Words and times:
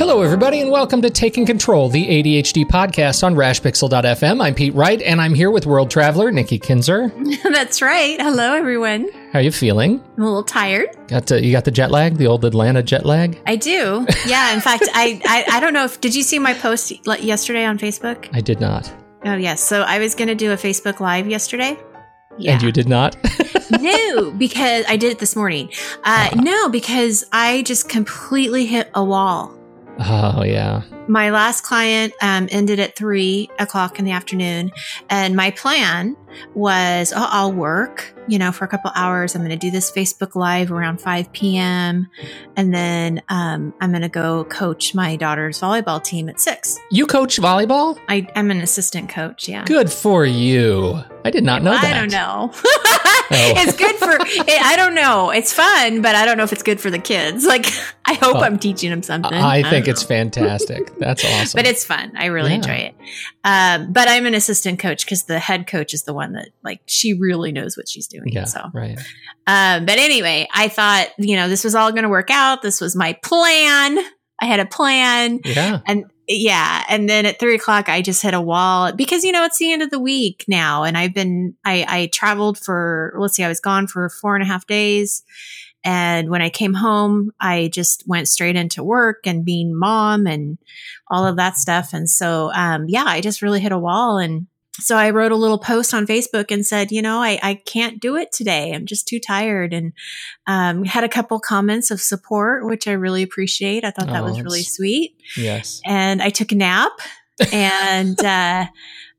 Hello, 0.00 0.22
everybody, 0.22 0.62
and 0.62 0.70
welcome 0.70 1.02
to 1.02 1.10
Taking 1.10 1.44
Control, 1.44 1.90
the 1.90 2.06
ADHD 2.06 2.64
podcast 2.64 3.22
on 3.22 3.34
rashpixel.fm. 3.34 4.42
I'm 4.42 4.54
Pete 4.54 4.72
Wright, 4.72 5.02
and 5.02 5.20
I'm 5.20 5.34
here 5.34 5.50
with 5.50 5.66
world 5.66 5.90
traveler 5.90 6.32
Nikki 6.32 6.58
Kinzer. 6.58 7.12
That's 7.42 7.82
right. 7.82 8.18
Hello, 8.18 8.54
everyone. 8.54 9.10
How 9.30 9.40
are 9.40 9.42
you 9.42 9.52
feeling? 9.52 10.02
I'm 10.16 10.22
a 10.22 10.26
little 10.26 10.42
tired. 10.42 10.88
Got 11.08 11.26
to, 11.26 11.44
you 11.44 11.52
got 11.52 11.66
the 11.66 11.70
jet 11.70 11.90
lag, 11.90 12.16
the 12.16 12.28
old 12.28 12.46
Atlanta 12.46 12.82
jet 12.82 13.04
lag? 13.04 13.38
I 13.46 13.56
do. 13.56 14.06
Yeah. 14.26 14.54
In 14.54 14.62
fact, 14.62 14.84
I, 14.94 15.20
I 15.26 15.56
I 15.56 15.60
don't 15.60 15.74
know 15.74 15.84
if 15.84 16.00
did 16.00 16.14
you 16.14 16.22
see 16.22 16.38
my 16.38 16.54
post 16.54 16.92
yesterday 17.22 17.66
on 17.66 17.78
Facebook? 17.78 18.26
I 18.32 18.40
did 18.40 18.58
not. 18.58 18.90
Oh 19.26 19.34
yes. 19.34 19.62
So 19.62 19.82
I 19.82 19.98
was 19.98 20.14
going 20.14 20.28
to 20.28 20.34
do 20.34 20.50
a 20.52 20.56
Facebook 20.56 21.00
Live 21.00 21.28
yesterday. 21.28 21.78
Yeah. 22.38 22.54
And 22.54 22.62
you 22.62 22.72
did 22.72 22.88
not? 22.88 23.16
no, 23.80 24.30
because 24.30 24.86
I 24.88 24.96
did 24.96 25.12
it 25.12 25.18
this 25.18 25.36
morning. 25.36 25.68
Uh, 26.04 26.30
uh, 26.32 26.40
no, 26.40 26.70
because 26.70 27.26
I 27.32 27.62
just 27.64 27.90
completely 27.90 28.64
hit 28.64 28.90
a 28.94 29.04
wall. 29.04 29.59
Oh, 30.02 30.42
yeah. 30.44 30.82
My 31.08 31.30
last 31.30 31.62
client 31.62 32.14
um, 32.22 32.48
ended 32.50 32.80
at 32.80 32.96
three 32.96 33.50
o'clock 33.58 33.98
in 33.98 34.04
the 34.04 34.12
afternoon. 34.12 34.72
And 35.10 35.36
my 35.36 35.50
plan 35.50 36.16
was 36.54 37.12
oh, 37.14 37.28
I'll 37.30 37.52
work, 37.52 38.14
you 38.28 38.38
know, 38.38 38.52
for 38.52 38.64
a 38.64 38.68
couple 38.68 38.90
hours. 38.94 39.34
I'm 39.34 39.42
going 39.42 39.50
to 39.50 39.56
do 39.56 39.70
this 39.70 39.90
Facebook 39.90 40.34
Live 40.34 40.70
around 40.72 41.00
5 41.00 41.32
p.m. 41.32 42.08
And 42.56 42.74
then 42.74 43.22
um, 43.28 43.74
I'm 43.80 43.90
going 43.90 44.02
to 44.02 44.08
go 44.08 44.44
coach 44.44 44.94
my 44.94 45.16
daughter's 45.16 45.60
volleyball 45.60 46.02
team 46.02 46.28
at 46.28 46.40
six. 46.40 46.78
You 46.90 47.06
coach 47.06 47.38
volleyball? 47.38 47.98
I, 48.08 48.28
am 48.34 48.50
an 48.50 48.60
assistant 48.60 49.08
coach. 49.08 49.48
Yeah. 49.48 49.64
Good 49.64 49.90
for 49.90 50.24
you. 50.24 51.02
I 51.24 51.30
did 51.30 51.44
not 51.44 51.62
know 51.62 51.72
that. 51.72 51.84
I 51.84 51.98
don't 51.98 52.10
know. 52.10 52.50
oh. 52.54 53.26
It's 53.32 53.76
good 53.76 53.96
for, 53.96 54.16
I 54.18 54.74
don't 54.76 54.94
know. 54.94 55.30
It's 55.30 55.52
fun, 55.52 56.02
but 56.02 56.14
I 56.14 56.24
don't 56.24 56.36
know 56.36 56.44
if 56.44 56.52
it's 56.52 56.62
good 56.62 56.80
for 56.80 56.90
the 56.90 56.98
kids. 56.98 57.44
Like, 57.44 57.66
I 58.04 58.14
hope 58.14 58.36
oh, 58.36 58.40
I'm 58.40 58.58
teaching 58.58 58.90
them 58.90 59.02
something. 59.02 59.32
I, 59.32 59.58
I 59.58 59.62
think 59.70 59.86
it's 59.86 60.02
fantastic. 60.02 60.96
That's 60.98 61.24
awesome. 61.26 61.58
but 61.58 61.66
it's 61.66 61.84
fun. 61.84 62.12
I 62.16 62.26
really 62.26 62.50
yeah. 62.50 62.56
enjoy 62.56 62.72
it. 62.72 62.94
Um, 63.44 63.92
but 63.92 64.08
I'm 64.08 64.26
an 64.26 64.34
assistant 64.34 64.78
coach 64.78 65.04
because 65.04 65.24
the 65.24 65.38
head 65.38 65.66
coach 65.66 65.94
is 65.94 66.02
the 66.02 66.12
one 66.12 66.19
that, 66.32 66.50
like, 66.62 66.80
she 66.86 67.14
really 67.14 67.52
knows 67.52 67.76
what 67.76 67.88
she's 67.88 68.06
doing. 68.06 68.28
Yeah. 68.32 68.44
So, 68.44 68.70
right. 68.72 68.98
Um, 69.46 69.86
but 69.86 69.98
anyway, 69.98 70.46
I 70.54 70.68
thought, 70.68 71.08
you 71.18 71.36
know, 71.36 71.48
this 71.48 71.64
was 71.64 71.74
all 71.74 71.90
going 71.90 72.04
to 72.04 72.08
work 72.08 72.30
out. 72.30 72.62
This 72.62 72.80
was 72.80 72.94
my 72.94 73.14
plan. 73.24 73.98
I 74.40 74.46
had 74.46 74.60
a 74.60 74.66
plan. 74.66 75.40
Yeah. 75.44 75.80
And 75.86 76.04
yeah. 76.28 76.84
And 76.88 77.08
then 77.08 77.26
at 77.26 77.40
three 77.40 77.56
o'clock, 77.56 77.88
I 77.88 78.02
just 78.02 78.22
hit 78.22 78.34
a 78.34 78.40
wall 78.40 78.92
because, 78.92 79.24
you 79.24 79.32
know, 79.32 79.44
it's 79.44 79.58
the 79.58 79.72
end 79.72 79.82
of 79.82 79.90
the 79.90 79.98
week 79.98 80.44
now. 80.46 80.84
And 80.84 80.96
I've 80.96 81.12
been, 81.12 81.56
I, 81.64 81.84
I 81.88 82.06
traveled 82.12 82.56
for, 82.56 83.12
let's 83.18 83.34
see, 83.34 83.42
I 83.42 83.48
was 83.48 83.58
gone 83.58 83.88
for 83.88 84.08
four 84.08 84.36
and 84.36 84.44
a 84.44 84.46
half 84.46 84.66
days. 84.66 85.24
And 85.82 86.30
when 86.30 86.42
I 86.42 86.50
came 86.50 86.74
home, 86.74 87.30
I 87.40 87.70
just 87.72 88.04
went 88.06 88.28
straight 88.28 88.54
into 88.54 88.84
work 88.84 89.26
and 89.26 89.44
being 89.44 89.76
mom 89.76 90.26
and 90.26 90.58
all 91.10 91.26
of 91.26 91.36
that 91.36 91.56
stuff. 91.56 91.94
And 91.94 92.08
so, 92.08 92.52
um, 92.52 92.84
yeah, 92.86 93.04
I 93.06 93.20
just 93.20 93.42
really 93.42 93.60
hit 93.60 93.72
a 93.72 93.78
wall. 93.78 94.18
And 94.18 94.46
so 94.80 94.96
I 94.96 95.10
wrote 95.10 95.32
a 95.32 95.36
little 95.36 95.58
post 95.58 95.94
on 95.94 96.06
Facebook 96.06 96.50
and 96.50 96.66
said, 96.66 96.90
you 96.90 97.02
know, 97.02 97.18
I, 97.18 97.38
I 97.42 97.54
can't 97.54 98.00
do 98.00 98.16
it 98.16 98.32
today. 98.32 98.72
I'm 98.72 98.86
just 98.86 99.06
too 99.06 99.20
tired. 99.20 99.72
And 99.72 99.92
um, 100.46 100.84
had 100.84 101.04
a 101.04 101.08
couple 101.08 101.38
comments 101.40 101.90
of 101.90 102.00
support, 102.00 102.66
which 102.66 102.88
I 102.88 102.92
really 102.92 103.22
appreciate. 103.22 103.84
I 103.84 103.90
thought 103.90 104.08
that 104.08 104.24
was 104.24 104.40
really 104.42 104.62
sweet. 104.62 105.16
Yes. 105.36 105.80
And 105.84 106.22
I 106.22 106.30
took 106.30 106.52
a 106.52 106.56
nap 106.56 106.92
and 107.52 108.18
uh, 108.24 108.66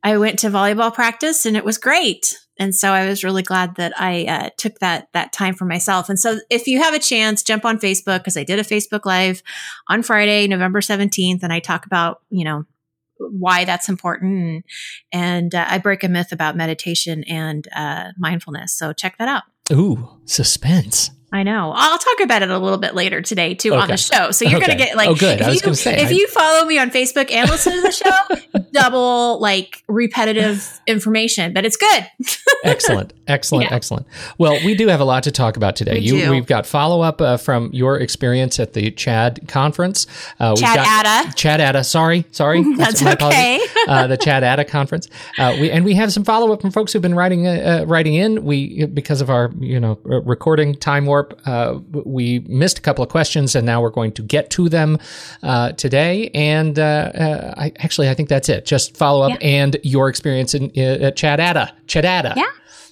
I 0.02 0.16
went 0.16 0.40
to 0.40 0.48
volleyball 0.48 0.92
practice 0.92 1.46
and 1.46 1.56
it 1.56 1.64
was 1.64 1.78
great. 1.78 2.38
And 2.58 2.74
so 2.74 2.92
I 2.92 3.08
was 3.08 3.24
really 3.24 3.42
glad 3.42 3.76
that 3.76 3.92
I 3.98 4.24
uh, 4.24 4.50
took 4.56 4.78
that 4.80 5.08
that 5.14 5.32
time 5.32 5.54
for 5.54 5.64
myself. 5.64 6.08
And 6.08 6.20
so 6.20 6.38
if 6.50 6.66
you 6.66 6.80
have 6.80 6.94
a 6.94 6.98
chance, 6.98 7.42
jump 7.42 7.64
on 7.64 7.78
Facebook 7.78 8.18
because 8.18 8.36
I 8.36 8.44
did 8.44 8.58
a 8.58 8.62
Facebook 8.62 9.04
Live 9.04 9.42
on 9.88 10.02
Friday, 10.02 10.46
November 10.46 10.80
17th, 10.80 11.42
and 11.42 11.52
I 11.52 11.60
talk 11.60 11.86
about, 11.86 12.20
you 12.30 12.44
know, 12.44 12.66
why 13.30 13.64
that's 13.64 13.88
important. 13.88 14.64
And, 15.12 15.42
and 15.42 15.54
uh, 15.54 15.66
I 15.68 15.78
break 15.78 16.04
a 16.04 16.08
myth 16.08 16.32
about 16.32 16.56
meditation 16.56 17.24
and 17.24 17.66
uh, 17.74 18.10
mindfulness. 18.18 18.76
So 18.76 18.92
check 18.92 19.18
that 19.18 19.28
out. 19.28 19.42
Ooh, 19.72 20.08
suspense. 20.24 21.10
I 21.32 21.44
know. 21.44 21.72
I'll 21.74 21.98
talk 21.98 22.20
about 22.20 22.42
it 22.42 22.50
a 22.50 22.58
little 22.58 22.78
bit 22.78 22.94
later 22.94 23.22
today 23.22 23.54
too 23.54 23.72
okay. 23.72 23.80
on 23.80 23.88
the 23.88 23.96
show. 23.96 24.32
So 24.32 24.44
you're 24.44 24.58
okay. 24.58 24.66
going 24.66 24.78
to 24.78 24.84
get 24.84 24.96
like, 24.96 25.08
oh, 25.08 25.14
good. 25.14 25.40
If, 25.40 25.64
you, 25.64 25.74
say, 25.74 26.02
if 26.02 26.08
I... 26.08 26.10
you 26.10 26.28
follow 26.28 26.66
me 26.66 26.78
on 26.78 26.90
Facebook 26.90 27.30
and 27.30 27.48
listen 27.48 27.72
to 27.72 27.80
the 27.80 27.90
show, 27.90 28.60
double 28.72 29.40
like 29.40 29.82
repetitive 29.88 30.80
information, 30.86 31.52
but 31.52 31.64
it's 31.64 31.76
good. 31.76 32.06
excellent. 32.64 33.12
Excellent. 33.28 33.70
Yeah. 33.70 33.76
Excellent. 33.76 34.06
Well, 34.38 34.58
we 34.64 34.74
do 34.74 34.88
have 34.88 35.00
a 35.00 35.04
lot 35.04 35.22
to 35.24 35.30
talk 35.30 35.56
about 35.56 35.76
today. 35.76 35.94
We 35.94 36.00
you, 36.00 36.30
we've 36.30 36.46
got 36.46 36.66
follow 36.66 37.00
up 37.00 37.20
uh, 37.20 37.36
from 37.36 37.70
your 37.72 37.98
experience 37.98 38.58
at 38.58 38.72
the 38.72 38.90
CHADD 38.90 39.48
conference. 39.48 40.06
Uh, 40.40 40.56
Chad 40.56 40.78
Atta. 40.78 41.34
Chad 41.34 41.60
Atta. 41.60 41.84
Sorry. 41.84 42.24
Sorry. 42.32 42.62
That's, 42.76 43.02
okay. 43.02 43.60
uh, 43.88 44.06
the 44.06 44.16
Chad 44.16 44.44
Atta 44.44 44.64
conference. 44.64 45.08
Uh, 45.38 45.56
we, 45.60 45.70
and 45.70 45.84
we 45.84 45.94
have 45.94 46.12
some 46.12 46.24
follow 46.24 46.52
up 46.52 46.60
from 46.60 46.70
folks 46.70 46.92
who've 46.92 47.02
been 47.02 47.14
writing, 47.14 47.46
uh, 47.46 47.82
uh, 47.82 47.86
writing 47.86 48.14
in. 48.14 48.44
We, 48.44 48.86
because 48.86 49.20
of 49.20 49.30
our, 49.30 49.52
you 49.60 49.78
know, 49.78 49.98
recording 50.04 50.74
time 50.74 51.06
warp, 51.06 51.40
we 51.92 52.40
missed 52.40 52.78
a 52.78 52.82
couple 52.82 53.04
of 53.04 53.10
questions, 53.10 53.54
and 53.54 53.64
now 53.64 53.80
we're 53.80 53.90
going 53.90 54.12
to 54.12 54.22
get 54.22 54.50
to 54.50 54.68
them 54.68 54.98
uh, 55.42 55.72
today. 55.72 56.30
And 56.34 56.78
uh, 56.78 56.82
uh, 56.82 57.54
I 57.56 57.72
actually, 57.78 58.08
I 58.08 58.14
think 58.14 58.28
that's 58.28 58.48
it. 58.48 58.61
Just 58.64 58.96
follow 58.96 59.26
up 59.26 59.40
yeah. 59.40 59.46
and 59.46 59.76
your 59.82 60.08
experience 60.08 60.54
in, 60.54 60.70
uh, 60.76 61.06
at 61.06 61.16
Chad 61.16 61.40
Atta. 61.40 61.72
Chadada. 61.86 62.36
Yeah. 62.36 62.44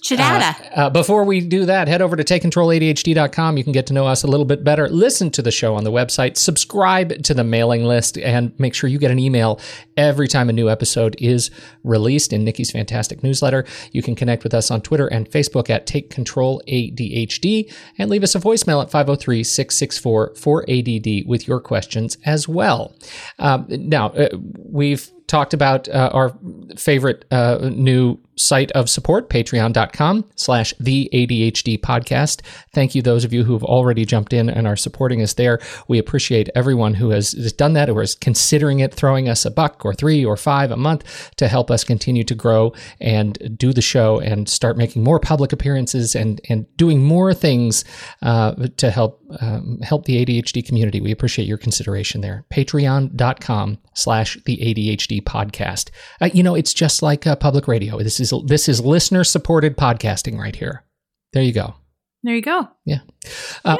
Uh, 0.09 0.53
uh, 0.75 0.89
before 0.89 1.23
we 1.23 1.41
do 1.41 1.65
that, 1.65 1.87
head 1.87 2.01
over 2.01 2.15
to 2.15 2.23
takecontroladhd.com. 2.23 3.57
You 3.57 3.63
can 3.63 3.71
get 3.71 3.85
to 3.87 3.93
know 3.93 4.07
us 4.07 4.23
a 4.23 4.27
little 4.27 4.45
bit 4.45 4.63
better. 4.63 4.89
Listen 4.89 5.29
to 5.31 5.43
the 5.43 5.51
show 5.51 5.75
on 5.75 5.83
the 5.83 5.91
website, 5.91 6.37
subscribe 6.37 7.21
to 7.23 7.33
the 7.35 7.43
mailing 7.43 7.83
list, 7.83 8.17
and 8.17 8.57
make 8.59 8.73
sure 8.73 8.89
you 8.89 8.97
get 8.97 9.11
an 9.11 9.19
email 9.19 9.59
every 9.97 10.27
time 10.27 10.49
a 10.49 10.53
new 10.53 10.69
episode 10.69 11.15
is 11.19 11.51
released 11.83 12.33
in 12.33 12.43
Nikki's 12.43 12.71
fantastic 12.71 13.21
newsletter. 13.21 13.63
You 13.91 14.01
can 14.01 14.15
connect 14.15 14.43
with 14.43 14.55
us 14.55 14.71
on 14.71 14.81
Twitter 14.81 15.07
and 15.07 15.29
Facebook 15.29 15.69
at 15.69 15.85
Take 15.85 16.09
Control 16.09 16.63
ADHD 16.67 17.71
and 17.99 18.09
leave 18.09 18.23
us 18.23 18.33
a 18.33 18.39
voicemail 18.39 18.81
at 18.81 18.89
503 18.89 19.43
664 19.43 20.33
4ADD 20.33 21.27
with 21.27 21.47
your 21.47 21.59
questions 21.59 22.17
as 22.25 22.47
well. 22.47 22.95
Um, 23.37 23.67
now, 23.69 24.07
uh, 24.09 24.29
we've 24.57 25.11
talked 25.31 25.53
about 25.53 25.87
uh, 25.87 26.09
our 26.11 26.37
favorite 26.77 27.23
uh, 27.31 27.69
new 27.71 28.19
site 28.41 28.71
of 28.71 28.89
support, 28.89 29.29
patreon.com 29.29 30.25
slash 30.35 30.73
the 30.79 31.09
ADHD 31.13 31.79
podcast. 31.79 32.41
Thank 32.73 32.95
you, 32.95 33.01
those 33.01 33.23
of 33.23 33.33
you 33.33 33.43
who 33.43 33.53
have 33.53 33.63
already 33.63 34.05
jumped 34.05 34.33
in 34.33 34.49
and 34.49 34.67
are 34.67 34.75
supporting 34.75 35.21
us 35.21 35.33
there. 35.33 35.59
We 35.87 35.99
appreciate 35.99 36.49
everyone 36.55 36.95
who 36.95 37.09
has 37.11 37.31
done 37.53 37.73
that 37.73 37.89
or 37.89 38.01
is 38.01 38.15
considering 38.15 38.79
it, 38.79 38.93
throwing 38.93 39.29
us 39.29 39.45
a 39.45 39.51
buck 39.51 39.85
or 39.85 39.93
three 39.93 40.25
or 40.25 40.37
five 40.37 40.71
a 40.71 40.77
month 40.77 41.31
to 41.37 41.47
help 41.47 41.69
us 41.69 41.83
continue 41.83 42.23
to 42.23 42.35
grow 42.35 42.73
and 42.99 43.57
do 43.57 43.73
the 43.73 43.81
show 43.81 44.19
and 44.19 44.49
start 44.49 44.77
making 44.77 45.03
more 45.03 45.19
public 45.19 45.53
appearances 45.53 46.15
and, 46.15 46.41
and 46.49 46.65
doing 46.77 47.03
more 47.03 47.33
things 47.33 47.85
uh, 48.21 48.53
to 48.77 48.91
help 48.91 49.21
um, 49.39 49.79
help 49.81 50.05
the 50.05 50.25
ADHD 50.25 50.65
community. 50.65 50.99
We 50.99 51.11
appreciate 51.11 51.47
your 51.47 51.57
consideration 51.57 52.21
there. 52.21 52.45
Patreon.com 52.51 53.77
slash 53.93 54.37
the 54.45 54.57
ADHD 54.57 55.21
podcast. 55.21 55.89
Uh, 56.19 56.29
you 56.33 56.43
know, 56.43 56.55
it's 56.55 56.73
just 56.73 57.01
like 57.01 57.25
uh, 57.25 57.35
public 57.35 57.67
radio. 57.67 57.99
This 57.99 58.19
is 58.19 58.30
this 58.39 58.69
is 58.69 58.79
listener 58.81 59.23
supported 59.23 59.77
podcasting 59.77 60.37
right 60.39 60.55
here. 60.55 60.85
There 61.33 61.43
you 61.43 61.51
go. 61.53 61.75
There 62.23 62.35
you 62.35 62.41
go. 62.41 62.59
Uh, 62.59 62.67
Yeah. 62.85 62.99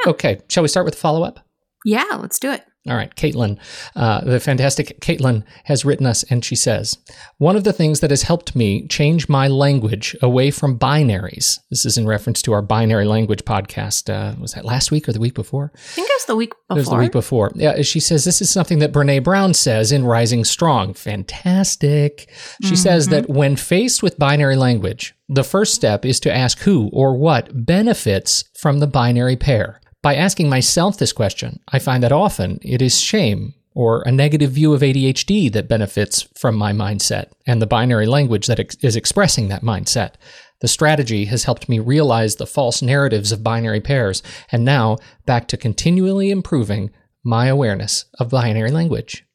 Okay. 0.08 0.42
Shall 0.50 0.64
we 0.64 0.70
start 0.70 0.86
with 0.86 0.96
the 0.96 1.00
follow 1.00 1.24
up? 1.24 1.40
Yeah, 1.86 2.18
let's 2.20 2.38
do 2.40 2.52
it. 2.52 2.64
All 2.90 2.96
right, 2.96 3.14
Caitlin, 3.16 3.60
uh, 3.96 4.22
the 4.22 4.40
fantastic 4.40 5.00
Caitlin 5.02 5.44
has 5.66 5.86
written 5.86 6.08
us, 6.08 6.24
and 6.24 6.44
she 6.44 6.56
says, 6.56 6.98
One 7.38 7.56
of 7.56 7.64
the 7.64 7.74
things 7.74 8.00
that 8.00 8.10
has 8.10 8.24
helped 8.24 8.56
me 8.56 8.88
change 8.88 9.30
my 9.30 9.48
language 9.48 10.16
away 10.20 10.50
from 10.50 10.80
binaries. 10.80 11.60
This 11.70 11.86
is 11.86 12.00
in 12.00 12.08
reference 12.08 12.42
to 12.42 12.54
our 12.54 12.64
binary 12.64 13.06
language 13.06 13.46
podcast. 13.46 14.10
Uh, 14.12 14.36
was 14.40 14.54
that 14.54 14.66
last 14.66 14.90
week 14.90 15.08
or 15.08 15.14
the 15.14 15.20
week 15.20 15.36
before? 15.36 15.72
I 15.76 15.78
think 15.78 16.10
it 16.10 16.16
was 16.16 16.26
the 16.26 16.36
week 16.36 16.54
before. 16.68 16.76
It 16.76 16.80
was 16.80 16.90
the 16.90 16.96
week 16.96 17.12
before. 17.12 17.52
Yeah, 17.54 17.84
she 17.84 18.00
says 18.00 18.26
this 18.26 18.42
is 18.42 18.50
something 18.50 18.80
that 18.80 18.92
Brene 18.92 19.24
Brown 19.24 19.54
says 19.54 19.92
in 19.92 20.04
Rising 20.04 20.44
Strong. 20.44 20.96
Fantastic. 20.96 22.32
She 22.64 22.76
says 22.76 23.10
that 23.10 23.30
when 23.30 23.58
faced 23.58 24.02
with 24.02 24.18
binary 24.18 24.56
language, 24.56 25.14
the 25.30 25.44
first 25.44 25.76
step 25.76 26.04
is 26.04 26.20
to 26.22 26.34
ask 26.34 26.60
who 26.62 26.90
or 26.92 27.16
what 27.16 27.66
benefits 27.66 28.46
from 28.58 28.80
the 28.80 28.88
binary 28.88 29.36
pair. 29.36 29.82
By 30.02 30.16
asking 30.16 30.50
myself 30.50 30.98
this 30.98 31.14
question, 31.14 31.60
I 31.72 31.80
find 31.80 32.02
that 32.04 32.12
often 32.12 32.60
it 32.62 32.82
is 32.82 33.00
shame 33.00 33.54
or 33.74 34.02
a 34.02 34.12
negative 34.12 34.52
view 34.52 34.74
of 34.74 34.82
ADHD 34.82 35.52
that 35.54 35.70
benefits 35.70 36.24
from 36.36 36.56
my 36.56 36.74
mindset 36.74 37.32
and 37.46 37.62
the 37.62 37.68
binary 37.68 38.08
language 38.08 38.48
that 38.48 38.60
ex- 38.60 38.76
is 38.82 38.96
expressing 38.96 39.48
that 39.48 39.62
mindset. 39.62 40.14
The 40.60 40.68
strategy 40.68 41.26
has 41.26 41.44
helped 41.46 41.70
me 41.70 41.80
realize 41.80 42.36
the 42.36 42.46
false 42.46 42.82
narratives 42.82 43.32
of 43.32 43.44
binary 43.44 43.82
pairs, 43.82 44.22
and 44.52 44.66
now 44.66 44.98
back 45.26 45.48
to 45.50 45.58
continually 45.58 46.30
improving 46.30 46.92
my 47.24 47.48
awareness 47.48 48.06
of 48.20 48.30
binary 48.30 48.72
language. 48.72 49.26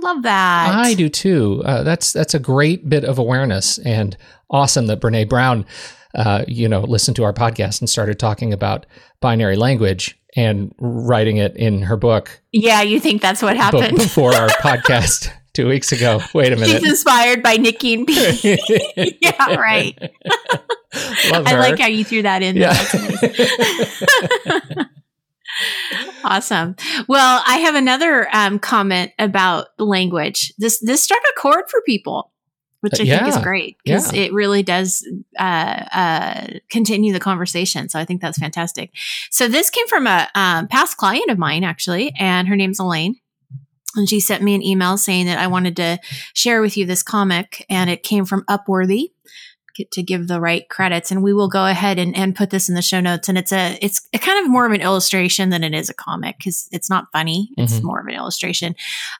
Love 0.00 0.22
that. 0.22 0.74
I 0.74 0.94
do 0.94 1.08
too. 1.08 1.62
Uh, 1.64 1.82
that's 1.82 2.12
that's 2.12 2.34
a 2.34 2.38
great 2.38 2.88
bit 2.88 3.04
of 3.04 3.18
awareness, 3.18 3.78
and 3.78 4.16
awesome 4.48 4.86
that 4.86 5.00
Brene 5.00 5.28
Brown, 5.28 5.66
uh, 6.14 6.44
you 6.48 6.68
know, 6.68 6.80
listened 6.80 7.16
to 7.16 7.24
our 7.24 7.32
podcast 7.32 7.80
and 7.80 7.88
started 7.88 8.18
talking 8.18 8.52
about 8.52 8.86
binary 9.20 9.56
language 9.56 10.18
and 10.36 10.74
writing 10.78 11.38
it 11.38 11.56
in 11.56 11.82
her 11.82 11.96
book 11.96 12.40
Yeah, 12.52 12.82
you 12.82 13.00
think 13.00 13.20
that's 13.20 13.42
what 13.42 13.56
happened? 13.56 13.96
before 13.96 14.34
our 14.34 14.48
podcast 14.60 15.30
two 15.52 15.68
weeks 15.68 15.92
ago. 15.92 16.20
Wait 16.34 16.52
a 16.52 16.56
minute. 16.56 16.80
She's 16.80 16.88
inspired 16.88 17.42
by 17.42 17.56
Nikki 17.56 17.94
and 17.94 18.06
Pete. 18.06 18.44
yeah, 19.20 19.54
right. 19.54 19.98
I 20.92 21.56
like 21.58 21.78
how 21.78 21.88
you 21.88 22.04
threw 22.04 22.22
that 22.22 22.42
in. 22.42 22.56
Yeah. 22.56 22.72
Nice. 22.72 24.04
awesome. 26.24 26.76
Well, 27.08 27.42
I 27.46 27.58
have 27.58 27.74
another 27.74 28.28
um, 28.32 28.58
comment 28.58 29.12
about 29.18 29.68
language. 29.78 30.52
This 30.58 30.80
this 30.80 31.02
struck 31.02 31.20
a 31.30 31.40
chord 31.40 31.64
for 31.70 31.80
people, 31.82 32.29
which 32.80 32.94
I 33.00 33.04
think 33.04 33.28
is 33.28 33.38
great 33.38 33.76
because 33.84 34.12
Yeah. 34.12 34.22
it 34.22 34.32
really 34.32 34.62
does 34.62 35.06
uh, 35.38 35.42
uh, 35.42 36.46
continue 36.70 37.12
the 37.12 37.20
conversation. 37.20 37.88
So 37.88 37.98
I 37.98 38.04
think 38.04 38.20
that's 38.20 38.38
fantastic. 38.38 38.90
So 39.30 39.48
this 39.48 39.70
came 39.70 39.86
from 39.86 40.06
a 40.06 40.28
um, 40.34 40.68
past 40.68 40.96
client 40.96 41.30
of 41.30 41.38
mine, 41.38 41.64
actually, 41.64 42.12
and 42.18 42.48
her 42.48 42.56
name's 42.56 42.78
Elaine. 42.78 43.16
And 43.96 44.08
she 44.08 44.20
sent 44.20 44.42
me 44.42 44.54
an 44.54 44.62
email 44.62 44.96
saying 44.96 45.26
that 45.26 45.38
I 45.38 45.48
wanted 45.48 45.76
to 45.76 45.98
share 46.32 46.60
with 46.60 46.76
you 46.76 46.86
this 46.86 47.02
comic, 47.02 47.66
and 47.68 47.90
it 47.90 48.02
came 48.04 48.24
from 48.24 48.44
Upworthy 48.44 49.10
to 49.90 50.02
give 50.02 50.26
the 50.28 50.40
right 50.40 50.68
credits. 50.68 51.10
And 51.10 51.22
we 51.22 51.32
will 51.32 51.48
go 51.48 51.66
ahead 51.66 51.98
and, 51.98 52.16
and 52.16 52.34
put 52.34 52.50
this 52.50 52.68
in 52.68 52.74
the 52.74 52.82
show 52.82 53.00
notes. 53.00 53.28
And 53.28 53.36
it's 53.38 53.52
a 53.52 53.78
it's 53.82 54.08
a 54.12 54.18
kind 54.18 54.44
of 54.44 54.50
more 54.50 54.66
of 54.66 54.72
an 54.72 54.80
illustration 54.80 55.50
than 55.50 55.64
it 55.64 55.74
is 55.74 55.88
a 55.88 55.94
comic 55.94 56.38
because 56.38 56.68
it's 56.72 56.90
not 56.90 57.06
funny. 57.12 57.50
It's 57.56 57.78
Mhm. 57.80 57.82
more 57.84 58.00
of 58.00 58.06
an 58.06 58.14
illustration. 58.14 58.74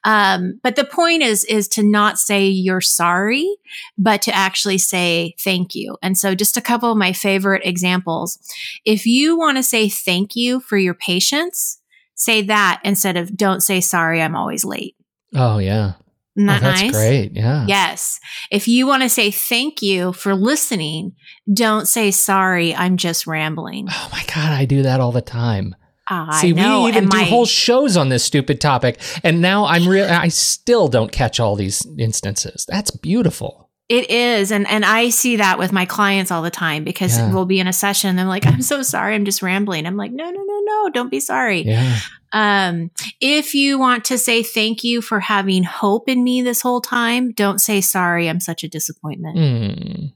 Um, 0.04 0.58
but 0.62 0.76
the 0.76 0.84
point 0.84 1.22
is 1.22 1.44
is 1.44 1.68
to 1.68 1.82
not 1.82 2.18
say 2.18 2.46
you're 2.48 2.80
sorry 2.80 3.56
but 3.96 4.22
to 4.22 4.34
actually 4.34 4.78
say 4.78 5.34
thank 5.38 5.74
you. 5.74 5.96
And 6.02 6.18
so 6.18 6.34
just 6.34 6.56
a 6.56 6.60
couple 6.60 6.90
of 6.90 6.98
my 6.98 7.12
favorite 7.12 7.62
examples. 7.64 8.38
If 8.84 9.06
you 9.06 9.38
want 9.38 9.56
to 9.58 9.62
say 9.62 9.88
thank 9.88 10.34
you 10.36 10.60
for 10.60 10.76
your 10.78 10.94
patience 10.94 11.78
say 12.14 12.42
that 12.42 12.80
instead 12.84 13.16
of 13.16 13.34
don't 13.34 13.62
say 13.62 13.80
sorry 13.80 14.20
i'm 14.20 14.36
always 14.36 14.64
late. 14.64 14.94
Oh 15.34 15.58
yeah. 15.58 15.92
Isn't 16.40 16.48
Oh, 16.48 16.52
that 16.54 16.60
that's 16.62 16.82
nice 16.82 16.90
great. 16.92 17.32
Yeah. 17.34 17.64
Yes. 17.68 18.18
If 18.50 18.68
you 18.68 18.86
want 18.86 19.02
to 19.02 19.08
say 19.08 19.30
thank 19.30 19.82
you 19.82 20.12
for 20.12 20.34
listening, 20.34 21.12
don't 21.52 21.86
say 21.88 22.10
sorry, 22.10 22.74
I'm 22.74 22.96
just 22.96 23.26
rambling. 23.26 23.88
Oh 23.90 24.08
my 24.12 24.22
god, 24.26 24.52
I 24.52 24.64
do 24.64 24.82
that 24.82 25.00
all 25.00 25.12
the 25.12 25.20
time. 25.22 25.74
Ah, 26.12 26.26
I 26.30 26.40
See, 26.40 26.52
know. 26.52 26.82
we 26.82 26.88
even 26.88 27.04
and 27.04 27.10
do 27.12 27.16
my- 27.18 27.24
whole 27.24 27.46
shows 27.46 27.96
on 27.96 28.08
this 28.08 28.24
stupid 28.24 28.60
topic, 28.60 29.00
and 29.22 29.40
now 29.40 29.66
I'm 29.66 29.86
real. 29.86 30.06
I 30.10 30.26
still 30.28 30.88
don't 30.88 31.12
catch 31.12 31.38
all 31.38 31.54
these 31.54 31.86
instances. 31.98 32.64
That's 32.68 32.90
beautiful. 32.90 33.68
it 33.88 34.08
is. 34.08 34.52
And, 34.52 34.68
and 34.68 34.84
I 34.84 35.08
see 35.10 35.36
that 35.36 35.58
with 35.58 35.72
my 35.72 35.84
clients 35.84 36.30
all 36.30 36.42
the 36.42 36.50
time 36.50 36.84
because 36.84 37.16
Yeah. 37.18 37.32
we'll 37.32 37.44
be 37.44 37.58
in 37.58 37.66
a 37.66 37.72
session. 37.72 38.14
They're 38.14 38.24
like, 38.24 38.46
I'm 38.46 38.62
so 38.62 38.82
sorry. 38.82 39.16
I'm 39.16 39.24
just 39.24 39.42
rambling. 39.42 39.84
I'm 39.84 39.96
like, 39.96 40.12
no, 40.12 40.24
no, 40.30 40.40
no, 40.42 40.60
no. 40.64 40.90
Don't 40.94 41.10
be 41.10 41.18
sorry. 41.18 41.62
Yeah. 41.62 41.98
Um, 42.32 42.90
if 43.20 43.54
you 43.54 43.78
want 43.78 44.04
to 44.06 44.18
say 44.18 44.42
thank 44.42 44.84
you 44.84 45.02
for 45.02 45.20
having 45.20 45.64
hope 45.64 46.08
in 46.08 46.22
me 46.22 46.42
this 46.42 46.60
whole 46.62 46.80
time, 46.80 47.32
don't 47.32 47.58
say 47.58 47.80
sorry. 47.80 48.28
I'm 48.28 48.40
such 48.40 48.62
a 48.64 48.68
disappointment. 48.68 49.36
Mm. 49.36 50.12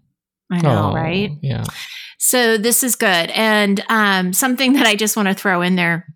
I 0.52 0.60
know, 0.60 0.90
Oh, 0.90 0.94
right? 0.94 1.30
Yeah. 1.42 1.64
So 2.18 2.56
this 2.56 2.82
is 2.82 2.96
good. 2.96 3.30
And 3.30 3.82
um, 3.88 4.32
something 4.32 4.74
that 4.74 4.86
I 4.86 4.94
just 4.94 5.16
want 5.16 5.28
to 5.28 5.34
throw 5.34 5.62
in 5.62 5.76
there 5.76 6.06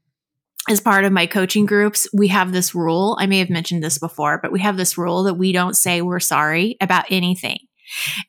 as 0.68 0.80
part 0.80 1.04
of 1.04 1.12
my 1.12 1.26
coaching 1.26 1.66
groups, 1.66 2.08
we 2.12 2.28
have 2.28 2.52
this 2.52 2.74
rule. 2.74 3.16
I 3.18 3.26
may 3.26 3.38
have 3.38 3.50
mentioned 3.50 3.82
this 3.82 3.98
before, 3.98 4.38
but 4.40 4.52
we 4.52 4.60
have 4.60 4.76
this 4.76 4.98
rule 4.98 5.24
that 5.24 5.34
we 5.34 5.52
don't 5.52 5.76
say 5.76 6.02
we're 6.02 6.20
sorry 6.20 6.76
about 6.80 7.06
anything. 7.10 7.58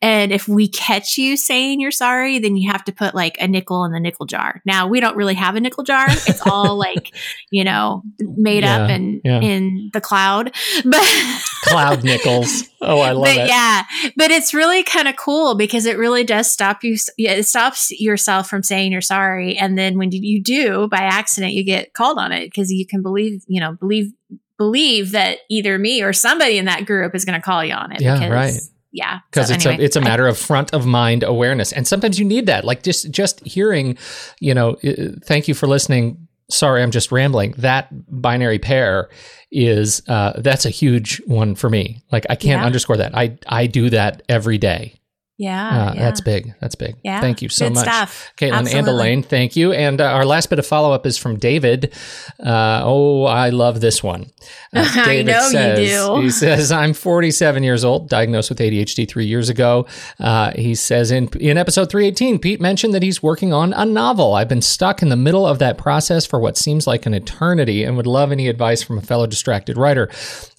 And 0.01 0.31
if 0.31 0.47
we 0.47 0.67
catch 0.67 1.17
you 1.17 1.38
saying 1.38 1.79
you're 1.79 1.91
sorry, 1.91 2.39
then 2.39 2.56
you 2.56 2.71
have 2.71 2.83
to 2.85 2.91
put 2.91 3.15
like 3.15 3.38
a 3.39 3.47
nickel 3.47 3.85
in 3.85 3.91
the 3.91 4.00
nickel 4.00 4.25
jar. 4.25 4.61
Now 4.65 4.88
we 4.88 5.00
don't 5.00 5.15
really 5.15 5.35
have 5.35 5.56
a 5.56 5.59
nickel 5.59 5.83
jar. 5.83 6.06
It's 6.09 6.45
all 6.45 6.77
like, 6.77 7.13
you 7.51 7.63
know, 7.63 8.03
made 8.19 8.63
up 8.63 8.89
and 8.89 9.21
yeah. 9.23 9.41
in 9.41 9.89
the 9.94 10.01
cloud. 10.01 10.51
But 10.85 11.39
Cloud 11.63 12.03
nickels. 12.03 12.63
Oh, 12.81 13.00
I 13.00 13.11
love 13.11 13.25
but 13.25 13.38
it. 13.38 13.47
yeah, 13.47 13.83
but 14.15 14.31
it's 14.31 14.53
really 14.53 14.83
kind 14.83 15.07
of 15.07 15.15
cool 15.17 15.56
because 15.56 15.85
it 15.85 15.97
really 15.97 16.23
does 16.23 16.51
stop 16.51 16.83
you. 16.83 16.97
Yeah, 17.17 17.33
it 17.33 17.44
stops 17.44 17.91
yourself 17.91 18.50
from 18.50 18.63
saying 18.63 18.91
you're 18.91 19.01
sorry, 19.01 19.57
and 19.57 19.77
then 19.77 19.97
when 19.97 20.12
you 20.12 20.41
do 20.41 20.88
by 20.88 21.00
accident, 21.00 21.53
you 21.53 21.65
get 21.65 21.94
called 21.94 22.17
on 22.17 22.31
it 22.31 22.45
because 22.45 22.71
you 22.71 22.88
can 22.88 23.01
believe, 23.01 23.44
you 23.47 23.59
know, 23.59 23.73
believe 23.73 24.13
believe 24.57 25.12
that 25.12 25.39
either 25.50 25.77
me 25.77 26.01
or 26.01 26.13
somebody 26.13 26.57
in 26.57 26.65
that 26.65 26.85
group 26.85 27.15
is 27.15 27.25
going 27.25 27.39
to 27.39 27.44
call 27.44 27.63
you 27.63 27.73
on 27.73 27.91
it. 27.91 28.01
Yeah, 28.01 28.15
because, 28.15 28.31
right. 28.31 28.62
Yeah, 28.91 29.19
because 29.30 29.50
So 29.50 29.53
it's 29.53 29.65
anyway, 29.65 29.83
a 29.83 29.86
it's 29.86 29.95
a 29.95 30.00
I- 30.01 30.03
matter 30.03 30.27
of 30.27 30.38
front 30.38 30.74
of 30.74 30.86
mind 30.86 31.24
awareness, 31.24 31.71
and 31.71 31.88
sometimes 31.88 32.18
you 32.19 32.25
need 32.25 32.47
that. 32.47 32.63
Like 32.65 32.81
just 32.83 33.12
just 33.12 33.39
hearing, 33.45 33.97
you 34.39 34.53
know, 34.53 34.71
uh, 34.83 35.12
thank 35.24 35.48
you 35.48 35.53
for 35.53 35.67
listening. 35.67 36.27
Sorry, 36.50 36.81
I'm 36.81 36.89
just 36.89 37.12
rambling. 37.12 37.53
That 37.60 37.88
binary 38.22 38.58
pair 38.58 39.10
is 39.51 40.01
uh, 40.08 40.34
that's 40.41 40.65
a 40.65 40.72
huge 40.72 41.22
one 41.27 41.53
for 41.53 41.69
me. 41.69 42.01
Like 42.12 42.25
I 42.29 42.36
can't 42.36 42.62
Yeah. 42.62 42.65
underscore 42.65 42.98
that. 42.98 43.15
I 43.15 43.38
I 43.48 43.67
do 43.67 43.89
that 43.91 44.24
every 44.27 44.58
day. 44.58 44.99
Yeah, 45.39 45.67
Uh, 45.89 45.93
yeah. 45.96 46.01
That's 46.03 46.22
big. 46.22 46.53
That's 46.60 46.75
big. 46.75 46.96
Yeah, 47.03 47.22
Thank 47.22 47.41
you 47.41 47.48
so 47.50 47.69
much. 47.69 47.84
stuff. 47.86 48.31
Caitlin 48.38 48.74
and 48.75 48.88
Elaine, 48.88 49.24
thank 49.24 49.55
you. 49.55 49.72
And 49.72 50.00
uh, 50.01 50.05
our 50.12 50.25
last 50.25 50.50
bit 50.50 50.60
of 50.60 50.65
follow 50.67 50.91
up 50.91 51.05
is 51.05 51.17
from 51.17 51.38
David. 51.39 51.93
Uh, 52.39 52.81
oh, 52.84 53.24
I 53.24 53.50
love 53.50 53.79
this 53.81 54.03
one. 54.03 54.27
Uh, 54.72 54.86
I 54.86 55.24
know 55.24 55.34
you 55.46 55.51
says, 55.51 56.05
do. 56.08 56.22
He 56.22 56.29
says, 56.29 56.72
I'm 56.72 56.93
47 56.93 57.63
years 57.63 57.84
old, 57.84 58.08
diagnosed 58.08 58.50
with 58.50 58.60
ADHD 58.60 59.10
three 59.10 59.25
years 59.25 59.50
ago. 59.50 59.88
Uh, 60.19 60.51
he 60.51 60.75
says, 60.75 61.10
in, 61.10 61.27
in 61.39 61.58
episode 61.58 61.89
318, 61.89 62.38
Pete 62.38 62.62
mentioned 62.62 62.93
that 62.93 63.01
he's 63.01 63.24
working 63.24 63.51
on 63.51 63.74
a 63.74 63.84
novel. 63.84 64.36
I've 64.36 64.48
been 64.48 64.62
stuck 64.62 65.01
in 65.01 65.10
the 65.10 65.15
middle 65.15 65.48
of 65.48 65.58
that 65.58 65.79
process 65.79 66.27
for 66.27 66.39
what 66.39 66.55
seems 66.55 66.86
like 66.86 67.08
an 67.08 67.15
eternity 67.15 67.84
and 67.84 67.98
would 67.98 68.05
love 68.05 68.31
any 68.31 68.48
advice 68.48 68.84
from 68.84 69.00
a 69.00 69.01
fellow 69.01 69.25
distracted 69.25 69.75
writer. 69.75 70.08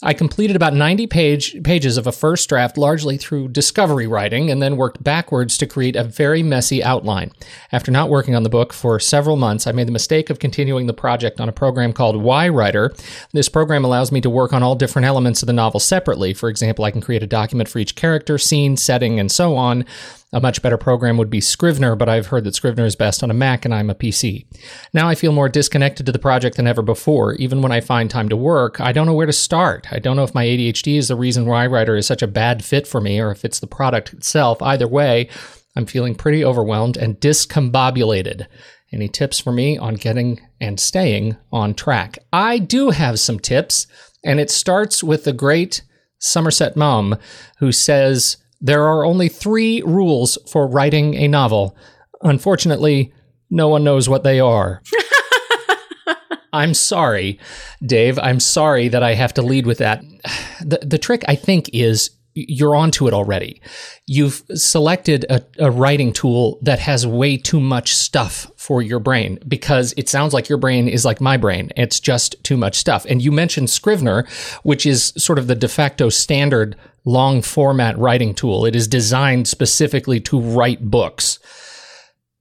I 0.02 0.12
completed 0.12 0.56
about 0.56 0.74
90 0.74 1.06
page, 1.06 1.62
pages 1.62 1.96
of 1.96 2.08
a 2.08 2.12
first 2.12 2.48
draft 2.48 2.76
largely 2.76 3.16
through 3.16 3.48
discovery 3.50 4.08
writing 4.08 4.50
and 4.50 4.60
then 4.60 4.69
worked 4.76 5.02
backwards 5.02 5.56
to 5.58 5.66
create 5.66 5.96
a 5.96 6.04
very 6.04 6.42
messy 6.42 6.82
outline. 6.82 7.32
After 7.72 7.90
not 7.90 8.10
working 8.10 8.34
on 8.34 8.42
the 8.42 8.48
book 8.48 8.72
for 8.72 8.98
several 9.00 9.36
months, 9.36 9.66
I 9.66 9.72
made 9.72 9.88
the 9.88 9.92
mistake 9.92 10.30
of 10.30 10.38
continuing 10.38 10.86
the 10.86 10.92
project 10.92 11.40
on 11.40 11.48
a 11.48 11.52
program 11.52 11.92
called 11.92 12.16
yWriter. 12.16 12.90
This 13.32 13.48
program 13.48 13.84
allows 13.84 14.12
me 14.12 14.20
to 14.20 14.30
work 14.30 14.52
on 14.52 14.62
all 14.62 14.74
different 14.74 15.06
elements 15.06 15.42
of 15.42 15.46
the 15.46 15.52
novel 15.52 15.80
separately. 15.80 16.34
For 16.34 16.48
example, 16.48 16.84
I 16.84 16.90
can 16.90 17.00
create 17.00 17.22
a 17.22 17.26
document 17.26 17.68
for 17.68 17.78
each 17.78 17.94
character, 17.94 18.38
scene, 18.38 18.76
setting, 18.76 19.20
and 19.20 19.30
so 19.30 19.56
on. 19.56 19.84
A 20.32 20.40
much 20.40 20.62
better 20.62 20.78
program 20.78 21.16
would 21.16 21.28
be 21.28 21.40
Scrivener, 21.40 21.96
but 21.96 22.08
I've 22.08 22.28
heard 22.28 22.44
that 22.44 22.54
Scrivener 22.54 22.84
is 22.84 22.94
best 22.94 23.24
on 23.24 23.32
a 23.32 23.34
Mac 23.34 23.64
and 23.64 23.74
I'm 23.74 23.90
a 23.90 23.96
PC. 23.96 24.46
Now 24.94 25.08
I 25.08 25.16
feel 25.16 25.32
more 25.32 25.48
disconnected 25.48 26.06
to 26.06 26.12
the 26.12 26.20
project 26.20 26.56
than 26.56 26.68
ever 26.68 26.82
before. 26.82 27.34
Even 27.34 27.62
when 27.62 27.72
I 27.72 27.80
find 27.80 28.08
time 28.08 28.28
to 28.28 28.36
work, 28.36 28.80
I 28.80 28.92
don't 28.92 29.06
know 29.06 29.14
where 29.14 29.26
to 29.26 29.32
start. 29.32 29.88
I 29.90 29.98
don't 29.98 30.14
know 30.14 30.22
if 30.22 30.34
my 30.34 30.44
ADHD 30.44 30.96
is 30.98 31.08
the 31.08 31.16
reason 31.16 31.46
why 31.46 31.66
Writer 31.66 31.96
is 31.96 32.06
such 32.06 32.22
a 32.22 32.28
bad 32.28 32.64
fit 32.64 32.86
for 32.86 33.00
me 33.00 33.18
or 33.18 33.32
if 33.32 33.44
it's 33.44 33.58
the 33.58 33.66
product 33.66 34.12
itself. 34.12 34.62
Either 34.62 34.86
way, 34.86 35.28
I'm 35.74 35.86
feeling 35.86 36.14
pretty 36.14 36.44
overwhelmed 36.44 36.96
and 36.96 37.18
discombobulated. 37.18 38.46
Any 38.92 39.08
tips 39.08 39.40
for 39.40 39.50
me 39.50 39.78
on 39.78 39.94
getting 39.94 40.40
and 40.60 40.78
staying 40.78 41.38
on 41.52 41.74
track? 41.74 42.18
I 42.32 42.58
do 42.58 42.90
have 42.90 43.18
some 43.18 43.38
tips, 43.38 43.86
and 44.24 44.38
it 44.38 44.50
starts 44.50 45.02
with 45.02 45.24
the 45.24 45.32
great 45.32 45.82
Somerset 46.18 46.76
Maugham, 46.76 47.16
who 47.58 47.72
says 47.72 48.36
there 48.60 48.84
are 48.84 49.04
only 49.04 49.28
three 49.28 49.82
rules 49.82 50.38
for 50.50 50.66
writing 50.66 51.14
a 51.14 51.28
novel. 51.28 51.76
Unfortunately, 52.22 53.12
no 53.50 53.68
one 53.68 53.84
knows 53.84 54.08
what 54.08 54.22
they 54.22 54.40
are. 54.40 54.82
I'm 56.52 56.74
sorry, 56.74 57.38
Dave. 57.84 58.18
I'm 58.18 58.40
sorry 58.40 58.88
that 58.88 59.02
I 59.02 59.14
have 59.14 59.34
to 59.34 59.42
lead 59.42 59.66
with 59.66 59.78
that. 59.78 60.02
The, 60.62 60.76
the 60.82 60.98
trick, 60.98 61.24
I 61.26 61.36
think, 61.36 61.70
is 61.72 62.10
you're 62.34 62.76
onto 62.76 63.08
it 63.08 63.14
already. 63.14 63.60
You've 64.06 64.42
selected 64.54 65.24
a, 65.28 65.42
a, 65.58 65.70
writing 65.70 66.12
tool 66.12 66.58
that 66.62 66.78
has 66.78 67.06
way 67.06 67.36
too 67.36 67.60
much 67.60 67.94
stuff 67.94 68.50
for 68.56 68.82
your 68.82 69.00
brain 69.00 69.38
because 69.48 69.92
it 69.96 70.08
sounds 70.08 70.32
like 70.32 70.48
your 70.48 70.58
brain 70.58 70.88
is 70.88 71.04
like 71.04 71.20
my 71.20 71.36
brain. 71.36 71.70
It's 71.76 71.98
just 71.98 72.42
too 72.44 72.56
much 72.56 72.76
stuff. 72.76 73.04
And 73.08 73.20
you 73.20 73.32
mentioned 73.32 73.70
Scrivener, 73.70 74.26
which 74.62 74.86
is 74.86 75.12
sort 75.16 75.38
of 75.38 75.48
the 75.48 75.54
de 75.54 75.68
facto 75.68 76.08
standard 76.08 76.76
long 77.04 77.42
format 77.42 77.98
writing 77.98 78.34
tool. 78.34 78.64
It 78.64 78.76
is 78.76 78.86
designed 78.86 79.48
specifically 79.48 80.20
to 80.20 80.40
write 80.40 80.90
books 80.90 81.38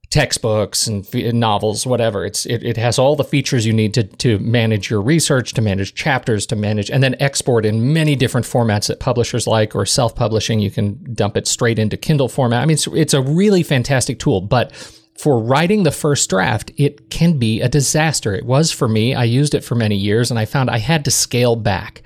textbooks 0.09 0.87
and, 0.87 1.07
novels, 1.33 1.85
whatever. 1.85 2.25
It's 2.25 2.45
it, 2.45 2.63
it 2.63 2.77
has 2.77 2.97
all 2.97 3.15
the 3.15 3.23
features 3.23 3.65
you 3.65 3.73
need 3.73 3.93
to 3.93 4.03
to 4.03 4.39
manage 4.39 4.89
your 4.89 5.01
research, 5.01 5.53
to 5.53 5.61
manage 5.61 5.93
chapters, 5.93 6.45
to 6.47 6.55
manage 6.55 6.89
and 6.89 7.03
then 7.03 7.15
export 7.19 7.65
in 7.65 7.93
many 7.93 8.15
different 8.15 8.47
formats 8.47 8.87
that 8.87 8.99
publishers 8.99 9.45
like 9.45 9.75
or 9.75 9.85
self 9.85 10.15
publishing. 10.15 10.59
You 10.59 10.71
can 10.71 11.13
dump 11.13 11.37
it 11.37 11.47
straight 11.47 11.79
into 11.79 11.97
Kindle 11.97 12.29
format. 12.29 12.61
I 12.61 12.65
mean, 12.65 12.75
it's, 12.75 12.87
it's 12.87 13.13
a 13.13 13.21
really 13.21 13.63
fantastic 13.63 14.19
tool, 14.19 14.41
but 14.41 14.73
for 15.17 15.37
writing 15.37 15.83
the 15.83 15.91
first 15.91 16.29
draft, 16.29 16.71
it 16.77 17.09
can 17.09 17.37
be 17.37 17.61
a 17.61 17.67
disaster. 17.67 18.33
It 18.33 18.45
was 18.45 18.71
for 18.71 18.87
me. 18.87 19.13
I 19.13 19.25
used 19.25 19.53
it 19.53 19.65
for 19.65 19.75
many 19.75 19.97
years 19.97 20.31
and 20.31 20.39
I 20.39 20.45
found 20.45 20.69
I 20.69 20.77
had 20.77 21.03
to 21.05 21.11
scale 21.11 21.57
back. 21.57 22.03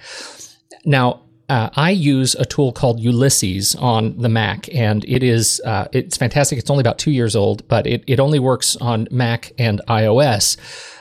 Now, 0.83 1.21
uh, 1.53 1.69
I 1.75 1.91
use 1.91 2.33
a 2.33 2.45
tool 2.45 2.71
called 2.71 2.99
Ulysses 2.99 3.75
on 3.75 4.17
the 4.17 4.27
Mac, 4.27 4.67
and 4.73 5.05
it 5.05 5.21
is 5.21 5.61
uh, 5.63 5.87
it's 5.91 6.17
fantastic. 6.17 6.57
It's 6.57 6.71
only 6.71 6.81
about 6.81 6.97
two 6.97 7.11
years 7.11 7.35
old, 7.35 7.67
but 7.67 7.85
it, 7.85 8.03
it 8.07 8.19
only 8.19 8.39
works 8.39 8.75
on 8.77 9.07
Mac 9.11 9.53
and 9.59 9.79
iOS. 9.87 10.57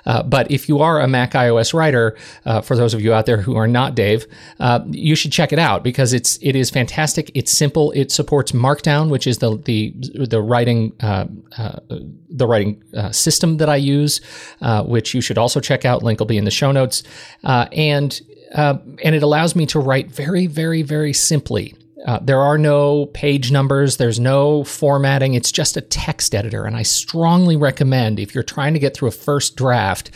Uh, 0.06 0.22
but 0.22 0.50
if 0.50 0.68
you 0.68 0.80
are 0.80 1.00
a 1.00 1.08
Mac 1.08 1.32
iOS 1.32 1.74
writer, 1.74 2.16
uh, 2.44 2.60
for 2.60 2.76
those 2.76 2.94
of 2.94 3.00
you 3.00 3.12
out 3.12 3.26
there 3.26 3.36
who 3.36 3.56
are 3.56 3.68
not 3.68 3.94
Dave, 3.94 4.26
uh, 4.60 4.80
you 4.90 5.14
should 5.14 5.32
check 5.32 5.52
it 5.52 5.58
out 5.58 5.82
because 5.82 6.12
it's 6.12 6.38
it 6.42 6.56
is 6.56 6.70
fantastic. 6.70 7.30
It's 7.34 7.52
simple. 7.52 7.92
It 7.92 8.10
supports 8.10 8.52
Markdown, 8.52 9.10
which 9.10 9.26
is 9.26 9.38
the 9.38 9.56
the 9.56 9.94
the 10.26 10.40
writing 10.40 10.92
uh, 11.00 11.26
the 12.30 12.46
writing 12.46 12.82
system 13.12 13.58
that 13.58 13.68
I 13.68 13.76
use, 13.76 14.20
which 14.84 15.14
you 15.14 15.20
should 15.20 15.38
also 15.38 15.60
check 15.60 15.84
out. 15.84 16.02
Link 16.02 16.18
will 16.18 16.26
be 16.26 16.38
in 16.38 16.44
the 16.44 16.50
show 16.50 16.72
notes, 16.72 17.02
and 17.42 18.20
uh, 18.54 18.78
and 19.02 19.14
it 19.14 19.22
allows 19.22 19.56
me 19.56 19.66
to 19.66 19.80
write 19.80 20.10
very, 20.10 20.46
very, 20.46 20.82
very 20.82 21.12
simply. 21.12 21.74
Uh, 22.06 22.18
there 22.20 22.40
are 22.40 22.58
no 22.58 23.06
page 23.06 23.52
numbers, 23.52 23.96
there's 23.96 24.18
no 24.18 24.64
formatting, 24.64 25.34
it's 25.34 25.52
just 25.52 25.76
a 25.76 25.80
text 25.80 26.34
editor. 26.34 26.64
And 26.64 26.76
I 26.76 26.82
strongly 26.82 27.56
recommend 27.56 28.18
if 28.18 28.34
you're 28.34 28.42
trying 28.42 28.72
to 28.74 28.80
get 28.80 28.94
through 28.94 29.08
a 29.08 29.12
first 29.12 29.54
draft, 29.56 30.10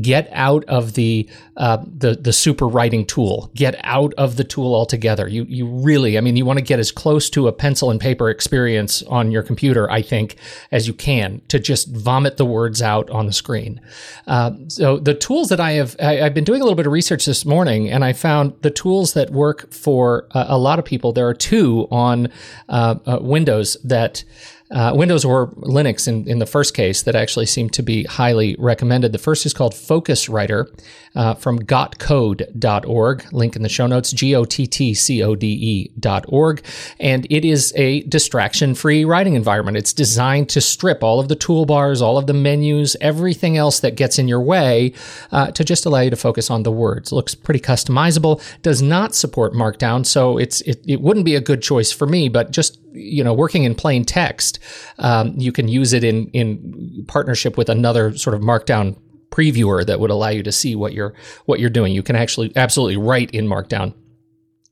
get 0.00 0.28
out 0.32 0.64
of 0.64 0.94
the 0.94 1.28
uh, 1.56 1.78
the 1.86 2.14
the 2.14 2.32
super 2.32 2.66
writing 2.66 3.04
tool. 3.04 3.50
Get 3.54 3.78
out 3.84 4.14
of 4.14 4.36
the 4.36 4.44
tool 4.44 4.74
altogether. 4.74 5.28
You 5.28 5.44
you 5.44 5.66
really, 5.66 6.18
I 6.18 6.20
mean, 6.20 6.36
you 6.36 6.44
want 6.44 6.58
to 6.58 6.64
get 6.64 6.78
as 6.78 6.92
close 6.92 7.28
to 7.30 7.48
a 7.48 7.52
pencil 7.52 7.90
and 7.90 8.00
paper 8.00 8.30
experience 8.30 9.02
on 9.04 9.30
your 9.30 9.42
computer, 9.42 9.90
I 9.90 10.02
think, 10.02 10.36
as 10.70 10.86
you 10.86 10.94
can 10.94 11.42
to 11.48 11.58
just 11.58 11.88
vomit 11.88 12.36
the 12.36 12.44
words 12.46 12.82
out 12.82 13.10
on 13.10 13.26
the 13.26 13.32
screen. 13.32 13.80
Uh, 14.26 14.52
so 14.68 14.98
the 14.98 15.14
tools 15.14 15.48
that 15.48 15.60
I 15.60 15.72
have, 15.72 15.96
I, 16.00 16.14
have 16.16 16.34
been 16.34 16.44
doing 16.44 16.60
a 16.60 16.64
little 16.64 16.76
bit 16.76 16.86
of 16.86 16.92
research 16.92 17.26
this 17.26 17.44
morning, 17.44 17.90
and 17.90 18.04
I 18.04 18.12
found 18.12 18.54
the 18.62 18.70
tools 18.70 19.14
that 19.14 19.30
work 19.30 19.72
for 19.72 20.26
a, 20.32 20.46
a 20.50 20.58
lot 20.58 20.78
of 20.78 20.84
people. 20.84 21.12
There 21.12 21.28
are 21.28 21.34
two 21.34 21.88
on 21.90 22.28
uh, 22.68 22.96
uh 23.06 23.18
Windows 23.20 23.76
that 23.84 24.24
uh, 24.70 24.92
Windows 24.94 25.24
or 25.24 25.48
Linux 25.56 26.06
in, 26.06 26.28
in 26.28 26.38
the 26.38 26.46
first 26.46 26.74
case 26.74 27.02
that 27.02 27.14
actually 27.14 27.46
seem 27.46 27.70
to 27.70 27.82
be 27.82 28.04
highly 28.04 28.54
recommended. 28.58 29.12
The 29.12 29.18
first 29.18 29.46
is 29.46 29.54
called 29.54 29.72
Focuswriter 29.72 30.68
uh, 31.14 31.34
from 31.34 31.58
gottcode.org. 31.58 33.32
Link 33.32 33.56
in 33.56 33.62
the 33.62 33.68
show 33.68 33.86
notes, 33.86 34.12
G 34.12 34.34
O 34.34 34.44
T 34.44 34.66
T 34.66 34.94
C 34.94 35.22
O 35.22 35.34
D 35.34 35.92
E.org. 35.96 36.62
And 37.00 37.26
it 37.30 37.44
is 37.44 37.72
a 37.76 38.02
distraction 38.02 38.74
free 38.74 39.04
writing 39.04 39.34
environment. 39.34 39.76
It's 39.76 39.92
designed 39.92 40.48
to 40.50 40.60
strip 40.60 41.02
all 41.02 41.18
of 41.18 41.28
the 41.28 41.36
toolbars, 41.36 42.02
all 42.02 42.18
of 42.18 42.26
the 42.26 42.34
menus, 42.34 42.96
everything 43.00 43.56
else 43.56 43.80
that 43.80 43.96
gets 43.96 44.18
in 44.18 44.28
your 44.28 44.40
way 44.40 44.92
uh, 45.32 45.50
to 45.52 45.64
just 45.64 45.86
allow 45.86 46.00
you 46.00 46.10
to 46.10 46.16
focus 46.16 46.50
on 46.50 46.62
the 46.62 46.72
words. 46.72 47.12
looks 47.12 47.34
pretty 47.34 47.60
customizable, 47.60 48.42
does 48.62 48.82
not 48.82 49.14
support 49.14 49.52
Markdown, 49.52 50.04
so 50.04 50.38
it's 50.38 50.60
it, 50.62 50.82
it 50.86 51.00
wouldn't 51.00 51.24
be 51.24 51.34
a 51.34 51.40
good 51.40 51.62
choice 51.62 51.90
for 51.90 52.06
me, 52.06 52.28
but 52.28 52.50
just 52.50 52.78
you 52.92 53.22
know 53.22 53.32
working 53.32 53.64
in 53.64 53.74
plain 53.74 54.04
text 54.04 54.58
um, 54.98 55.34
you 55.36 55.52
can 55.52 55.68
use 55.68 55.92
it 55.92 56.04
in 56.04 56.28
in 56.30 57.04
partnership 57.06 57.56
with 57.56 57.68
another 57.68 58.16
sort 58.16 58.34
of 58.34 58.40
markdown 58.40 58.96
previewer 59.30 59.84
that 59.84 60.00
would 60.00 60.10
allow 60.10 60.28
you 60.28 60.42
to 60.42 60.52
see 60.52 60.74
what 60.74 60.92
you're 60.92 61.14
what 61.46 61.60
you're 61.60 61.70
doing 61.70 61.92
you 61.92 62.02
can 62.02 62.16
actually 62.16 62.52
absolutely 62.56 62.96
write 62.96 63.30
in 63.32 63.46
markdown 63.46 63.94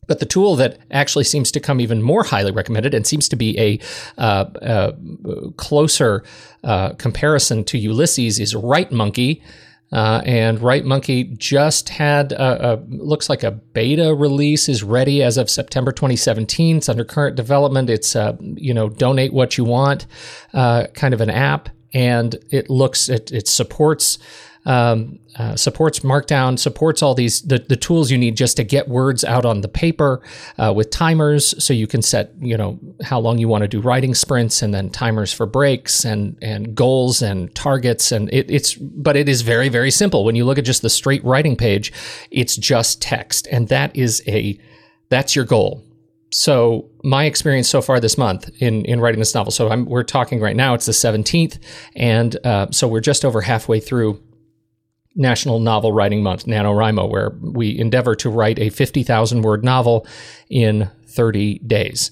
but 0.07 0.21
the 0.21 0.27
tool 0.27 0.57
that 0.57 0.79
actually 0.91 1.25
seems 1.25 1.51
to 1.53 1.61
come 1.61 1.81
even 1.81 2.03
more 2.03 2.25
highly 2.25 2.53
recommended 2.53 2.95
and 2.95 3.07
seems 3.07 3.29
to 3.29 3.37
be 3.37 3.59
a, 3.59 3.79
uh, 4.21 4.45
uh, 4.63 4.93
closer 5.57 6.23
uh, 6.65 6.91
comparison 6.95 7.65
to 7.65 7.79
Ulysses 7.79 8.39
is 8.39 8.55
WriteMonkey. 8.55 9.43
Uh, 9.93 10.21
and 10.25 10.61
Monkey 10.85 11.25
just 11.25 11.89
had 11.91 12.33
a, 12.33 12.73
a, 12.73 12.77
looks 12.89 13.29
like 13.29 13.45
a 13.45 13.53
beta 13.53 14.15
release 14.15 14.69
is 14.69 14.83
ready 14.83 15.23
as 15.23 15.37
of 15.37 15.49
September 15.49 15.93
2017. 15.93 16.79
It's 16.79 16.89
under 16.89 17.05
current 17.05 17.37
development. 17.37 17.89
It's 17.89 18.17
uh, 18.17 18.37
you 18.41 18.75
know 18.75 18.89
donate 18.89 19.33
what 19.33 19.57
you 19.57 19.65
want 19.65 20.07
uh, 20.53 20.89
kind 20.95 21.15
of 21.15 21.21
an 21.21 21.31
app, 21.31 21.69
and 21.95 22.35
it 22.51 22.69
looks 22.69 23.09
it, 23.09 23.31
it 23.31 23.47
supports 23.47 24.19
um, 24.67 25.21
uh, 25.39 25.55
supports 25.55 26.01
Markdown, 26.01 26.59
supports 26.59 27.03
all 27.03 27.15
these 27.15 27.43
the, 27.43 27.59
the 27.59 27.77
tools 27.77 28.11
you 28.11 28.19
need 28.19 28.37
just 28.37 28.57
to 28.57 28.65
get 28.65 28.89
words 28.89 29.23
out 29.25 29.45
on 29.45 29.61
the 29.61 29.69
paper 29.69 30.21
uh, 30.59 30.73
with 30.75 30.91
timers, 30.91 31.63
so 31.65 31.73
you 31.73 31.87
can 31.87 32.03
set 32.03 32.33
you 32.41 32.57
know 32.57 32.79
how 33.03 33.19
long 33.21 33.39
you 33.39 33.49
want 33.49 33.63
to 33.63 33.69
do 33.69 33.81
writing 33.81 34.15
sprints, 34.15 34.63
and 34.63 34.75
then 34.75 34.91
timers 34.91 35.33
for 35.33 35.47
breaks 35.47 36.05
and 36.05 36.37
and 36.43 36.75
goals 36.75 37.23
and 37.23 37.55
targets, 37.55 38.11
and 38.11 38.29
it, 38.33 38.51
it's 38.51 38.75
but 38.75 39.17
it 39.17 39.29
is 39.29 39.43
very 39.43 39.69
very 39.69 39.91
simple. 39.91 40.25
When 40.25 40.35
you 40.35 40.45
look 40.45 40.59
at 40.59 40.65
just 40.65 40.83
the 40.83 40.91
straight 40.91 41.25
writing 41.25 41.57
page, 41.57 41.93
it's 42.31 42.57
just 42.57 43.01
text, 43.01 43.47
and 43.51 43.69
that 43.69 43.95
is 43.95 44.23
a 44.27 44.59
that's 45.09 45.37
your 45.37 45.45
goal. 45.45 45.85
So 46.33 46.91
my 47.05 47.25
experience 47.25 47.69
so 47.69 47.81
far 47.81 48.01
this 48.01 48.19
month 48.19 48.51
in, 48.59 48.85
in 48.85 49.01
writing 49.01 49.21
this 49.21 49.33
novel. 49.33 49.53
So 49.53 49.71
I'm, 49.71 49.87
we're 49.87 50.03
talking 50.03 50.41
right 50.41 50.57
now. 50.57 50.75
It's 50.75 50.87
the 50.87 50.93
17th, 50.93 51.59
and 51.95 52.37
uh, 52.45 52.67
so 52.73 52.89
we're 52.89 53.01
just 53.01 53.25
over 53.25 53.43
halfway 53.43 53.79
through 53.79 54.21
National 55.17 55.59
Novel 55.59 55.93
Writing 55.93 56.23
Month, 56.23 56.45
NaNoWriMo, 56.45 57.09
where 57.09 57.33
we 57.41 57.77
endeavor 57.79 58.15
to 58.17 58.31
write 58.31 58.59
a 58.59 58.71
50,000 58.71 59.43
word 59.43 59.65
novel 59.65 60.07
in 60.49 60.91
30 61.07 61.59
days. 61.61 62.11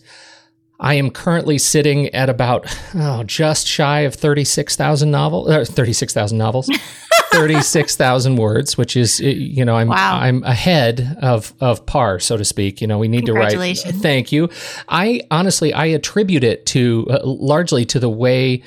I 0.80 0.94
am 0.94 1.10
currently 1.10 1.58
sitting 1.58 2.08
at 2.08 2.28
about 2.28 2.66
oh, 2.94 3.22
just 3.22 3.66
shy 3.66 4.00
of 4.00 4.14
36,000 4.14 5.10
novel, 5.10 5.48
uh, 5.48 5.64
36,000 5.64 6.36
novels. 6.36 6.70
36,000 7.38 8.36
words, 8.36 8.76
which 8.78 8.96
is, 8.96 9.20
you 9.20 9.64
know, 9.64 9.76
I'm, 9.76 9.88
wow. 9.88 10.18
I'm 10.18 10.42
ahead 10.44 11.16
of, 11.20 11.52
of 11.60 11.84
par, 11.86 12.20
so 12.20 12.36
to 12.36 12.44
speak. 12.44 12.80
You 12.80 12.86
know, 12.86 12.98
we 12.98 13.08
need 13.08 13.26
to 13.26 13.32
write. 13.32 13.52
Thank 13.78 14.32
you. 14.32 14.48
I 14.88 15.22
honestly, 15.30 15.72
I 15.72 15.86
attribute 15.86 16.44
it 16.44 16.66
to 16.66 17.06
uh, 17.10 17.20
largely 17.24 17.84
to 17.86 17.98
the 17.98 18.08
way 18.08 18.62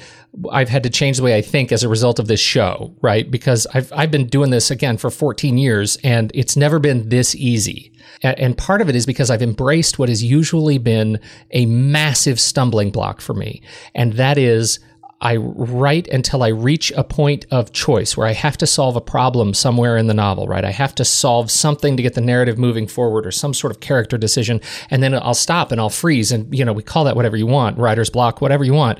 I've 0.52 0.70
had 0.70 0.84
to 0.84 0.90
change 0.90 1.18
the 1.18 1.24
way 1.24 1.36
I 1.36 1.42
think 1.42 1.72
as 1.72 1.84
a 1.84 1.90
result 1.90 2.20
of 2.20 2.28
this 2.28 2.40
show, 2.40 2.94
right? 3.02 3.30
Because 3.30 3.66
I've 3.74 3.92
I've 3.94 4.12
been 4.12 4.28
doing 4.28 4.52
this 4.52 4.70
again 4.70 4.98
for 4.98 5.10
14 5.10 5.58
years 5.58 5.98
and 6.04 6.32
it's 6.36 6.56
never 6.56 6.80
been 6.80 7.10
this 7.10 7.34
easy. 7.36 7.92
And 8.24 8.58
part 8.58 8.82
of 8.82 8.90
it 8.90 8.96
is 8.96 9.06
because 9.06 9.30
I've 9.30 9.42
embraced 9.42 10.00
what 10.00 10.10
has 10.10 10.24
usually 10.24 10.78
been 10.78 11.20
a 11.52 11.66
massive 11.66 12.40
stumbling 12.40 12.92
block 12.92 13.22
for 13.22 13.34
me. 13.34 13.62
And 13.94 14.14
that 14.14 14.38
is 14.38 14.80
I 15.20 15.38
write 15.38 16.08
until 16.10 16.44
I 16.44 16.50
reach 16.50 16.92
a 16.92 17.04
point 17.04 17.48
of 17.50 17.72
choice 17.72 18.16
where 18.16 18.28
I 18.28 18.34
have 18.34 18.56
to 18.58 18.68
solve 18.68 18.96
a 18.96 19.02
problem 19.02 19.56
somewhere 19.56 19.98
in 19.98 20.06
the 20.06 20.14
novel, 20.14 20.48
right? 20.48 20.64
I 20.64 20.70
have 20.70 20.94
to 20.96 21.06
solve 21.06 21.50
something 21.50 21.98
to 21.98 22.04
get 22.04 22.14
the 22.14 22.22
narrative 22.22 22.60
moving 22.60 22.86
forward 22.86 23.26
or 23.26 23.32
some 23.32 23.54
sort 23.54 23.72
of 23.72 23.80
character 23.80 24.18
decision. 24.18 24.62
And 24.92 25.02
then 25.02 25.16
I'll 25.16 25.34
stop 25.34 25.72
and 25.72 25.82
I'll 25.82 25.90
freeze. 25.90 26.32
And, 26.32 26.54
you 26.56 26.64
know, 26.64 26.74
we 26.74 26.84
call 26.84 27.04
that 27.06 27.16
whatever 27.16 27.36
you 27.36 27.48
want, 27.48 27.80
writer's 27.80 28.12
block, 28.12 28.42
whatever 28.42 28.64
you 28.64 28.74
want. 28.74 29.00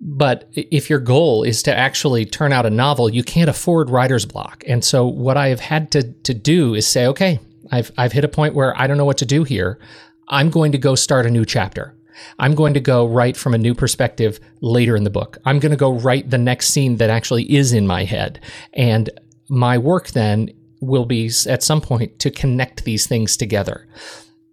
But 0.00 0.48
if 0.54 0.88
your 0.88 1.00
goal 1.00 1.42
is 1.42 1.64
to 1.64 1.76
actually 1.76 2.26
turn 2.26 2.52
out 2.52 2.64
a 2.64 2.70
novel, 2.70 3.10
you 3.10 3.24
can't 3.24 3.50
afford 3.50 3.90
writer's 3.90 4.24
block. 4.24 4.62
And 4.68 4.84
so 4.84 5.06
what 5.06 5.36
I 5.36 5.48
have 5.48 5.60
had 5.60 5.90
to, 5.92 6.12
to 6.12 6.32
do 6.32 6.74
is 6.74 6.86
say, 6.86 7.06
okay, 7.06 7.40
I've, 7.72 7.90
I've 7.98 8.12
hit 8.12 8.24
a 8.24 8.28
point 8.28 8.54
where 8.54 8.78
I 8.80 8.86
don't 8.86 8.96
know 8.96 9.04
what 9.04 9.18
to 9.18 9.26
do 9.26 9.42
here. 9.42 9.80
I'm 10.28 10.48
going 10.48 10.72
to 10.72 10.78
go 10.78 10.94
start 10.94 11.26
a 11.26 11.30
new 11.30 11.44
chapter. 11.44 11.94
I'm 12.38 12.54
going 12.54 12.74
to 12.74 12.80
go 12.80 13.06
write 13.06 13.36
from 13.36 13.54
a 13.54 13.58
new 13.58 13.74
perspective 13.74 14.40
later 14.60 14.96
in 14.96 15.04
the 15.04 15.10
book. 15.10 15.38
I'm 15.44 15.58
going 15.58 15.70
to 15.70 15.76
go 15.76 15.92
write 15.92 16.30
the 16.30 16.38
next 16.38 16.68
scene 16.68 16.96
that 16.96 17.10
actually 17.10 17.44
is 17.54 17.72
in 17.72 17.86
my 17.86 18.04
head. 18.04 18.40
And 18.72 19.10
my 19.48 19.78
work 19.78 20.08
then 20.08 20.50
will 20.80 21.04
be 21.04 21.30
at 21.46 21.62
some 21.62 21.80
point 21.80 22.18
to 22.20 22.30
connect 22.30 22.84
these 22.84 23.06
things 23.06 23.36
together. 23.36 23.86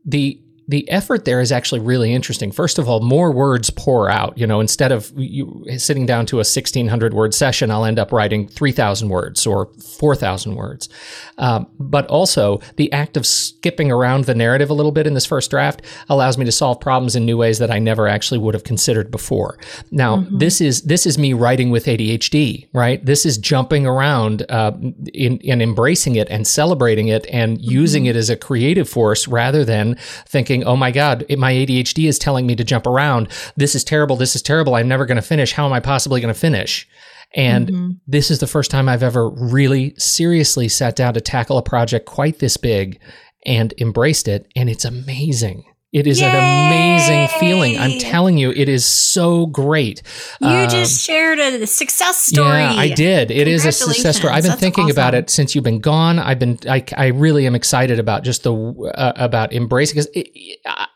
The 0.06 0.42
the 0.68 0.90
effort 0.90 1.24
there 1.26 1.40
is 1.40 1.52
actually 1.52 1.80
really 1.80 2.14
interesting. 2.14 2.52
First 2.52 2.78
of 2.78 2.90
all, 2.90 3.00
more 3.00 3.32
words 3.32 3.70
pour 3.70 4.10
out. 4.10 4.38
You 4.38 4.46
know, 4.46 4.60
instead 4.60 4.92
of 4.92 5.12
you 5.16 5.66
sitting 5.78 6.06
down 6.06 6.26
to 6.28 6.38
a 6.38 6.40
1600 6.40 7.14
word 7.14 7.34
session, 7.34 7.72
I'll 7.72 7.86
end 7.86 8.00
up 8.00 8.12
writing 8.12 8.48
3000 8.48 9.08
words 9.08 9.48
or 9.48 9.68
4000 9.82 10.56
words. 10.56 10.90
Um, 11.38 11.68
but 11.80 12.06
also, 12.08 12.60
the 12.76 12.92
act 12.92 13.16
of 13.16 13.26
skipping 13.26 13.92
around 13.92 14.26
the 14.26 14.36
narrative 14.36 14.70
a 14.70 14.74
little 14.74 14.92
bit 14.92 15.08
in 15.08 15.14
this 15.14 15.26
first 15.26 15.50
draft 15.52 15.82
allows 16.10 16.38
me 16.38 16.44
to 16.46 16.52
solve 16.52 16.82
problems 16.82 17.16
in 17.16 17.26
new 17.26 17.38
ways 17.38 17.60
that 17.60 17.72
I 17.72 17.80
never 17.80 18.08
actually 18.08 18.40
would 18.40 18.54
have 18.54 18.64
considered 18.64 19.10
before. 19.10 19.58
Now, 19.92 20.18
mm-hmm. 20.18 20.38
this 20.38 20.60
is 20.60 20.82
this 20.82 21.06
is 21.06 21.18
me 21.18 21.34
writing 21.34 21.70
with 21.70 21.86
ADHD, 21.86 22.68
right? 22.74 23.04
This 23.06 23.26
is 23.26 23.38
jumping 23.38 23.86
around 23.86 24.46
uh, 24.50 24.74
in, 25.14 25.38
in 25.38 25.62
embracing 25.62 26.16
it 26.16 26.28
and 26.30 26.46
celebrating 26.46 27.08
it 27.08 27.26
and 27.32 27.58
mm-hmm. 27.58 27.72
using 27.72 28.06
it 28.06 28.16
as 28.16 28.30
a 28.30 28.36
creative 28.36 28.90
force 28.90 29.28
rather 29.28 29.64
than 29.64 29.96
thinking, 30.28 30.57
"Oh 30.64 30.76
my 30.76 30.92
God, 30.92 31.26
it, 31.30 31.40
my 31.40 31.54
ADHD 31.54 32.08
is 32.08 32.20
telling 32.20 32.46
me 32.46 32.56
to 32.56 32.64
jump 32.64 32.86
around. 32.86 33.30
This 33.56 33.76
is 33.76 33.84
terrible. 33.84 34.16
This 34.16 34.36
is 34.36 34.42
terrible. 34.42 34.76
I'm 34.76 34.88
never 34.88 35.06
going 35.06 35.18
to 35.18 35.22
finish. 35.22 35.54
How 35.54 35.66
am 35.66 35.74
I 35.74 35.80
possibly 35.80 36.22
going 36.22 36.34
to 36.34 36.40
finish?" 36.40 36.88
And 37.34 37.68
mm-hmm. 37.68 37.90
this 38.08 38.32
is 38.32 38.40
the 38.40 38.48
first 38.48 38.72
time 38.72 38.88
I've 38.88 39.04
ever 39.04 39.30
really 39.30 39.94
seriously 39.98 40.70
sat 40.70 40.96
down 40.96 41.14
to 41.14 41.22
tackle 41.22 41.58
a 41.58 41.64
project 41.64 42.06
quite 42.06 42.40
this 42.40 42.58
big 42.58 43.00
and 43.46 43.74
embraced 43.80 44.28
it. 44.28 44.48
And 44.56 44.70
it's 44.70 44.86
amazing. 44.86 45.64
It 45.94 46.06
is 46.06 46.20
Yay! 46.20 46.28
an 46.28 46.36
amazing 46.36 47.40
feeling. 47.40 47.78
I'm 47.80 47.98
telling 47.98 48.38
you, 48.38 48.52
it 48.52 48.68
is 48.68 48.86
so 48.86 49.46
great. 49.46 50.04
You 50.42 50.50
um, 50.50 50.70
just 50.70 51.02
shared 51.02 51.40
a 51.40 51.66
success 51.66 52.18
story. 52.26 52.60
Yeah, 52.60 52.74
I 52.74 52.90
did. 52.90 53.32
It 53.32 53.48
is 53.48 53.66
a 53.66 53.72
success 53.72 54.18
story. 54.18 54.34
I've 54.34 54.44
been 54.44 54.50
That's 54.50 54.60
thinking 54.60 54.84
awesome. 54.86 54.96
about 54.96 55.16
it 55.16 55.30
since 55.30 55.56
you've 55.56 55.64
been 55.64 55.80
gone. 55.80 56.20
I've 56.20 56.40
been, 56.40 56.60
I, 56.70 56.84
I 56.98 57.08
really 57.08 57.48
am 57.48 57.56
excited 57.56 58.00
about 58.00 58.24
just 58.24 58.44
the, 58.44 58.54
uh, 58.54 59.14
about 59.16 59.54
embracing 59.54 59.96
because 59.96 60.10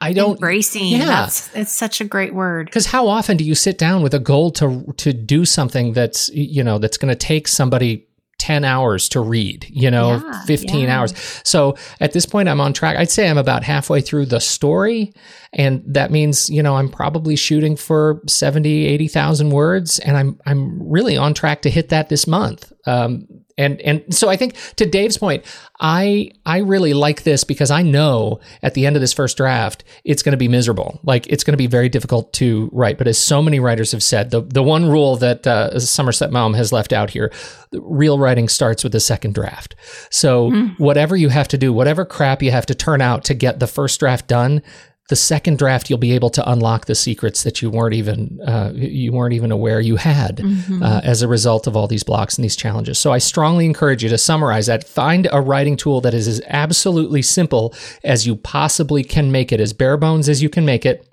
I 0.02 0.12
don't. 0.12 0.34
Embracing. 0.34 0.88
Yeah. 0.88 1.06
That's, 1.06 1.56
it's 1.56 1.72
such 1.72 2.02
a 2.02 2.06
great 2.06 2.34
word. 2.34 2.66
Because 2.66 2.88
how 2.88 3.08
often 3.08 3.38
do 3.38 3.46
you 3.46 3.56
sit 3.56 3.78
down 3.78 4.04
with 4.04 4.14
a 4.14 4.20
goal 4.20 4.52
to, 4.52 4.94
to 4.98 5.14
do 5.14 5.46
something 5.46 5.94
that's, 5.94 6.28
you 6.34 6.66
know, 6.66 6.80
that's 6.80 6.98
going 6.98 7.10
to 7.10 7.16
take 7.16 7.48
somebody 7.48 8.10
10 8.42 8.66
hours 8.66 9.08
to 9.08 9.22
read, 9.22 9.68
you 9.70 9.92
know, 9.92 10.16
yeah, 10.16 10.42
15 10.46 10.80
yeah. 10.80 10.98
hours. 10.98 11.14
So 11.44 11.78
at 12.00 12.12
this 12.12 12.26
point, 12.26 12.50
I'm 12.50 12.60
on 12.60 12.74
track. 12.74 12.98
I'd 12.98 13.12
say 13.12 13.30
I'm 13.30 13.38
about 13.38 13.64
halfway 13.64 14.02
through 14.02 14.26
the 14.26 14.40
story. 14.40 15.14
And 15.54 15.84
that 15.86 16.10
means, 16.10 16.50
you 16.50 16.64
know, 16.64 16.76
I'm 16.76 16.90
probably 16.90 17.36
shooting 17.36 17.76
for 17.76 18.20
70, 18.26 18.88
80,000 18.88 19.52
words. 19.52 20.00
And 20.00 20.18
I'm, 20.18 20.40
I'm 20.48 20.82
really 20.90 21.18
on 21.18 21.36
track 21.36 21.62
to 21.62 21.70
hit 21.70 21.90
that 21.90 22.10
this 22.10 22.26
month. 22.26 22.71
Um, 22.86 23.28
and 23.58 23.80
and 23.82 24.14
so 24.14 24.30
I 24.30 24.38
think 24.38 24.56
to 24.78 24.86
Dave's 24.86 25.18
point, 25.18 25.46
I 25.80 26.32
I 26.46 26.60
really 26.60 26.94
like 26.94 27.24
this 27.24 27.44
because 27.44 27.70
I 27.70 27.82
know 27.82 28.40
at 28.64 28.74
the 28.74 28.86
end 28.86 28.96
of 28.96 29.02
this 29.02 29.14
first 29.14 29.38
draft 29.38 29.84
it's 30.04 30.24
going 30.24 30.32
to 30.32 30.38
be 30.38 30.48
miserable. 30.48 31.00
Like 31.04 31.28
it's 31.28 31.44
going 31.44 31.54
to 31.54 31.58
be 31.58 31.68
very 31.68 31.90
difficult 31.90 32.34
to 32.34 32.70
write. 32.72 32.98
But 32.98 33.08
as 33.08 33.18
so 33.18 33.42
many 33.42 33.60
writers 33.60 33.92
have 33.92 34.04
said, 34.04 34.32
the 34.32 34.42
the 34.42 34.64
one 34.64 34.90
rule 34.90 35.16
that 35.18 35.46
uh, 35.46 35.80
Somerset 35.80 36.32
Maugham 36.32 36.56
has 36.56 36.72
left 36.72 36.92
out 36.94 37.12
here, 37.12 37.32
real 37.74 38.18
writing 38.18 38.50
starts 38.50 38.84
with 38.84 38.94
the 38.94 39.00
second 39.00 39.36
draft. 39.36 39.76
So 40.10 40.52
mm. 40.52 40.80
whatever 40.80 41.16
you 41.16 41.30
have 41.30 41.48
to 41.50 41.58
do, 41.58 41.72
whatever 41.72 42.06
crap 42.06 42.42
you 42.42 42.52
have 42.52 42.66
to 42.68 42.76
turn 42.76 43.02
out 43.02 43.24
to 43.26 43.34
get 43.34 43.60
the 43.60 43.68
first 43.68 44.00
draft 44.00 44.28
done, 44.28 44.64
the 45.12 45.16
second 45.18 45.58
draft 45.58 45.90
you'll 45.90 46.00
be 46.00 46.14
able 46.14 46.30
to 46.30 46.50
unlock 46.50 46.86
the 46.86 46.96
secrets 46.96 47.44
that 47.44 47.62
you 47.62 47.70
weren't 47.70 47.94
even 47.94 48.40
uh, 48.48 48.72
you 48.74 49.12
weren't 49.12 49.34
even 49.34 49.52
aware 49.52 49.82
you 49.82 49.98
had 49.98 50.38
mm-hmm. 50.38 50.82
uh, 50.82 51.02
as 51.04 51.22
a 51.22 51.28
result 51.28 51.68
of 51.68 51.76
all 51.76 51.86
these 51.86 52.02
blocks 52.02 52.38
and 52.38 52.46
these 52.46 52.56
challenges. 52.56 52.98
So 52.98 53.12
i 53.12 53.18
strongly 53.18 53.66
encourage 53.66 54.04
you 54.04 54.10
to 54.10 54.18
summarize 54.18 54.68
that. 54.68 54.86
Find 54.86 55.28
a 55.34 55.42
writing 55.42 55.76
tool 55.76 56.00
that 56.00 56.14
is 56.14 56.30
as 56.30 56.42
absolutely 56.48 57.22
simple 57.22 57.76
as 58.06 58.26
you 58.26 58.38
possibly 58.38 59.04
can 59.04 59.34
make 59.34 59.52
it 59.52 59.60
as 59.60 59.74
bare 59.74 59.98
bones 59.98 60.30
as 60.30 60.42
you 60.42 60.48
can 60.48 60.64
make 60.64 60.86
it. 60.86 61.06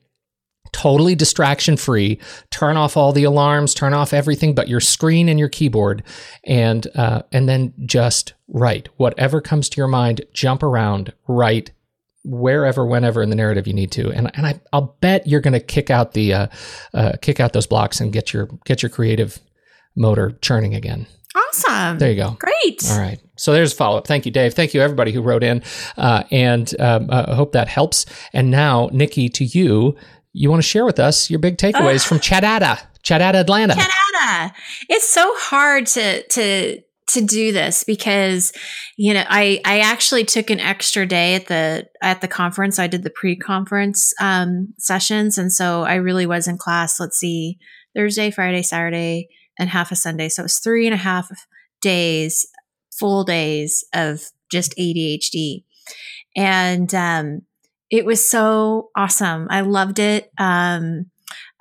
Totally 0.71 1.17
distraction 1.17 1.77
free 1.77 2.21
turn 2.53 2.77
off 2.77 2.97
all 2.97 3.13
the 3.13 3.25
alarms 3.25 3.75
turn 3.75 3.95
off 3.95 4.13
everything 4.13 4.55
but 4.55 4.69
your 4.69 4.81
screen 4.81 5.29
and 5.29 5.41
your 5.41 5.49
keyboard 5.49 6.05
and 6.45 6.87
uh, 6.95 7.23
and 7.33 7.49
then 7.49 7.75
just 7.85 8.35
write. 8.47 8.91
Whatever 8.97 9.41
comes 9.41 9.69
to 9.71 9.77
your 9.77 9.89
mind 9.89 10.21
jump 10.33 10.63
around 10.63 11.13
write 11.27 11.73
wherever, 12.29 12.85
whenever 12.85 13.23
in 13.23 13.31
the 13.31 13.37
narrative 13.37 13.67
you 13.67 13.75
need 13.75 13.91
to. 13.93 14.11
And 14.11 14.31
and 14.37 14.47
I, 14.47 14.61
I'll 14.73 14.97
bet 15.01 15.27
you're 15.27 15.41
going 15.41 15.55
to 15.55 15.61
kick 15.61 15.91
out 15.91 16.13
the 16.13 16.35
uh, 16.35 16.47
uh, 16.95 17.13
kick 17.23 17.41
out 17.41 17.53
those 17.53 17.67
blocks 17.67 18.01
and 18.01 18.13
get 18.13 18.33
your 18.33 18.49
get 18.65 18.83
your 18.83 18.91
creative 18.91 19.39
motor 19.97 20.39
churning 20.43 20.75
again. 20.75 21.07
Awesome. 21.35 21.99
There 21.99 22.11
you 22.11 22.17
go. 22.17 22.37
Great. 22.39 22.85
All 22.91 22.99
right. 22.99 23.21
So 23.37 23.53
there's 23.53 23.73
a 23.73 23.77
follow 23.77 23.99
up. 23.99 24.07
Thank 24.07 24.27
you, 24.27 24.33
Dave. 24.33 24.55
Thank 24.55 24.75
you, 24.75 24.81
everybody 24.81 25.13
who 25.13 25.23
wrote 25.23 25.43
in. 25.43 25.63
Uh, 25.97 26.25
and 26.31 26.73
um, 26.81 27.09
uh, 27.11 27.27
I 27.29 27.35
hope 27.35 27.53
that 27.53 27.69
helps. 27.69 28.07
And 28.33 28.51
now, 28.51 28.89
Nikki, 28.93 29.29
to 29.31 29.45
you, 29.45 29.97
you 30.33 30.51
want 30.51 30.63
to 30.63 30.69
share 30.69 30.85
with 30.85 30.99
us 30.99 31.31
your 31.31 31.39
big 31.39 31.57
takeaways 31.57 32.07
from 32.07 32.19
Chadada, 32.19 32.81
Chadada, 33.03 33.35
Atlanta. 33.35 33.75
Chadada. 33.75 34.53
It's 34.89 35.09
so 35.09 35.33
hard 35.37 35.87
to 35.87 36.23
to 36.23 36.83
to 37.09 37.21
do 37.21 37.53
this 37.53 37.85
because 37.85 38.53
you 38.97 39.15
know 39.15 39.25
i 39.29 39.61
i 39.65 39.81
actually 39.81 40.25
took 40.25 40.51
an 40.51 40.61
extra 40.61 41.07
day 41.07 41.35
at 41.35 41.47
the 41.47 41.89
at 42.03 42.21
the 42.21 42.29
conference. 42.29 42.79
I 42.79 42.87
did 42.87 43.03
the 43.03 43.11
pre-conference 43.11 44.13
um, 44.21 44.75
sessions. 44.79 45.39
And 45.39 45.53
so 45.53 45.83
i 45.83 45.95
really 45.95 46.27
was 46.27 46.47
in 46.47 46.59
class 46.59 47.01
let's 47.01 47.19
see 47.19 47.59
thursday 47.97 48.31
friday 48.31 48.63
saturday 48.63 49.29
and 49.59 49.71
half 49.71 49.91
a 49.91 49.97
sunday. 49.97 50.29
So 50.29 50.43
it 50.43 50.45
was 50.45 50.59
three 50.59 50.87
and 50.87 50.95
a 50.95 50.99
half 50.99 51.29
days 51.81 52.47
full 52.99 53.25
days 53.25 53.85
of 53.95 54.23
just 54.51 54.77
adhd 54.77 55.65
and 56.37 56.95
um, 56.95 57.43
it 57.91 58.05
was 58.05 58.29
so 58.29 58.91
awesome. 58.97 59.49
I 59.51 59.63
loved 59.63 59.99
it. 59.99 60.31
Um, 60.39 61.07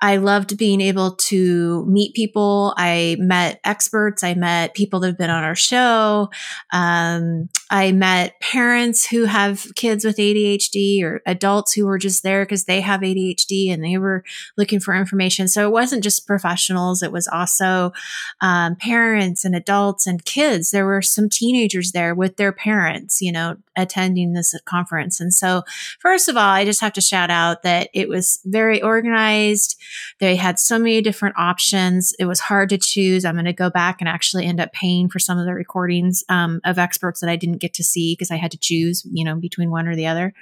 I 0.00 0.16
loved 0.16 0.56
being 0.56 0.80
able 0.80 1.12
to 1.12 1.84
meet 1.86 2.14
people. 2.14 2.74
I 2.76 3.16
met 3.18 3.60
experts. 3.64 4.22
I 4.22 4.34
met 4.34 4.74
people 4.74 5.00
that 5.00 5.08
have 5.08 5.18
been 5.18 5.30
on 5.30 5.42
our 5.42 5.56
show. 5.56 6.30
Um, 6.72 7.48
I 7.70 7.92
met 7.92 8.40
parents 8.40 9.06
who 9.06 9.24
have 9.24 9.66
kids 9.74 10.04
with 10.04 10.16
ADHD 10.16 11.02
or 11.02 11.20
adults 11.26 11.72
who 11.72 11.86
were 11.86 11.98
just 11.98 12.22
there 12.22 12.44
because 12.44 12.64
they 12.64 12.80
have 12.80 13.00
ADHD 13.00 13.72
and 13.72 13.82
they 13.82 13.98
were 13.98 14.22
looking 14.56 14.78
for 14.78 14.94
information. 14.94 15.48
So 15.48 15.66
it 15.66 15.72
wasn't 15.72 16.04
just 16.04 16.26
professionals. 16.26 17.02
It 17.02 17.12
was 17.12 17.26
also 17.26 17.92
um, 18.40 18.76
parents 18.76 19.44
and 19.44 19.54
adults 19.54 20.06
and 20.06 20.24
kids. 20.24 20.70
There 20.70 20.86
were 20.86 21.02
some 21.02 21.28
teenagers 21.28 21.92
there 21.92 22.14
with 22.14 22.36
their 22.36 22.52
parents, 22.52 23.20
you 23.20 23.32
know, 23.32 23.56
attending 23.78 24.32
this 24.32 24.54
conference. 24.66 25.20
And 25.20 25.32
so, 25.32 25.62
first 26.00 26.28
of 26.28 26.36
all, 26.36 26.42
I 26.42 26.64
just 26.64 26.80
have 26.80 26.92
to 26.94 27.00
shout 27.00 27.30
out 27.30 27.62
that 27.62 27.88
it 27.94 28.08
was 28.08 28.40
very 28.44 28.82
organized. 28.82 29.80
They 30.20 30.36
had 30.36 30.58
so 30.58 30.78
many 30.78 31.00
different 31.00 31.36
options. 31.38 32.12
It 32.18 32.26
was 32.26 32.40
hard 32.40 32.68
to 32.70 32.78
choose. 32.78 33.24
I'm 33.24 33.34
going 33.34 33.44
to 33.46 33.52
go 33.52 33.70
back 33.70 34.00
and 34.00 34.08
actually 34.08 34.44
end 34.44 34.60
up 34.60 34.72
paying 34.72 35.08
for 35.08 35.18
some 35.18 35.38
of 35.38 35.46
the 35.46 35.54
recordings 35.54 36.24
um, 36.28 36.60
of 36.64 36.78
experts 36.78 37.20
that 37.20 37.30
I 37.30 37.36
didn't 37.36 37.58
get 37.58 37.74
to 37.74 37.84
see 37.84 38.12
because 38.12 38.30
I 38.30 38.36
had 38.36 38.50
to 38.50 38.58
choose, 38.58 39.06
you 39.10 39.24
know, 39.24 39.36
between 39.36 39.70
one 39.70 39.88
or 39.88 39.96
the 39.96 40.06
other. 40.06 40.34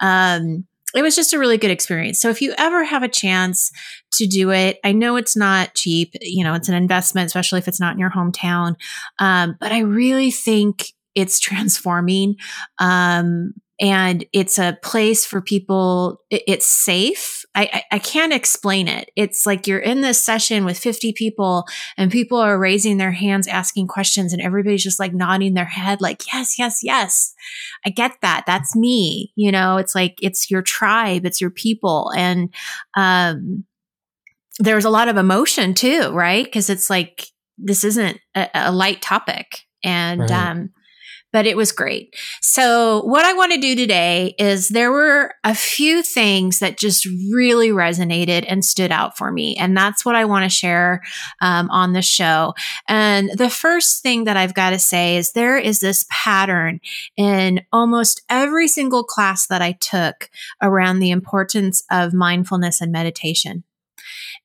Um, 0.00 0.66
it 0.94 1.02
was 1.02 1.14
just 1.14 1.34
a 1.34 1.38
really 1.38 1.58
good 1.58 1.70
experience. 1.70 2.18
So 2.18 2.30
if 2.30 2.40
you 2.40 2.54
ever 2.56 2.82
have 2.82 3.02
a 3.02 3.08
chance 3.08 3.70
to 4.12 4.26
do 4.26 4.50
it, 4.50 4.78
I 4.82 4.92
know 4.92 5.16
it's 5.16 5.36
not 5.36 5.74
cheap. 5.74 6.14
You 6.20 6.44
know, 6.44 6.54
it's 6.54 6.68
an 6.68 6.74
investment, 6.74 7.26
especially 7.26 7.58
if 7.58 7.68
it's 7.68 7.80
not 7.80 7.92
in 7.92 7.98
your 7.98 8.10
hometown. 8.10 8.76
Um, 9.18 9.56
but 9.60 9.70
I 9.70 9.80
really 9.80 10.30
think 10.30 10.92
it's 11.18 11.40
transforming. 11.40 12.36
Um, 12.78 13.54
and 13.80 14.24
it's 14.32 14.58
a 14.58 14.78
place 14.82 15.24
for 15.24 15.40
people. 15.40 16.20
It's 16.30 16.66
safe. 16.66 17.44
I, 17.54 17.70
I, 17.72 17.82
I, 17.92 17.98
can't 18.00 18.32
explain 18.32 18.88
it. 18.88 19.10
It's 19.14 19.46
like 19.46 19.68
you're 19.68 19.78
in 19.78 20.00
this 20.00 20.20
session 20.20 20.64
with 20.64 20.78
50 20.78 21.12
people 21.12 21.64
and 21.96 22.10
people 22.10 22.38
are 22.38 22.58
raising 22.58 22.96
their 22.96 23.12
hands, 23.12 23.46
asking 23.46 23.86
questions, 23.86 24.32
and 24.32 24.42
everybody's 24.42 24.82
just 24.82 24.98
like 24.98 25.14
nodding 25.14 25.54
their 25.54 25.64
head, 25.64 26.00
like, 26.00 26.26
yes, 26.32 26.58
yes, 26.58 26.80
yes. 26.82 27.34
I 27.86 27.90
get 27.90 28.12
that. 28.22 28.44
That's 28.46 28.74
me. 28.74 29.32
You 29.36 29.52
know, 29.52 29.76
it's 29.76 29.94
like 29.94 30.18
it's 30.22 30.50
your 30.50 30.62
tribe, 30.62 31.24
it's 31.24 31.40
your 31.40 31.50
people. 31.50 32.12
And 32.16 32.52
um, 32.96 33.64
there's 34.58 34.84
a 34.84 34.90
lot 34.90 35.08
of 35.08 35.16
emotion 35.16 35.74
too, 35.74 36.10
right? 36.10 36.44
Because 36.44 36.68
it's 36.68 36.90
like 36.90 37.26
this 37.58 37.84
isn't 37.84 38.18
a, 38.34 38.48
a 38.54 38.72
light 38.72 39.02
topic. 39.02 39.60
And 39.84 40.22
right. 40.22 40.30
um, 40.30 40.70
but 41.32 41.46
it 41.46 41.56
was 41.56 41.72
great. 41.72 42.14
So, 42.40 43.02
what 43.02 43.24
I 43.24 43.34
want 43.34 43.52
to 43.52 43.60
do 43.60 43.74
today 43.74 44.34
is 44.38 44.68
there 44.68 44.90
were 44.90 45.34
a 45.44 45.54
few 45.54 46.02
things 46.02 46.58
that 46.60 46.78
just 46.78 47.06
really 47.32 47.68
resonated 47.68 48.44
and 48.48 48.64
stood 48.64 48.90
out 48.90 49.16
for 49.16 49.30
me. 49.30 49.56
And 49.56 49.76
that's 49.76 50.04
what 50.04 50.14
I 50.14 50.24
want 50.24 50.44
to 50.44 50.56
share 50.56 51.02
um, 51.42 51.68
on 51.70 51.92
the 51.92 52.02
show. 52.02 52.54
And 52.88 53.30
the 53.34 53.50
first 53.50 54.02
thing 54.02 54.24
that 54.24 54.36
I've 54.36 54.54
got 54.54 54.70
to 54.70 54.78
say 54.78 55.16
is 55.16 55.32
there 55.32 55.58
is 55.58 55.80
this 55.80 56.06
pattern 56.10 56.80
in 57.16 57.60
almost 57.72 58.22
every 58.30 58.68
single 58.68 59.04
class 59.04 59.46
that 59.48 59.62
I 59.62 59.72
took 59.72 60.30
around 60.62 60.98
the 60.98 61.10
importance 61.10 61.84
of 61.90 62.14
mindfulness 62.14 62.80
and 62.80 62.90
meditation. 62.92 63.64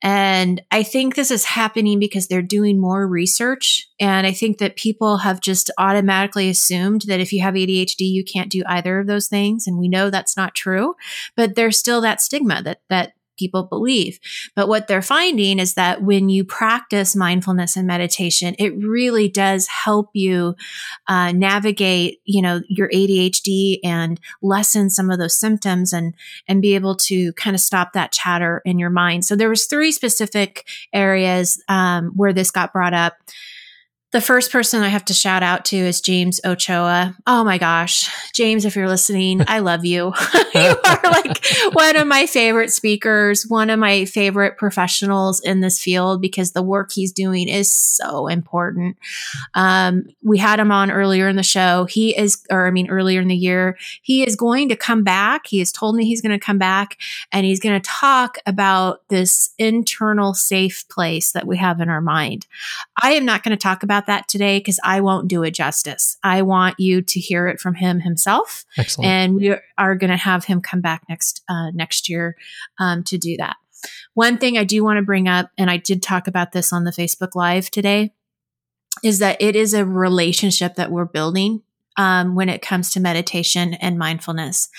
And 0.04 0.62
I 0.70 0.84
think 0.84 1.16
this 1.16 1.32
is 1.32 1.46
happening 1.46 1.98
because 1.98 2.28
they're 2.28 2.42
doing 2.42 2.80
more 2.80 3.08
research. 3.08 3.88
And 4.02 4.28
I 4.28 4.34
think 4.34 4.58
that 4.58 4.76
people 4.76 5.20
have 5.20 5.40
just 5.40 5.72
automatically 5.78 6.50
assumed 6.50 7.04
that 7.08 7.22
if 7.22 7.32
you 7.32 7.42
have 7.42 7.54
ADHD, 7.54 8.02
you 8.02 8.26
can't 8.26 8.52
do 8.52 8.64
either 8.68 9.00
of 9.00 9.08
those 9.08 9.30
things. 9.30 9.66
And 9.66 9.80
we 9.80 9.88
know 9.88 10.10
that's 10.10 10.36
not 10.36 10.56
true, 10.56 10.96
but 11.38 11.56
there's 11.56 11.80
still 11.80 12.02
that 12.02 12.20
stigma 12.20 12.62
that, 12.64 12.82
that 12.90 13.14
people 13.44 13.64
believe. 13.64 14.20
But 14.56 14.68
what 14.68 14.88
they're 14.88 15.02
finding 15.02 15.60
is 15.60 15.74
that 15.74 16.02
when 16.02 16.30
you 16.30 16.46
practice 16.46 17.16
mindfulness 17.16 17.76
and 17.76 17.86
meditation, 17.86 18.56
it 18.58 18.74
really 18.78 19.28
does 19.28 19.68
help 19.68 20.10
you 20.14 20.56
uh, 21.08 21.32
navigate, 21.34 22.22
you 22.24 22.42
know, 22.42 22.62
your 22.70 22.90
ADHD 22.90 23.80
and 23.84 24.20
lessen 24.42 24.90
some 24.90 25.10
of 25.10 25.20
those 25.20 25.38
symptoms 25.38 25.92
and 25.92 26.14
and 26.48 26.62
be 26.62 26.76
able 26.76 26.96
to 26.96 27.34
kind 27.34 27.56
of 27.56 27.60
stop 27.60 27.94
that 27.94 28.12
chatter 28.14 28.62
in 28.66 28.80
your 28.80 28.90
mind. 28.90 29.26
So 29.26 29.36
there 29.36 29.50
was 29.50 29.66
three 29.66 29.92
specific 29.92 30.66
areas 30.94 31.62
um, 31.68 32.12
where 32.16 32.34
this 32.34 32.52
got 32.52 32.72
brought 32.72 32.94
up. 32.94 33.18
The 34.14 34.22
first 34.22 34.52
person 34.52 34.84
I 34.84 34.90
have 34.90 35.06
to 35.06 35.14
shout 35.14 35.42
out 35.42 35.66
to 35.66 35.76
is 35.76 36.00
James 36.00 36.40
Ochoa. 36.46 37.16
Oh 37.26 37.44
my 37.44 37.58
gosh. 37.58 38.08
James, 38.32 38.64
if 38.64 38.76
you're 38.76 38.88
listening, 38.88 39.42
I 39.48 39.58
love 39.58 39.86
you. 39.86 40.14
you 40.54 40.76
are 40.86 41.02
like 41.06 41.44
one 41.74 41.96
of 41.96 42.06
my 42.06 42.28
favorite 42.28 42.72
speakers, 42.72 43.48
one 43.48 43.72
of 43.72 43.80
my 43.80 44.06
favorite 44.06 44.60
professionals 44.60 45.40
in 45.40 45.62
this 45.62 45.82
field 45.82 46.22
because 46.22 46.52
the 46.52 46.62
work 46.62 46.92
he's 46.92 47.12
doing 47.12 47.48
is 47.48 47.74
so 47.74 48.28
important. 48.28 48.98
Um, 49.56 50.06
we 50.22 50.38
had 50.38 50.60
him 50.60 50.72
on 50.72 50.92
earlier 50.92 51.28
in 51.28 51.36
the 51.36 51.42
show. 51.42 51.86
He 51.86 52.16
is, 52.16 52.46
or 52.52 52.68
I 52.68 52.72
mean, 52.72 52.92
earlier 52.92 53.20
in 53.20 53.30
the 53.30 53.36
year, 53.36 53.80
he 54.04 54.28
is 54.28 54.36
going 54.36 54.70
to 54.70 54.76
come 54.76 55.04
back. 55.04 55.48
He 55.48 55.58
has 55.58 55.72
told 55.72 55.96
me 55.96 56.06
he's 56.06 56.22
going 56.22 56.40
to 56.40 56.46
come 56.46 56.60
back 56.60 57.00
and 57.32 57.48
he's 57.48 57.60
going 57.60 57.82
to 57.82 57.90
talk 57.90 58.38
about 58.46 59.02
this 59.10 59.50
internal 59.58 60.36
safe 60.36 60.88
place 60.88 61.32
that 61.32 61.48
we 61.48 61.58
have 61.58 61.80
in 61.80 61.90
our 61.90 62.02
mind. 62.02 62.46
I 63.02 63.14
am 63.14 63.26
not 63.26 63.42
going 63.42 63.58
to 63.58 63.62
talk 63.62 63.82
about 63.82 64.03
about 64.04 64.14
that 64.14 64.28
today 64.28 64.60
because 64.60 64.80
I 64.84 65.02
won't 65.02 65.28
do 65.28 65.44
it 65.44 65.52
justice. 65.52 66.18
I 66.24 66.42
want 66.42 66.76
you 66.80 67.02
to 67.02 67.20
hear 67.20 67.48
it 67.48 67.60
from 67.60 67.76
him 67.76 68.00
himself. 68.00 68.66
Excellent. 68.78 69.10
And 69.10 69.36
we 69.36 69.56
are 69.78 69.96
going 69.96 70.10
to 70.10 70.18
have 70.18 70.46
him 70.46 70.62
come 70.62 70.82
back 70.82 71.04
next 71.10 71.44
uh, 71.50 71.72
next 71.72 72.10
year 72.10 72.36
um, 72.80 73.04
to 73.04 73.18
do 73.18 73.38
that. 73.38 73.56
One 74.14 74.38
thing 74.38 74.58
I 74.58 74.64
do 74.64 74.84
want 74.84 74.98
to 74.98 75.04
bring 75.04 75.28
up, 75.28 75.52
and 75.58 75.70
I 75.70 75.78
did 75.78 76.02
talk 76.02 76.28
about 76.28 76.52
this 76.52 76.72
on 76.72 76.84
the 76.84 76.92
Facebook 76.92 77.36
Live 77.36 77.70
today, 77.70 78.14
is 79.04 79.20
that 79.20 79.42
it 79.42 79.56
is 79.56 79.74
a 79.74 79.86
relationship 79.86 80.76
that 80.76 80.92
we're 80.92 81.06
building 81.06 81.62
um, 81.98 82.36
when 82.36 82.50
it 82.50 82.62
comes 82.62 82.92
to 82.92 83.00
meditation 83.00 83.74
and 83.76 83.98
mindfulness. 83.98 84.70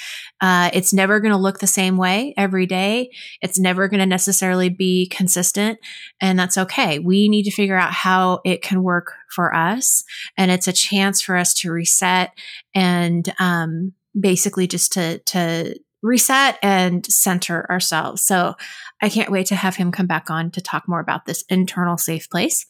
Uh, 0.41 0.71
it's 0.73 0.93
never 0.93 1.21
going 1.21 1.33
to 1.33 1.39
look 1.39 1.59
the 1.59 1.67
same 1.67 1.97
way 1.97 2.35
every 2.37 2.67
day. 2.67 3.11
It's 3.41 3.59
never 3.59 3.89
going 3.89 4.01
to 4.01 4.07
necessarily 4.07 4.69
be 4.69 5.09
consistent. 5.09 5.79
And 6.21 6.39
that's 6.39 6.59
okay. 6.59 6.99
We 6.99 7.29
need 7.29 7.45
to 7.45 7.51
figure 7.51 7.77
out 7.79 7.93
how 7.93 8.41
it 8.45 8.63
can 8.63 8.83
work 8.83 9.13
for 9.31 9.55
us. 9.55 10.05
And 10.37 10.51
it's 10.51 10.69
a 10.69 10.73
chance 10.73 11.21
for 11.21 11.37
us 11.37 11.55
to 11.55 11.71
reset 11.71 12.33
and 12.75 13.33
um, 13.39 13.93
basically 14.19 14.67
just 14.67 14.93
to, 14.95 15.19
to, 15.21 15.77
reset 16.05 16.59
and 16.63 17.05
center 17.07 17.67
ourselves. 17.71 18.23
So 18.23 18.55
I 19.03 19.09
can't 19.09 19.33
wait 19.33 19.47
to 19.47 19.57
have 19.57 19.77
him 19.77 19.91
come 19.91 20.07
back 20.07 20.31
on 20.31 20.51
to 20.53 20.61
talk 20.61 20.87
more 20.87 21.01
about 21.01 21.25
this 21.25 21.43
internal 21.49 21.97
safe 21.97 22.29
place. 22.29 22.67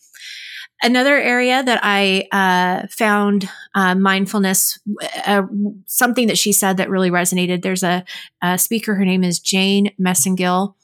Another 0.83 1.17
area 1.17 1.63
that 1.63 1.81
I 1.83 2.27
uh, 2.31 2.87
found 2.89 3.49
uh, 3.75 3.95
mindfulness, 3.95 4.79
uh, 5.25 5.43
something 5.87 6.27
that 6.27 6.37
she 6.37 6.53
said 6.53 6.77
that 6.77 6.91
really 6.91 7.11
resonated. 7.11 7.63
There's 7.63 7.83
a, 7.83 8.05
a 8.43 8.59
speaker, 8.59 8.95
her 8.95 9.05
name 9.05 9.25
is 9.25 9.39
Jane 9.39 9.93
Massengill, 9.99 10.75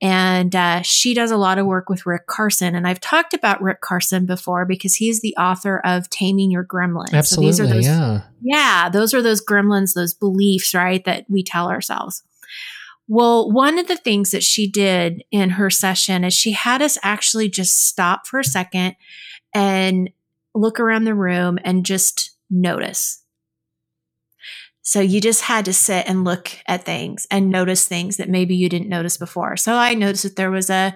and 0.00 0.56
uh, 0.56 0.80
she 0.82 1.12
does 1.12 1.30
a 1.30 1.36
lot 1.36 1.58
of 1.58 1.66
work 1.66 1.90
with 1.90 2.06
Rick 2.06 2.26
Carson. 2.26 2.74
And 2.74 2.86
I've 2.88 3.00
talked 3.00 3.34
about 3.34 3.60
Rick 3.60 3.82
Carson 3.82 4.24
before 4.24 4.64
because 4.64 4.94
he's 4.94 5.20
the 5.20 5.36
author 5.36 5.80
of 5.84 6.08
Taming 6.08 6.50
Your 6.50 6.64
Gremlins. 6.64 7.12
Absolutely, 7.12 7.52
so 7.52 7.66
those, 7.66 7.84
yeah. 7.84 8.22
Yeah, 8.40 8.88
those 8.88 9.12
are 9.12 9.20
those 9.20 9.44
gremlins, 9.44 9.92
those 9.94 10.14
beliefs, 10.14 10.74
right, 10.74 11.04
that 11.04 11.26
we 11.28 11.42
tell 11.42 11.68
ourselves. 11.68 12.22
Well, 13.08 13.50
one 13.50 13.78
of 13.78 13.88
the 13.88 13.96
things 13.96 14.30
that 14.30 14.44
she 14.44 14.70
did 14.70 15.24
in 15.32 15.50
her 15.50 15.68
session 15.68 16.22
is 16.22 16.32
she 16.32 16.52
had 16.52 16.80
us 16.80 16.96
actually 17.02 17.48
just 17.50 17.88
stop 17.88 18.26
for 18.26 18.38
a 18.38 18.44
second 18.44 18.94
and 19.54 20.10
look 20.54 20.80
around 20.80 21.04
the 21.04 21.14
room 21.14 21.58
and 21.64 21.84
just 21.84 22.36
notice. 22.50 23.22
So 24.82 25.00
you 25.00 25.20
just 25.20 25.42
had 25.42 25.64
to 25.66 25.72
sit 25.72 26.08
and 26.08 26.24
look 26.24 26.50
at 26.66 26.84
things 26.84 27.26
and 27.30 27.50
notice 27.50 27.86
things 27.86 28.16
that 28.16 28.28
maybe 28.28 28.56
you 28.56 28.68
didn't 28.68 28.88
notice 28.88 29.16
before. 29.16 29.56
So 29.56 29.74
I 29.74 29.94
noticed 29.94 30.24
that 30.24 30.36
there 30.36 30.50
was 30.50 30.68
a 30.68 30.94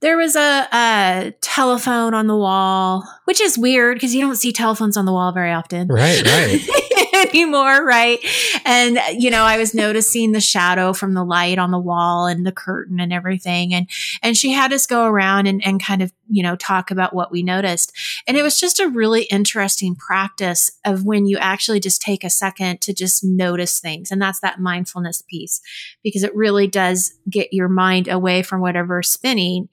there 0.00 0.18
was 0.18 0.36
a, 0.36 0.68
a 0.70 1.32
telephone 1.40 2.12
on 2.12 2.26
the 2.26 2.36
wall, 2.36 3.08
which 3.24 3.40
is 3.40 3.56
weird 3.56 3.96
because 3.96 4.14
you 4.14 4.20
don't 4.20 4.36
see 4.36 4.52
telephones 4.52 4.98
on 4.98 5.06
the 5.06 5.12
wall 5.12 5.32
very 5.32 5.52
often. 5.52 5.88
Right, 5.88 6.22
right. 6.22 6.60
anymore, 7.28 7.84
right? 7.84 8.18
And 8.64 8.98
you 9.12 9.30
know, 9.30 9.42
I 9.42 9.58
was 9.58 9.74
noticing 9.74 10.32
the 10.32 10.40
shadow 10.40 10.92
from 10.92 11.14
the 11.14 11.24
light 11.24 11.58
on 11.58 11.70
the 11.70 11.78
wall 11.78 12.26
and 12.26 12.46
the 12.46 12.52
curtain 12.52 13.00
and 13.00 13.12
everything. 13.12 13.74
And 13.74 13.88
and 14.22 14.36
she 14.36 14.52
had 14.52 14.72
us 14.72 14.86
go 14.86 15.06
around 15.06 15.46
and, 15.46 15.64
and 15.66 15.82
kind 15.82 16.02
of, 16.02 16.12
you 16.28 16.42
know, 16.42 16.56
talk 16.56 16.90
about 16.90 17.14
what 17.14 17.30
we 17.30 17.42
noticed. 17.42 17.92
And 18.26 18.36
it 18.36 18.42
was 18.42 18.58
just 18.58 18.80
a 18.80 18.88
really 18.88 19.24
interesting 19.24 19.94
practice 19.94 20.70
of 20.84 21.04
when 21.04 21.26
you 21.26 21.38
actually 21.38 21.80
just 21.80 22.00
take 22.00 22.24
a 22.24 22.30
second 22.30 22.80
to 22.82 22.94
just 22.94 23.24
notice 23.24 23.80
things. 23.80 24.10
And 24.10 24.20
that's 24.20 24.40
that 24.40 24.60
mindfulness 24.60 25.22
piece, 25.22 25.60
because 26.02 26.22
it 26.22 26.34
really 26.34 26.66
does 26.66 27.14
get 27.30 27.52
your 27.52 27.68
mind 27.68 28.08
away 28.08 28.42
from 28.42 28.60
whatever 28.60 29.02
spinning 29.02 29.68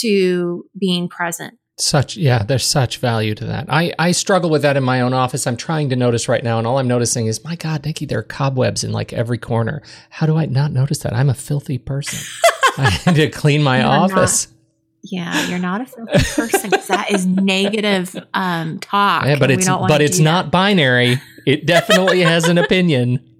to 0.00 0.66
being 0.78 1.08
present. 1.08 1.58
Such 1.76 2.16
yeah, 2.16 2.44
there's 2.44 2.64
such 2.64 2.98
value 2.98 3.34
to 3.34 3.44
that. 3.46 3.66
I 3.68 3.92
I 3.98 4.12
struggle 4.12 4.48
with 4.48 4.62
that 4.62 4.76
in 4.76 4.84
my 4.84 5.00
own 5.00 5.12
office. 5.12 5.44
I'm 5.44 5.56
trying 5.56 5.90
to 5.90 5.96
notice 5.96 6.28
right 6.28 6.44
now, 6.44 6.58
and 6.58 6.68
all 6.68 6.78
I'm 6.78 6.86
noticing 6.86 7.26
is, 7.26 7.42
my 7.42 7.56
God, 7.56 7.84
Nikki, 7.84 8.06
there 8.06 8.20
are 8.20 8.22
cobwebs 8.22 8.84
in 8.84 8.92
like 8.92 9.12
every 9.12 9.38
corner. 9.38 9.82
How 10.10 10.26
do 10.26 10.36
I 10.36 10.46
not 10.46 10.70
notice 10.70 10.98
that? 10.98 11.12
I'm 11.12 11.28
a 11.28 11.34
filthy 11.34 11.78
person. 11.78 12.20
I 12.78 13.00
need 13.06 13.16
to 13.16 13.30
clean 13.30 13.64
my 13.64 13.80
you're 13.80 13.88
office. 13.88 14.46
Not, 14.46 14.54
yeah, 15.02 15.48
you're 15.48 15.58
not 15.58 15.80
a 15.80 15.86
filthy 15.86 16.18
person 16.18 16.70
because 16.70 16.86
that 16.86 17.10
is 17.10 17.26
negative 17.26 18.16
um, 18.34 18.78
talk. 18.78 19.24
Yeah, 19.24 19.36
but 19.36 19.50
it's 19.50 19.66
but 19.66 20.00
it's 20.00 20.20
not 20.20 20.52
binary. 20.52 21.20
It 21.44 21.66
definitely 21.66 22.20
has 22.20 22.48
an 22.48 22.56
opinion. 22.56 23.33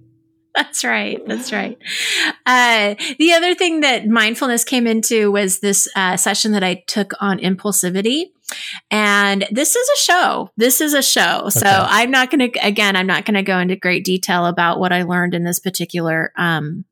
That's 0.55 0.83
right. 0.83 1.19
That's 1.27 1.51
right. 1.51 1.77
Uh, 2.45 2.95
the 3.19 3.33
other 3.33 3.55
thing 3.55 3.81
that 3.81 4.07
mindfulness 4.07 4.63
came 4.63 4.87
into 4.87 5.31
was 5.31 5.59
this 5.59 5.87
uh, 5.95 6.15
session 6.17 6.53
that 6.53 6.63
I 6.63 6.83
took 6.87 7.13
on 7.19 7.39
impulsivity. 7.39 8.31
And 8.89 9.47
this 9.51 9.75
is 9.75 9.89
a 9.89 9.97
show. 9.97 10.51
This 10.55 10.79
is 10.79 10.93
a 10.93 11.01
show. 11.01 11.41
Okay. 11.47 11.59
So 11.59 11.67
I'm 11.67 12.11
not 12.11 12.29
going 12.29 12.51
to, 12.51 12.59
again, 12.65 12.95
I'm 12.95 13.07
not 13.07 13.25
going 13.25 13.35
to 13.35 13.43
go 13.43 13.59
into 13.59 13.75
great 13.75 14.05
detail 14.05 14.45
about 14.45 14.79
what 14.79 14.93
I 14.93 15.03
learned 15.03 15.33
in 15.33 15.43
this 15.43 15.59
particular 15.59 16.31
um, 16.37 16.85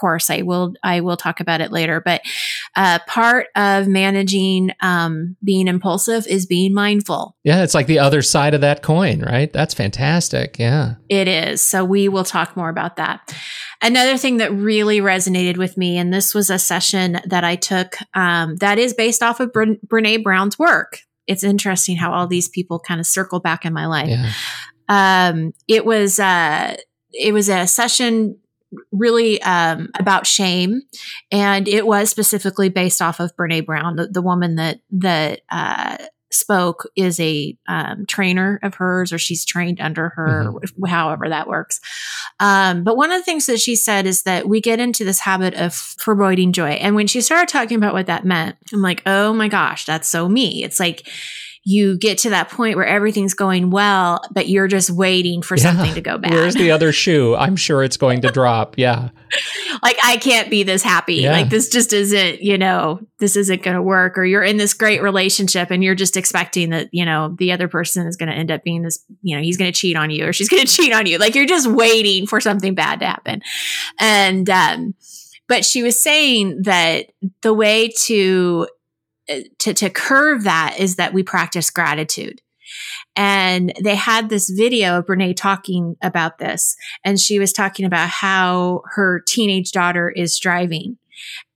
course. 0.00 0.30
I 0.30 0.42
will 0.42 0.72
I 0.82 1.00
will 1.00 1.16
talk 1.16 1.40
about 1.40 1.60
it 1.60 1.70
later. 1.70 2.00
But 2.00 2.22
uh, 2.74 2.98
part 3.06 3.48
of 3.54 3.86
managing 3.86 4.70
um, 4.80 5.36
being 5.44 5.68
impulsive 5.68 6.26
is 6.26 6.46
being 6.46 6.74
mindful. 6.74 7.36
Yeah, 7.44 7.62
it's 7.62 7.74
like 7.74 7.86
the 7.86 7.98
other 7.98 8.22
side 8.22 8.54
of 8.54 8.62
that 8.62 8.82
coin, 8.82 9.20
right? 9.20 9.52
That's 9.52 9.74
fantastic. 9.74 10.58
Yeah, 10.58 10.94
it 11.08 11.28
is. 11.28 11.60
So 11.60 11.84
we 11.84 12.08
will 12.08 12.24
talk 12.24 12.56
more 12.56 12.70
about 12.70 12.96
that. 12.96 13.34
Another 13.82 14.16
thing 14.16 14.38
that 14.38 14.52
really 14.52 15.00
resonated 15.00 15.56
with 15.56 15.76
me, 15.76 15.96
and 15.98 16.12
this 16.12 16.34
was 16.34 16.50
a 16.50 16.58
session 16.58 17.20
that 17.26 17.44
I 17.44 17.56
took 17.56 17.96
um, 18.14 18.56
that 18.56 18.78
is 18.78 18.94
based 18.94 19.22
off 19.22 19.40
of 19.40 19.52
Bre- 19.52 19.80
Brene 19.86 20.22
Brown's 20.22 20.58
work. 20.58 20.98
It's 21.26 21.44
interesting 21.44 21.96
how 21.96 22.12
all 22.12 22.26
these 22.26 22.48
people 22.48 22.80
kind 22.80 23.00
of 23.00 23.06
circle 23.06 23.40
back 23.40 23.64
in 23.64 23.72
my 23.72 23.86
life. 23.86 24.08
Yeah. 24.08 24.32
Um, 24.88 25.52
it 25.68 25.86
was 25.86 26.18
uh, 26.18 26.76
it 27.12 27.32
was 27.32 27.48
a 27.48 27.66
session 27.66 28.38
really 28.92 29.40
um, 29.42 29.88
about 29.98 30.26
shame, 30.26 30.82
and 31.30 31.68
it 31.68 31.86
was 31.86 32.10
specifically 32.10 32.68
based 32.68 33.02
off 33.02 33.20
of 33.20 33.34
Brene 33.36 33.66
Brown, 33.66 33.96
the, 33.96 34.06
the 34.06 34.22
woman 34.22 34.56
that 34.56 34.80
that 34.90 35.40
uh, 35.50 35.96
spoke 36.32 36.88
is 36.94 37.18
a 37.18 37.56
um, 37.68 38.06
trainer 38.06 38.60
of 38.62 38.74
hers, 38.76 39.12
or 39.12 39.18
she's 39.18 39.44
trained 39.44 39.80
under 39.80 40.10
her, 40.10 40.52
mm-hmm. 40.52 40.84
however 40.84 41.28
that 41.28 41.48
works. 41.48 41.80
Um, 42.38 42.84
but 42.84 42.96
one 42.96 43.10
of 43.10 43.18
the 43.18 43.24
things 43.24 43.46
that 43.46 43.60
she 43.60 43.74
said 43.74 44.06
is 44.06 44.22
that 44.22 44.48
we 44.48 44.60
get 44.60 44.80
into 44.80 45.04
this 45.04 45.20
habit 45.20 45.54
of 45.54 45.74
foreboding 45.74 46.52
joy, 46.52 46.70
and 46.70 46.94
when 46.94 47.06
she 47.06 47.20
started 47.20 47.48
talking 47.48 47.76
about 47.76 47.94
what 47.94 48.06
that 48.06 48.24
meant, 48.24 48.56
I'm 48.72 48.82
like, 48.82 49.02
oh 49.06 49.32
my 49.32 49.48
gosh, 49.48 49.84
that's 49.84 50.08
so 50.08 50.28
me. 50.28 50.62
It's 50.62 50.78
like 50.80 51.08
you 51.64 51.98
get 51.98 52.18
to 52.18 52.30
that 52.30 52.48
point 52.48 52.76
where 52.76 52.86
everything's 52.86 53.34
going 53.34 53.70
well, 53.70 54.22
but 54.30 54.48
you're 54.48 54.66
just 54.66 54.88
waiting 54.88 55.42
for 55.42 55.56
yeah. 55.56 55.62
something 55.62 55.94
to 55.94 56.00
go 56.00 56.16
bad. 56.16 56.32
Where's 56.32 56.54
the 56.54 56.70
other 56.70 56.90
shoe? 56.90 57.36
I'm 57.36 57.54
sure 57.54 57.82
it's 57.82 57.98
going 57.98 58.22
to 58.22 58.30
drop. 58.30 58.76
Yeah. 58.80 59.10
like 59.82 59.98
I 60.02 60.16
can't 60.16 60.48
be 60.48 60.62
this 60.62 60.82
happy. 60.82 61.16
Yeah. 61.16 61.32
Like 61.32 61.50
this 61.50 61.68
just 61.68 61.92
isn't, 61.92 62.40
you 62.40 62.56
know, 62.56 63.00
this 63.18 63.36
isn't 63.36 63.62
going 63.62 63.76
to 63.76 63.82
work 63.82 64.16
or 64.16 64.24
you're 64.24 64.42
in 64.42 64.56
this 64.56 64.72
great 64.72 65.02
relationship 65.02 65.70
and 65.70 65.84
you're 65.84 65.94
just 65.94 66.16
expecting 66.16 66.70
that, 66.70 66.88
you 66.92 67.04
know, 67.04 67.36
the 67.38 67.52
other 67.52 67.68
person 67.68 68.06
is 68.06 68.16
going 68.16 68.30
to 68.30 68.34
end 68.34 68.50
up 68.50 68.64
being 68.64 68.82
this, 68.82 69.04
you 69.20 69.36
know, 69.36 69.42
he's 69.42 69.58
going 69.58 69.70
to 69.70 69.78
cheat 69.78 69.96
on 69.96 70.08
you 70.08 70.26
or 70.26 70.32
she's 70.32 70.48
going 70.48 70.64
to 70.64 70.72
cheat 70.72 70.94
on 70.94 71.04
you. 71.04 71.18
Like 71.18 71.34
you're 71.34 71.44
just 71.44 71.66
waiting 71.66 72.26
for 72.26 72.40
something 72.40 72.74
bad 72.74 73.00
to 73.00 73.06
happen. 73.06 73.42
And 73.98 74.48
um 74.48 74.94
but 75.46 75.64
she 75.64 75.82
was 75.82 76.00
saying 76.00 76.62
that 76.62 77.06
the 77.42 77.52
way 77.52 77.88
to 78.04 78.68
to 79.58 79.74
to 79.74 79.90
curve 79.90 80.44
that 80.44 80.76
is 80.78 80.96
that 80.96 81.12
we 81.12 81.22
practice 81.22 81.70
gratitude. 81.70 82.40
And 83.16 83.72
they 83.82 83.96
had 83.96 84.28
this 84.28 84.48
video 84.48 84.98
of 84.98 85.06
Brene 85.06 85.36
talking 85.36 85.96
about 86.02 86.38
this. 86.38 86.76
And 87.04 87.18
she 87.18 87.38
was 87.38 87.52
talking 87.52 87.84
about 87.84 88.08
how 88.08 88.82
her 88.94 89.22
teenage 89.26 89.72
daughter 89.72 90.08
is 90.08 90.38
driving. 90.38 90.96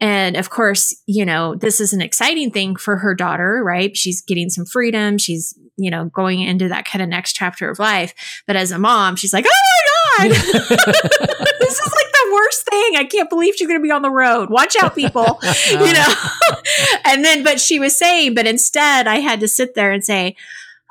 And 0.00 0.36
of 0.36 0.50
course, 0.50 0.94
you 1.06 1.24
know, 1.24 1.54
this 1.54 1.80
is 1.80 1.92
an 1.92 2.02
exciting 2.02 2.50
thing 2.50 2.76
for 2.76 2.98
her 2.98 3.14
daughter, 3.14 3.62
right? 3.64 3.96
She's 3.96 4.20
getting 4.20 4.50
some 4.50 4.66
freedom. 4.66 5.16
She's, 5.16 5.58
you 5.76 5.90
know, 5.90 6.06
going 6.06 6.40
into 6.40 6.68
that 6.68 6.84
kind 6.84 7.02
of 7.02 7.08
next 7.08 7.34
chapter 7.34 7.70
of 7.70 7.78
life. 7.78 8.14
But 8.46 8.56
as 8.56 8.70
a 8.70 8.78
mom, 8.78 9.16
she's 9.16 9.32
like, 9.32 9.46
oh 9.48 10.18
my 10.18 10.28
God, 10.28 10.36
this 11.60 11.78
is 11.78 11.94
like 11.94 12.03
worst 12.34 12.68
thing. 12.68 12.96
I 12.96 13.04
can't 13.04 13.30
believe 13.30 13.54
she's 13.56 13.68
going 13.68 13.80
to 13.80 13.82
be 13.82 13.90
on 13.90 14.02
the 14.02 14.10
road. 14.10 14.50
Watch 14.50 14.76
out, 14.82 14.94
people, 14.94 15.38
you 15.70 15.92
know? 15.92 16.14
and 17.04 17.24
then, 17.24 17.44
but 17.44 17.60
she 17.60 17.78
was 17.78 17.96
saying, 17.96 18.34
but 18.34 18.46
instead 18.46 19.06
I 19.06 19.16
had 19.16 19.40
to 19.40 19.48
sit 19.48 19.74
there 19.74 19.92
and 19.92 20.04
say, 20.04 20.36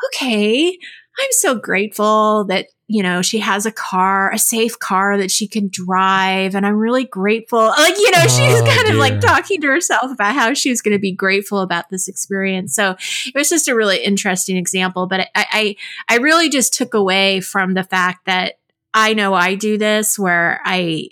okay, 0.08 0.78
I'm 1.20 1.32
so 1.32 1.56
grateful 1.56 2.46
that, 2.46 2.68
you 2.88 3.04
know, 3.04 3.22
she 3.22 3.40
has 3.40 3.66
a 3.66 3.72
car, 3.72 4.32
a 4.32 4.40
safe 4.40 4.78
car 4.80 5.18
that 5.18 5.32
she 5.32 5.48
can 5.48 5.70
drive. 5.72 6.56
And 6.56 6.66
I'm 6.66 6.76
really 6.76 7.06
grateful. 7.06 7.60
Like, 7.60 7.98
you 7.98 8.12
know, 8.12 8.24
oh, 8.24 8.28
she's 8.28 8.62
kind 8.62 8.88
dear. 8.88 8.94
of 8.94 9.00
like 9.00 9.22
talking 9.22 9.62
to 9.62 9.68
herself 9.68 10.12
about 10.12 10.36
how 10.36 10.54
she 10.54 10.70
was 10.70 10.82
going 10.82 10.96
to 10.96 11.00
be 11.00 11.14
grateful 11.14 11.60
about 11.60 11.90
this 11.90 12.08
experience. 12.08 12.76
So 12.76 12.96
it 13.28 13.36
was 13.36 13.50
just 13.50 13.68
a 13.68 13.76
really 13.76 14.04
interesting 14.04 14.58
example. 14.58 15.08
But 15.08 15.30
I, 15.36 15.46
I, 15.52 15.76
I 16.10 16.18
really 16.18 16.50
just 16.50 16.74
took 16.74 16.94
away 16.94 17.42
from 17.42 17.74
the 17.74 17.84
fact 17.84 18.26
that 18.26 18.56
I 18.94 19.14
know 19.14 19.34
I 19.34 19.56
do 19.56 19.78
this 19.78 20.20
where 20.20 20.62
I, 20.64 21.10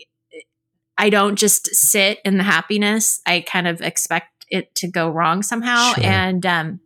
I 0.98 1.10
don't 1.10 1.36
just 1.36 1.68
sit 1.76 2.20
in 2.26 2.38
the 2.38 2.44
happiness. 2.44 3.22
I 3.26 3.42
kind 3.42 3.68
of 3.68 3.82
expect 3.82 4.46
it 4.50 4.74
to 4.76 4.88
go 4.88 5.10
wrong 5.10 5.44
somehow. 5.44 5.94
Sure. 5.94 6.04
And, 6.04 6.46
um, 6.46 6.80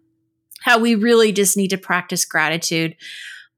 how 0.62 0.80
we 0.80 0.96
really 0.96 1.32
just 1.32 1.56
need 1.56 1.70
to 1.70 1.78
practice 1.78 2.26
gratitude 2.26 2.96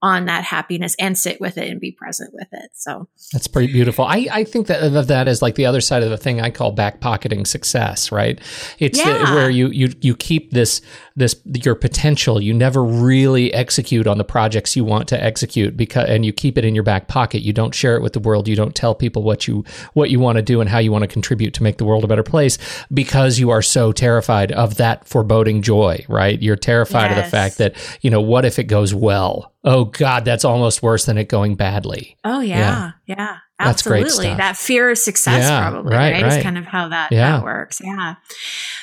on 0.02 0.26
that 0.26 0.44
happiness 0.44 0.96
and 1.00 1.18
sit 1.18 1.42
with 1.42 1.58
it 1.58 1.70
and 1.70 1.80
be 1.80 1.92
present 1.92 2.32
with 2.34 2.48
it. 2.52 2.70
So 2.74 3.08
that's 3.34 3.48
pretty 3.48 3.74
beautiful. 3.74 4.06
I, 4.06 4.28
I 4.32 4.44
think 4.44 4.68
that 4.68 4.84
of 4.84 5.08
that 5.08 5.28
is 5.28 5.42
like 5.42 5.56
the 5.56 5.66
other 5.66 5.82
side 5.82 6.04
of 6.04 6.10
the 6.10 6.18
thing 6.18 6.40
I 6.40 6.52
call 6.52 6.72
back 6.72 7.00
pocketing 7.00 7.46
success, 7.46 8.12
right? 8.12 8.40
It's 8.78 9.00
yeah. 9.00 9.26
the, 9.26 9.34
where 9.34 9.50
you, 9.50 9.70
you, 9.70 9.94
you 10.02 10.16
keep 10.16 10.52
this, 10.52 10.82
this, 11.18 11.36
your 11.46 11.76
potential. 11.76 12.40
You 12.40 12.54
never 12.54 12.84
really 12.84 13.54
execute 13.54 14.08
on 14.08 14.18
the 14.18 14.24
projects 14.24 14.76
you 14.76 14.86
want 14.86 15.10
to 15.10 15.22
execute 15.22 15.76
because, 15.76 16.08
and 16.08 16.26
you 16.26 16.32
keep 16.32 16.58
it 16.58 16.64
in 16.64 16.76
your 16.76 16.84
back 16.84 17.08
pocket. 17.08 17.42
You 17.42 17.52
don't 17.52 17.74
share 17.74 17.98
it 17.98 18.02
with 18.02 18.14
the 18.14 18.20
world. 18.20 18.48
You 18.48 18.56
don't 18.56 18.76
tell 18.76 18.96
people 18.96 19.24
what 19.24 19.48
you, 19.48 19.66
what 19.94 20.12
you 20.12 20.20
want 20.20 20.38
to 20.38 20.42
do 20.42 20.62
and 20.62 20.70
how 20.70 20.78
you 20.78 20.92
want 20.92 21.04
to 21.04 21.08
contribute 21.08 21.54
to 21.56 21.64
make 21.64 21.78
the 21.78 21.86
world 21.86 22.04
a 22.04 22.08
better 22.08 22.24
place 22.24 22.58
because 22.94 23.40
you 23.40 23.50
are 23.50 23.64
so 23.64 23.92
terrified 23.92 24.52
of 24.52 24.76
that 24.78 25.06
foreboding 25.08 25.62
joy, 25.62 26.06
right? 26.08 26.42
You're 26.42 26.56
terrified 26.56 27.12
yes. 27.12 27.18
of 27.18 27.26
the 27.26 27.30
fact 27.32 27.58
that, 27.58 27.76
you 28.02 28.10
know, 28.10 28.22
what 28.22 28.46
if 28.46 28.60
it 28.60 28.66
goes 28.66 28.94
well? 28.94 29.54
oh 29.64 29.84
God, 29.84 30.24
that's 30.24 30.46
almost 30.46 30.82
worse 30.82 31.06
than 31.06 31.18
it 31.18 31.28
going 31.28 31.56
badly. 31.56 32.18
Oh 32.24 32.40
yeah, 32.40 32.94
yeah, 33.06 33.18
yeah 33.18 33.38
absolutely. 33.60 34.28
That 34.28 34.58
fear 34.58 34.92
of 34.92 34.98
success, 34.98 35.44
yeah, 35.44 35.70
probably 35.70 35.96
right, 35.96 36.14
right, 36.14 36.24
right, 36.24 36.38
is 36.38 36.44
kind 36.44 36.58
of 36.58 36.66
how 36.66 36.90
that 36.90 37.12
yeah. 37.12 37.32
that 37.32 37.44
works. 37.44 37.82
Yeah. 37.84 38.16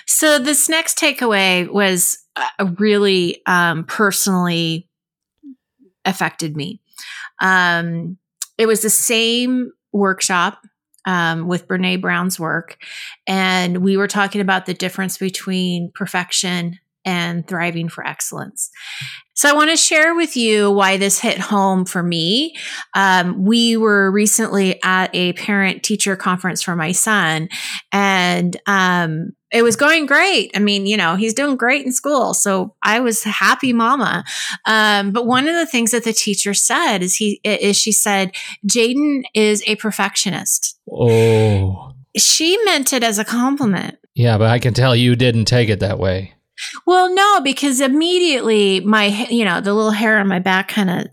So 0.06 0.38
this 0.38 0.68
next 0.68 0.98
takeaway 0.98 1.68
was 1.70 2.18
uh, 2.36 2.66
really 2.78 3.42
um, 3.46 3.84
personally 3.84 4.88
affected 6.04 6.56
me. 6.56 6.80
Um, 7.40 8.18
it 8.58 8.66
was 8.66 8.82
the 8.82 8.90
same 8.90 9.72
workshop 9.92 10.62
um, 11.06 11.46
with 11.46 11.68
Brene 11.68 12.00
Brown's 12.00 12.38
work. 12.38 12.78
And 13.26 13.78
we 13.78 13.96
were 13.96 14.08
talking 14.08 14.40
about 14.40 14.66
the 14.66 14.74
difference 14.74 15.18
between 15.18 15.90
perfection 15.94 16.78
and 17.04 17.46
thriving 17.46 17.88
for 17.88 18.06
excellence. 18.06 18.70
So 19.34 19.48
I 19.48 19.52
want 19.52 19.70
to 19.70 19.76
share 19.76 20.14
with 20.14 20.36
you 20.36 20.70
why 20.70 20.96
this 20.96 21.18
hit 21.18 21.38
home 21.38 21.84
for 21.84 22.02
me. 22.02 22.54
Um, 22.94 23.44
we 23.44 23.76
were 23.76 24.10
recently 24.10 24.82
at 24.82 25.14
a 25.14 25.32
parent 25.34 25.82
teacher 25.82 26.16
conference 26.16 26.62
for 26.62 26.76
my 26.76 26.92
son 26.92 27.48
and, 27.92 28.56
um, 28.66 29.32
it 29.52 29.62
was 29.62 29.76
going 29.76 30.06
great. 30.06 30.50
I 30.56 30.58
mean, 30.58 30.84
you 30.84 30.96
know, 30.96 31.14
he's 31.14 31.32
doing 31.32 31.56
great 31.56 31.86
in 31.86 31.92
school. 31.92 32.34
So 32.34 32.74
I 32.82 32.98
was 32.98 33.22
happy 33.22 33.72
mama. 33.72 34.24
Um, 34.66 35.12
but 35.12 35.26
one 35.26 35.46
of 35.46 35.54
the 35.54 35.66
things 35.66 35.92
that 35.92 36.02
the 36.02 36.12
teacher 36.12 36.54
said 36.54 36.98
is 36.98 37.14
he, 37.14 37.40
is 37.44 37.76
she 37.76 37.92
said, 37.92 38.32
Jaden 38.68 39.22
is 39.32 39.62
a 39.68 39.76
perfectionist. 39.76 40.76
Oh. 40.90 41.92
She 42.16 42.58
meant 42.64 42.92
it 42.92 43.04
as 43.04 43.20
a 43.20 43.24
compliment. 43.24 43.98
Yeah, 44.14 44.38
but 44.38 44.48
I 44.48 44.58
can 44.58 44.74
tell 44.74 44.94
you 44.94 45.14
didn't 45.14 45.44
take 45.44 45.68
it 45.68 45.80
that 45.80 46.00
way. 46.00 46.34
Well, 46.86 47.14
no, 47.14 47.40
because 47.42 47.80
immediately 47.80 48.80
my, 48.80 49.06
you 49.30 49.44
know, 49.44 49.60
the 49.60 49.74
little 49.74 49.90
hair 49.90 50.18
on 50.18 50.28
my 50.28 50.38
back 50.38 50.68
kind 50.68 50.90
of 50.90 51.06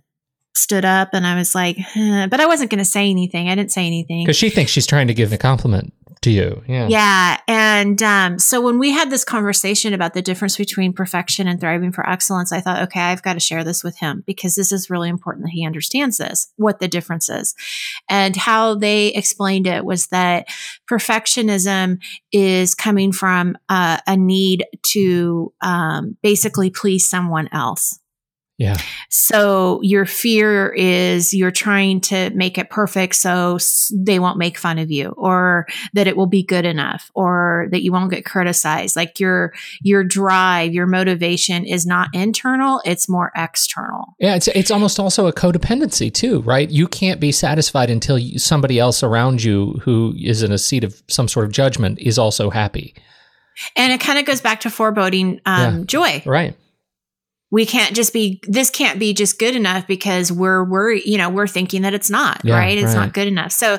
stood 0.55 0.85
up 0.85 1.09
and 1.13 1.25
I 1.25 1.35
was 1.35 1.55
like, 1.55 1.77
but 1.95 2.39
I 2.39 2.45
wasn't 2.45 2.69
going 2.71 2.79
to 2.79 2.85
say 2.85 3.09
anything. 3.09 3.49
I 3.49 3.55
didn't 3.55 3.71
say 3.71 3.85
anything. 3.87 4.23
Because 4.23 4.37
she 4.37 4.49
thinks 4.49 4.71
she's 4.71 4.87
trying 4.87 5.07
to 5.07 5.13
give 5.13 5.29
me 5.29 5.35
a 5.35 5.39
compliment 5.39 5.93
to 6.21 6.29
you. 6.29 6.63
Yeah. 6.67 6.87
Yeah. 6.87 7.37
And 7.47 8.01
um, 8.03 8.37
so 8.37 8.61
when 8.61 8.77
we 8.77 8.91
had 8.91 9.09
this 9.09 9.23
conversation 9.23 9.93
about 9.93 10.13
the 10.13 10.21
difference 10.21 10.55
between 10.55 10.93
perfection 10.93 11.47
and 11.47 11.59
thriving 11.59 11.91
for 11.91 12.07
excellence, 12.07 12.51
I 12.51 12.61
thought, 12.61 12.83
okay, 12.83 12.99
I've 12.99 13.23
got 13.23 13.33
to 13.33 13.39
share 13.39 13.63
this 13.63 13.83
with 13.83 13.97
him 13.97 14.23
because 14.27 14.55
this 14.55 14.71
is 14.71 14.89
really 14.89 15.09
important 15.09 15.45
that 15.45 15.51
he 15.51 15.65
understands 15.65 16.17
this, 16.17 16.51
what 16.57 16.79
the 16.79 16.87
difference 16.87 17.27
is. 17.29 17.55
And 18.07 18.35
how 18.35 18.75
they 18.75 19.07
explained 19.07 19.65
it 19.65 19.83
was 19.83 20.07
that 20.07 20.47
perfectionism 20.89 21.97
is 22.31 22.75
coming 22.75 23.11
from 23.11 23.57
uh, 23.67 23.97
a 24.05 24.15
need 24.15 24.65
to 24.91 25.53
um, 25.61 26.17
basically 26.21 26.69
please 26.69 27.09
someone 27.09 27.49
else. 27.51 28.00
Yeah. 28.57 28.77
So 29.09 29.81
your 29.81 30.05
fear 30.05 30.69
is 30.69 31.33
you're 31.33 31.49
trying 31.49 31.99
to 32.01 32.29
make 32.35 32.59
it 32.59 32.69
perfect 32.69 33.15
so 33.15 33.57
they 33.91 34.19
won't 34.19 34.37
make 34.37 34.55
fun 34.55 34.77
of 34.77 34.91
you 34.91 35.09
or 35.17 35.65
that 35.93 36.05
it 36.05 36.15
will 36.15 36.27
be 36.27 36.43
good 36.43 36.63
enough 36.63 37.09
or 37.15 37.69
that 37.71 37.81
you 37.81 37.91
won't 37.91 38.11
get 38.11 38.23
criticized. 38.23 38.95
Like 38.95 39.19
your 39.19 39.53
your 39.81 40.03
drive, 40.03 40.73
your 40.73 40.85
motivation 40.85 41.65
is 41.65 41.87
not 41.87 42.09
internal, 42.13 42.81
it's 42.85 43.09
more 43.09 43.31
external. 43.35 44.15
Yeah, 44.19 44.35
it's 44.35 44.47
it's 44.49 44.69
almost 44.69 44.99
also 44.99 45.25
a 45.25 45.33
codependency 45.33 46.13
too, 46.13 46.41
right? 46.41 46.69
You 46.69 46.87
can't 46.87 47.19
be 47.19 47.31
satisfied 47.31 47.89
until 47.89 48.19
you, 48.19 48.37
somebody 48.37 48.77
else 48.77 49.01
around 49.01 49.43
you 49.43 49.79
who 49.81 50.13
is 50.21 50.43
in 50.43 50.51
a 50.51 50.59
seat 50.59 50.83
of 50.83 51.01
some 51.07 51.27
sort 51.27 51.47
of 51.47 51.51
judgment 51.51 51.97
is 51.99 52.19
also 52.19 52.51
happy. 52.51 52.93
And 53.75 53.91
it 53.91 53.99
kind 53.99 54.19
of 54.19 54.25
goes 54.25 54.39
back 54.39 54.61
to 54.61 54.69
foreboding 54.69 55.41
um, 55.47 55.79
yeah. 55.79 55.83
joy. 55.85 56.23
Right 56.27 56.55
we 57.51 57.65
can't 57.65 57.95
just 57.95 58.13
be 58.13 58.41
this 58.47 58.69
can't 58.69 58.97
be 58.97 59.13
just 59.13 59.37
good 59.37 59.55
enough 59.55 59.85
because 59.85 60.31
we're 60.31 60.63
we're 60.63 60.93
you 60.93 61.17
know 61.17 61.29
we're 61.29 61.47
thinking 61.47 61.83
that 61.83 61.93
it's 61.93 62.09
not 62.09 62.41
yeah, 62.43 62.57
right? 62.57 62.77
It's 62.77 62.95
right. 62.95 63.05
not 63.05 63.13
good 63.13 63.27
enough. 63.27 63.51
So 63.51 63.77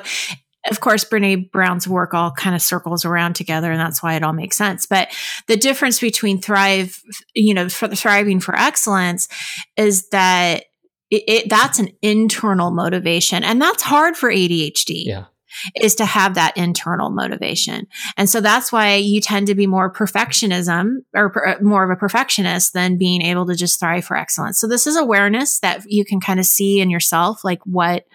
of 0.69 0.79
course 0.79 1.03
brene 1.03 1.51
brown's 1.51 1.87
work 1.87 2.13
all 2.13 2.31
kind 2.31 2.55
of 2.55 2.61
circles 2.61 3.03
around 3.03 3.33
together 3.35 3.71
and 3.71 3.79
that's 3.79 4.01
why 4.01 4.13
it 4.13 4.23
all 4.23 4.31
makes 4.31 4.55
sense. 4.55 4.85
But 4.85 5.09
the 5.47 5.57
difference 5.57 5.99
between 5.99 6.39
thrive 6.39 7.01
you 7.33 7.53
know 7.53 7.67
for 7.67 7.89
thriving 7.89 8.39
for 8.39 8.55
excellence 8.55 9.27
is 9.75 10.07
that 10.09 10.65
it, 11.09 11.23
it, 11.27 11.49
that's 11.49 11.79
an 11.79 11.89
internal 12.01 12.71
motivation 12.71 13.43
and 13.43 13.61
that's 13.61 13.83
hard 13.83 14.15
for 14.15 14.31
adhd 14.31 14.87
yeah 14.87 15.25
is 15.79 15.95
to 15.95 16.05
have 16.05 16.35
that 16.35 16.55
internal 16.57 17.09
motivation. 17.09 17.87
And 18.17 18.29
so 18.29 18.41
that's 18.41 18.71
why 18.71 18.95
you 18.95 19.21
tend 19.21 19.47
to 19.47 19.55
be 19.55 19.67
more 19.67 19.91
perfectionism 19.91 21.03
or 21.13 21.29
per, 21.29 21.47
uh, 21.47 21.61
more 21.61 21.83
of 21.83 21.89
a 21.89 21.99
perfectionist 21.99 22.73
than 22.73 22.97
being 22.97 23.21
able 23.21 23.45
to 23.47 23.55
just 23.55 23.79
thrive 23.79 24.05
for 24.05 24.17
excellence. 24.17 24.59
So 24.59 24.67
this 24.67 24.87
is 24.87 24.95
awareness 24.95 25.59
that 25.59 25.83
you 25.87 26.05
can 26.05 26.19
kind 26.19 26.39
of 26.39 26.45
see 26.45 26.79
in 26.79 26.89
yourself, 26.89 27.43
like 27.43 27.59
what 27.65 28.05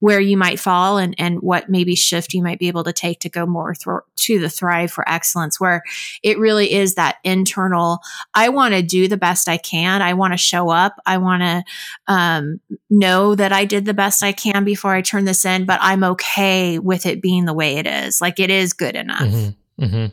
where 0.00 0.20
you 0.20 0.36
might 0.36 0.60
fall 0.60 0.98
and, 0.98 1.14
and 1.18 1.40
what 1.40 1.68
maybe 1.68 1.94
shift 1.94 2.32
you 2.32 2.42
might 2.42 2.58
be 2.58 2.68
able 2.68 2.84
to 2.84 2.92
take 2.92 3.20
to 3.20 3.28
go 3.28 3.46
more 3.46 3.74
th- 3.74 3.98
to 4.16 4.38
the 4.38 4.48
thrive 4.48 4.92
for 4.92 5.08
excellence, 5.08 5.58
where 5.58 5.82
it 6.22 6.38
really 6.38 6.72
is 6.72 6.94
that 6.94 7.16
internal, 7.24 7.98
I 8.34 8.48
want 8.50 8.74
to 8.74 8.82
do 8.82 9.08
the 9.08 9.16
best 9.16 9.48
I 9.48 9.56
can. 9.56 10.02
I 10.02 10.14
want 10.14 10.32
to 10.34 10.38
show 10.38 10.68
up. 10.70 10.94
I 11.04 11.18
want 11.18 11.42
to 11.42 11.64
um, 12.06 12.60
know 12.90 13.34
that 13.34 13.52
I 13.52 13.64
did 13.64 13.84
the 13.84 13.94
best 13.94 14.22
I 14.22 14.32
can 14.32 14.64
before 14.64 14.94
I 14.94 15.02
turn 15.02 15.24
this 15.24 15.44
in, 15.44 15.64
but 15.64 15.78
I'm 15.82 16.04
okay 16.04 16.78
with 16.78 17.06
it 17.06 17.22
being 17.22 17.44
the 17.44 17.54
way 17.54 17.76
it 17.76 17.86
is. 17.86 18.20
Like 18.20 18.38
it 18.38 18.50
is 18.50 18.72
good 18.72 18.94
enough. 18.94 19.22
Mm-hmm. 19.22 19.84
Mm-hmm. 19.84 20.06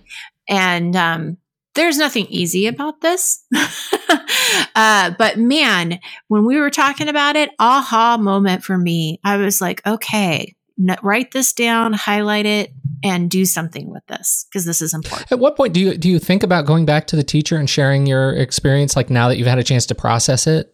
And 0.48 0.96
um, 0.96 1.38
there's 1.76 1.98
nothing 1.98 2.26
easy 2.30 2.68
about 2.68 3.02
this. 3.02 3.44
uh, 4.76 5.12
but 5.18 5.38
man, 5.38 6.00
when 6.28 6.46
we 6.46 6.60
were 6.60 6.70
talking 6.72 7.08
about 7.08 7.36
it, 7.36 7.52
aha 7.60 8.18
moment 8.18 8.64
for 8.64 8.78
me. 8.78 9.20
I 9.24 9.38
was 9.38 9.62
like, 9.62 9.86
okay, 9.86 10.56
n- 10.80 10.98
write 11.04 11.32
this 11.32 11.54
down, 11.54 11.94
highlight 11.94 12.46
it, 12.46 12.72
and 13.04 13.30
do 13.30 13.46
something 13.46 13.92
with 13.92 14.06
this 14.08 14.46
because 14.50 14.66
this 14.66 14.82
is 14.82 14.94
important. 14.94 15.32
At 15.32 15.40
what 15.40 15.56
point 15.56 15.74
do 15.74 15.80
you 15.80 15.98
do 15.98 16.10
you 16.10 16.18
think 16.18 16.42
about 16.44 16.66
going 16.66 16.86
back 16.86 17.08
to 17.08 17.16
the 17.16 17.24
teacher 17.24 17.58
and 17.58 17.70
sharing 17.70 18.08
your 18.08 18.34
experience? 18.34 18.96
Like 18.96 19.10
now 19.10 19.28
that 19.28 19.38
you've 19.38 19.48
had 19.48 19.60
a 19.60 19.64
chance 19.64 19.86
to 19.88 19.96
process 19.96 20.48
it. 20.48 20.72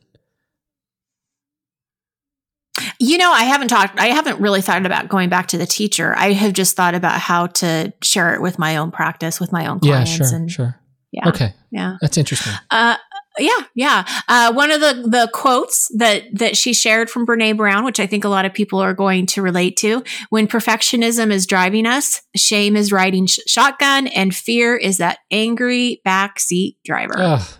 You 3.00 3.18
know, 3.18 3.32
I 3.32 3.44
haven't 3.44 3.68
talked, 3.68 4.00
I 4.00 4.08
haven't 4.08 4.40
really 4.40 4.62
thought 4.62 4.86
about 4.86 5.10
going 5.10 5.30
back 5.30 5.48
to 5.50 5.58
the 5.58 5.66
teacher. 5.66 6.16
I 6.16 6.32
have 6.34 6.54
just 6.54 6.76
thought 6.76 6.96
about 6.96 7.20
how 7.20 7.48
to 7.48 7.92
share 8.02 8.34
it 8.34 8.42
with 8.42 8.58
my 8.58 8.78
own 8.78 8.92
practice, 8.92 9.40
with 9.40 9.52
my 9.52 9.66
own 9.68 9.80
Yeah, 9.82 10.04
clients. 10.04 10.12
sure, 10.30 10.36
and 10.36 10.50
sure. 10.52 10.80
Yeah. 11.12 11.28
Okay, 11.30 11.54
Yeah. 11.72 11.98
that's 12.02 12.18
interesting. 12.18 12.54
Uh, 12.70 12.96
yeah, 13.40 13.60
yeah. 13.76 14.04
Uh, 14.28 14.52
one 14.54 14.72
of 14.72 14.82
the 14.82 14.94
the 15.08 15.30
quotes 15.34 15.88
that 15.98 16.24
that 16.34 16.58
she 16.58 16.74
shared 16.74 17.10
from 17.10 17.26
Brene 17.26 17.56
Brown, 17.56 17.86
which 17.86 18.00
I 18.00 18.06
think 18.06 18.26
a 18.26 18.30
lot 18.30 18.44
of 18.46 18.54
people 18.54 18.80
are 18.80 18.94
going 18.94 19.26
to 19.28 19.42
relate 19.42 19.78
to: 19.78 20.04
"When 20.30 20.48
perfectionism 20.48 21.32
is 21.32 21.46
driving 21.48 21.86
us, 21.86 22.22
shame 22.36 22.76
is 22.76 22.92
riding 22.92 23.28
sh- 23.28 23.40
shotgun, 23.48 24.08
and 24.08 24.36
fear 24.36 24.76
is 24.76 24.98
that 24.98 25.20
angry 25.32 26.02
backseat 26.06 26.76
driver." 26.84 27.14
Oh, 27.18 27.58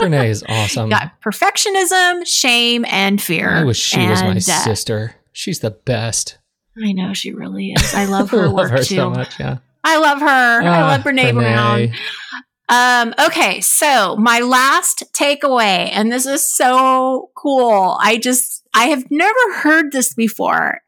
Brene 0.00 0.28
is 0.28 0.44
awesome. 0.48 0.90
Got 0.90 1.12
perfectionism, 1.20 2.26
shame, 2.26 2.84
and 2.88 3.22
fear. 3.22 3.50
I 3.50 3.62
wish 3.64 3.78
she 3.78 4.04
was 4.08 4.20
my 4.22 4.36
uh, 4.36 4.40
sister. 4.40 5.14
She's 5.32 5.60
the 5.60 5.70
best. 5.70 6.38
I 6.84 6.90
know 6.92 7.14
she 7.14 7.32
really 7.32 7.70
is. 7.70 7.94
I 7.94 8.06
love 8.06 8.30
her 8.30 8.38
love 8.48 8.52
work 8.54 8.70
her 8.72 8.78
too. 8.78 8.96
so 8.96 9.10
much. 9.10 9.38
Yeah. 9.38 9.58
I 9.84 9.98
love 9.98 10.20
her. 10.20 10.26
I 10.26 10.66
Ah, 10.66 10.86
love 10.88 11.02
Brene, 11.02 11.32
Brown. 11.34 11.92
Um, 12.68 13.14
okay, 13.18 13.60
so 13.60 14.16
my 14.16 14.40
last 14.40 15.04
takeaway, 15.12 15.90
and 15.92 16.10
this 16.10 16.26
is 16.26 16.44
so 16.44 17.30
cool. 17.34 17.98
I 18.00 18.18
just 18.18 18.62
I 18.74 18.86
have 18.86 19.10
never 19.10 19.54
heard 19.54 19.92
this 19.92 20.14
before. 20.14 20.78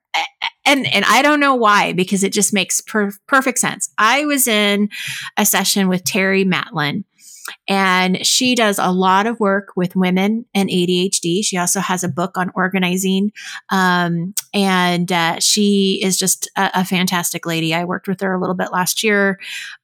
And 0.65 0.87
and 0.87 1.05
I 1.07 1.23
don't 1.23 1.41
know 1.41 1.57
why 1.57 1.93
because 1.93 2.23
it 2.23 2.33
just 2.33 2.55
makes 2.55 2.81
per- 2.81 3.13
perfect 3.27 3.59
sense. 3.59 3.91
I 3.99 4.25
was 4.25 4.47
in 4.47 4.89
a 5.37 5.45
session 5.45 5.89
with 5.89 6.05
Terry 6.05 6.45
Matlen 6.45 7.05
and 7.69 8.25
she 8.27 8.55
does 8.55 8.79
a 8.79 8.91
lot 8.91 9.27
of 9.27 9.41
work 9.41 9.73
with 9.77 9.97
women 9.97 10.47
and 10.55 10.69
ADHD. 10.69 11.45
She 11.45 11.57
also 11.57 11.81
has 11.81 12.05
a 12.05 12.09
book 12.09 12.37
on 12.37 12.51
organizing. 12.55 13.33
Um, 13.71 14.35
and 14.53 15.11
uh, 15.11 15.41
she 15.41 16.01
is 16.03 16.19
just 16.19 16.51
a, 16.57 16.71
a 16.75 16.85
fantastic 16.85 17.47
lady. 17.47 17.75
I 17.75 17.85
worked 17.85 18.09
with 18.09 18.21
her 18.21 18.35
a 18.35 18.41
little 18.41 18.55
bit 18.55 18.73
last 18.73 19.03
year, 19.03 19.39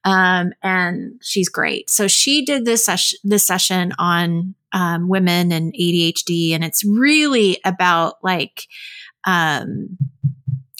um, 0.05 0.53
and 0.63 1.21
she's 1.23 1.49
great. 1.49 1.91
So 1.91 2.09
she 2.09 2.45
did 2.45 2.65
this 2.65 2.85
sesh- 2.85 3.15
this 3.25 3.47
session 3.47 3.93
on 3.99 4.55
um, 4.73 5.09
women 5.09 5.53
and 5.53 5.75
ADHD, 5.75 6.55
and 6.55 6.65
it's 6.65 6.85
really 6.85 7.61
about 7.65 8.23
like. 8.23 8.67
Um, 9.27 9.99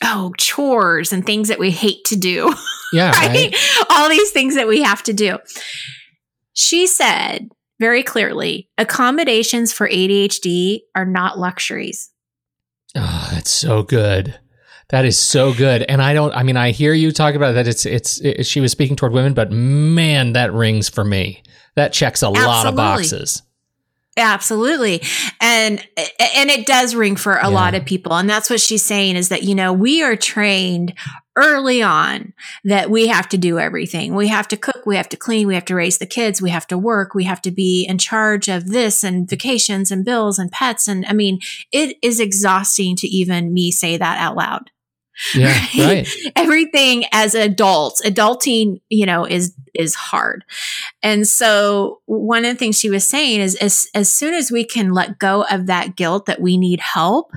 Oh, 0.03 0.33
chores 0.39 1.13
and 1.13 1.27
things 1.27 1.49
that 1.49 1.59
we 1.59 1.71
hate 1.71 2.07
to 2.07 2.17
do 2.17 2.55
Yeah. 2.91 3.11
right? 3.21 3.53
Right. 3.53 3.57
All 3.91 4.09
these 4.09 4.31
things 4.31 4.55
that 4.55 4.67
we 4.67 4.81
have 4.83 5.03
to 5.03 5.13
do. 5.13 5.39
She 6.53 6.87
said 6.87 7.51
very 7.79 8.03
clearly 8.03 8.69
accommodations 8.77 9.73
for 9.73 9.89
ADHD 9.89 10.81
are 10.95 11.07
not 11.07 11.39
luxuries. 11.39 12.11
Oh, 12.95 13.29
that's 13.33 13.51
so 13.51 13.83
good. 13.83 14.39
That 14.91 15.05
is 15.05 15.17
so 15.17 15.55
good. 15.55 15.83
And 15.83 16.03
I 16.03 16.15
don't, 16.15 16.35
I 16.35 16.43
mean, 16.43 16.57
I 16.57 16.73
hear 16.73 16.93
you 16.93 17.13
talk 17.13 17.37
about 17.37 17.53
that. 17.53 17.69
It's, 17.69 17.87
it's, 17.87 18.21
it, 18.21 18.45
she 18.45 18.61
was 18.61 18.73
speaking 18.73 18.97
toward 18.97 19.13
women, 19.13 19.35
but 19.35 19.53
man, 19.53 20.33
that 20.33 20.53
rings 20.53 20.89
for 20.89 21.05
me. 21.05 21.43
That 21.77 21.93
checks 21.93 22.23
a 22.23 22.29
lot 22.29 22.67
of 22.67 22.75
boxes. 22.75 23.43
Absolutely. 24.17 25.03
And 25.41 25.79
and 26.35 26.51
it 26.51 26.67
does 26.67 26.95
ring 26.95 27.17
for 27.17 27.35
a 27.35 27.43
Yeah. 27.43 27.47
lot 27.49 27.75
of 27.75 27.85
people. 27.85 28.13
And 28.15 28.29
that's 28.29 28.51
what 28.51 28.61
she's 28.61 28.83
saying 28.83 29.17
is 29.17 29.29
that, 29.29 29.45
you 29.45 29.55
know, 29.55 29.73
we 29.73 30.03
are 30.03 30.17
trained 30.17 30.95
early 31.37 31.81
on 31.81 32.35
that 32.65 32.91
we 32.91 33.07
have 33.07 33.29
to 33.31 33.39
do 33.39 33.59
everything. 33.59 34.15
We 34.15 34.29
have 34.29 34.49
to 34.49 34.57
cook, 34.57 34.85
we 34.85 34.97
have 34.97 35.09
to 35.11 35.17
clean, 35.17 35.47
we 35.47 35.55
have 35.55 35.65
to 35.67 35.77
raise 35.77 35.99
the 35.99 36.07
kids, 36.07 36.43
we 36.43 36.51
have 36.51 36.67
to 36.67 36.77
work, 36.77 37.15
we 37.15 37.25
have 37.25 37.41
to 37.43 37.51
be 37.53 37.87
in 37.89 37.99
charge 37.99 38.49
of 38.49 38.67
this 38.67 39.05
and 39.05 39.31
vacations 39.31 39.91
and 39.91 40.05
bills 40.05 40.39
and 40.39 40.51
pets 40.51 40.89
and 40.89 41.07
I 41.07 41.13
mean, 41.13 41.39
it 41.73 41.97
is 42.03 42.19
exhausting 42.21 42.97
to 42.97 43.07
even 43.07 43.55
me 43.55 43.71
say 43.71 43.97
that 43.97 44.19
out 44.19 44.37
loud. 44.37 44.71
Yeah. 45.35 45.55
Right. 45.79 46.09
everything 46.37 47.05
as 47.13 47.35
adults 47.35 48.03
adulting 48.05 48.81
you 48.89 49.07
know 49.07 49.25
is 49.25 49.55
is 49.75 49.95
hard 49.95 50.45
and 51.03 51.27
so 51.27 52.01
one 52.07 52.45
of 52.45 52.53
the 52.53 52.59
things 52.59 52.79
she 52.79 52.91
was 52.91 53.09
saying 53.09 53.41
is 53.41 53.55
as, 53.57 53.87
as 53.95 54.13
soon 54.13 54.35
as 54.35 54.51
we 54.51 54.65
can 54.65 54.93
let 54.93 55.19
go 55.19 55.45
of 55.51 55.67
that 55.67 55.97
guilt 55.97 56.27
that 56.27 56.41
we 56.41 56.57
need 56.57 56.81
help 56.81 57.33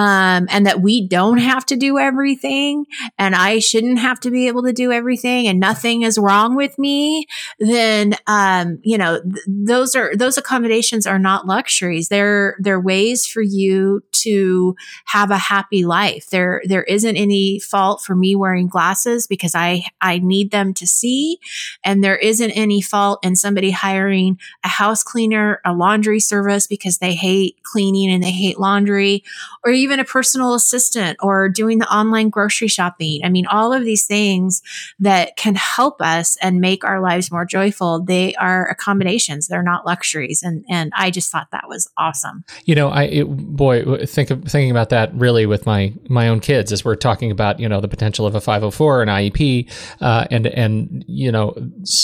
um, 0.00 0.46
and 0.50 0.64
that 0.64 0.80
we 0.80 1.06
don't 1.06 1.38
have 1.38 1.66
to 1.66 1.76
do 1.76 1.98
everything 1.98 2.86
and 3.18 3.34
i 3.34 3.58
shouldn't 3.58 3.98
have 3.98 4.18
to 4.18 4.30
be 4.30 4.48
able 4.48 4.62
to 4.62 4.72
do 4.72 4.90
everything 4.90 5.46
and 5.46 5.60
nothing 5.60 6.00
is 6.02 6.16
wrong 6.16 6.56
with 6.56 6.78
me 6.78 7.26
then 7.58 8.14
um, 8.26 8.78
you 8.82 8.96
know 8.96 9.20
th- 9.20 9.44
those 9.46 9.94
are 9.94 10.16
those 10.16 10.38
accommodations 10.38 11.06
are 11.06 11.18
not 11.18 11.46
luxuries 11.46 12.08
they're 12.08 12.56
they're 12.60 12.80
ways 12.80 13.26
for 13.26 13.42
you 13.42 14.02
to 14.22 14.76
have 15.06 15.30
a 15.30 15.38
happy 15.38 15.84
life. 15.84 16.28
There, 16.30 16.62
there 16.64 16.84
isn't 16.84 17.16
any 17.16 17.58
fault 17.58 18.02
for 18.02 18.14
me 18.14 18.36
wearing 18.36 18.68
glasses 18.68 19.26
because 19.26 19.54
I, 19.54 19.84
I 20.00 20.18
need 20.18 20.50
them 20.50 20.74
to 20.74 20.86
see. 20.86 21.38
And 21.84 22.04
there 22.04 22.16
isn't 22.16 22.50
any 22.50 22.82
fault 22.82 23.24
in 23.24 23.36
somebody 23.36 23.70
hiring 23.70 24.38
a 24.64 24.68
house 24.68 25.02
cleaner, 25.02 25.60
a 25.64 25.72
laundry 25.72 26.20
service 26.20 26.66
because 26.66 26.98
they 26.98 27.14
hate 27.14 27.56
cleaning 27.62 28.10
and 28.10 28.22
they 28.22 28.30
hate 28.30 28.58
laundry 28.58 29.24
or 29.64 29.72
even 29.72 29.89
a 29.98 30.04
personal 30.04 30.54
assistant 30.54 31.18
or 31.20 31.48
doing 31.48 31.78
the 31.78 31.92
online 31.92 32.28
grocery 32.28 32.68
shopping. 32.68 33.22
I 33.24 33.28
mean, 33.28 33.46
all 33.46 33.72
of 33.72 33.84
these 33.84 34.06
things 34.06 34.62
that 35.00 35.36
can 35.36 35.54
help 35.54 36.00
us 36.00 36.36
and 36.42 36.60
make 36.60 36.84
our 36.84 37.00
lives 37.00 37.32
more 37.32 37.44
joyful. 37.44 38.02
They 38.02 38.34
are 38.36 38.68
accommodations. 38.68 39.48
They're 39.48 39.62
not 39.62 39.86
luxuries. 39.86 40.42
And, 40.42 40.64
and 40.68 40.92
I 40.96 41.10
just 41.10 41.32
thought 41.32 41.48
that 41.52 41.68
was 41.68 41.90
awesome. 41.96 42.44
You 42.64 42.74
know, 42.74 42.88
I 42.88 43.04
it, 43.04 43.24
boy 43.24 44.06
think 44.06 44.30
of 44.30 44.44
thinking 44.44 44.70
about 44.70 44.90
that 44.90 45.12
really 45.14 45.46
with 45.46 45.66
my 45.66 45.92
my 46.08 46.28
own 46.28 46.40
kids 46.40 46.72
as 46.72 46.84
we're 46.84 46.96
talking 46.96 47.30
about 47.30 47.60
you 47.60 47.68
know 47.68 47.80
the 47.80 47.88
potential 47.88 48.26
of 48.26 48.34
a 48.34 48.40
504 48.40 49.02
and 49.02 49.10
IEP 49.10 49.70
uh, 50.00 50.26
and 50.30 50.46
and 50.46 51.04
you 51.06 51.32
know 51.32 51.54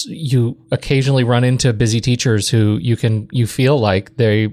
you 0.06 0.56
occasionally 0.72 1.24
run 1.24 1.44
into 1.44 1.72
busy 1.72 2.00
teachers 2.00 2.48
who 2.48 2.78
you 2.80 2.96
can 2.96 3.28
you 3.30 3.46
feel 3.46 3.78
like 3.78 4.16
they 4.16 4.52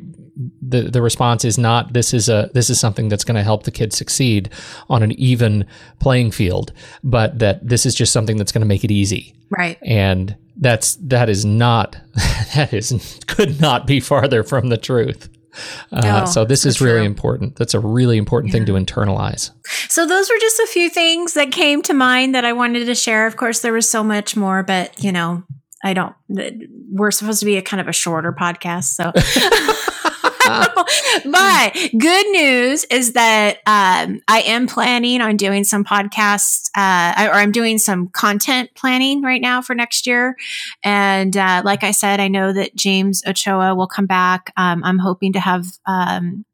the 0.61 0.83
the 0.83 1.01
response 1.01 1.45
is 1.45 1.57
not 1.57 1.93
this 1.93 2.13
is 2.13 2.27
a 2.29 2.49
this 2.53 2.69
is 2.69 2.79
something 2.79 3.07
that's 3.09 3.23
going 3.23 3.35
to 3.35 3.43
help 3.43 3.63
the 3.63 3.71
kid 3.71 3.93
succeed 3.93 4.49
on 4.89 5.03
an 5.03 5.11
even 5.13 5.65
playing 5.99 6.31
field 6.31 6.73
but 7.03 7.37
that 7.39 7.67
this 7.67 7.85
is 7.85 7.93
just 7.93 8.11
something 8.11 8.37
that's 8.37 8.51
going 8.51 8.61
to 8.61 8.67
make 8.67 8.83
it 8.83 8.91
easy 8.91 9.35
Right. 9.55 9.77
and 9.83 10.35
that's 10.57 10.95
that 10.95 11.29
is 11.29 11.45
not 11.45 11.97
that 12.55 12.73
is 12.73 13.19
could 13.27 13.61
not 13.61 13.85
be 13.85 13.99
farther 13.99 14.43
from 14.43 14.69
the 14.69 14.77
truth 14.77 15.29
uh, 15.91 16.01
No, 16.01 16.25
so 16.25 16.45
this 16.45 16.65
is 16.65 16.81
really 16.81 17.01
true. 17.01 17.05
important 17.05 17.55
that's 17.57 17.75
a 17.75 17.79
really 17.79 18.17
important 18.17 18.51
thing 18.51 18.65
to 18.65 18.73
internalize 18.73 19.51
So 19.89 20.07
those 20.07 20.27
were 20.29 20.39
just 20.39 20.59
a 20.61 20.67
few 20.67 20.89
things 20.89 21.35
that 21.35 21.51
came 21.51 21.83
to 21.83 21.93
mind 21.93 22.33
that 22.33 22.43
I 22.43 22.53
wanted 22.53 22.85
to 22.85 22.95
share. 22.95 23.27
Of 23.27 23.37
course, 23.37 23.59
there 23.61 23.73
was 23.73 23.87
so 23.87 24.03
much 24.03 24.35
more, 24.35 24.63
but 24.63 25.03
you 25.03 25.11
know, 25.11 25.43
I 25.83 25.93
don't. 25.93 26.15
We're 26.89 27.11
supposed 27.11 27.39
to 27.41 27.45
be 27.45 27.57
a 27.57 27.61
kind 27.61 27.79
of 27.79 27.87
a 27.87 27.93
shorter 27.93 28.33
podcast, 28.33 28.85
so. 28.95 29.11
but 31.25 31.73
good 31.97 32.27
news 32.31 32.83
is 32.85 33.13
that 33.13 33.57
um, 33.65 34.21
I 34.27 34.41
am 34.45 34.67
planning 34.67 35.21
on 35.21 35.37
doing 35.37 35.63
some 35.63 35.83
podcasts, 35.83 36.69
uh, 36.75 37.27
or 37.29 37.35
I'm 37.35 37.51
doing 37.51 37.77
some 37.77 38.09
content 38.09 38.69
planning 38.75 39.21
right 39.21 39.41
now 39.41 39.61
for 39.61 39.75
next 39.75 40.05
year. 40.07 40.35
And 40.83 41.35
uh, 41.35 41.61
like 41.63 41.83
I 41.83 41.91
said, 41.91 42.19
I 42.19 42.27
know 42.27 42.51
that 42.53 42.75
James 42.75 43.21
Ochoa 43.27 43.75
will 43.75 43.87
come 43.87 44.05
back. 44.07 44.51
Um, 44.57 44.83
I'm 44.83 44.99
hoping 44.99 45.33
to 45.33 45.39
have 45.39 45.65
um, 45.85 46.45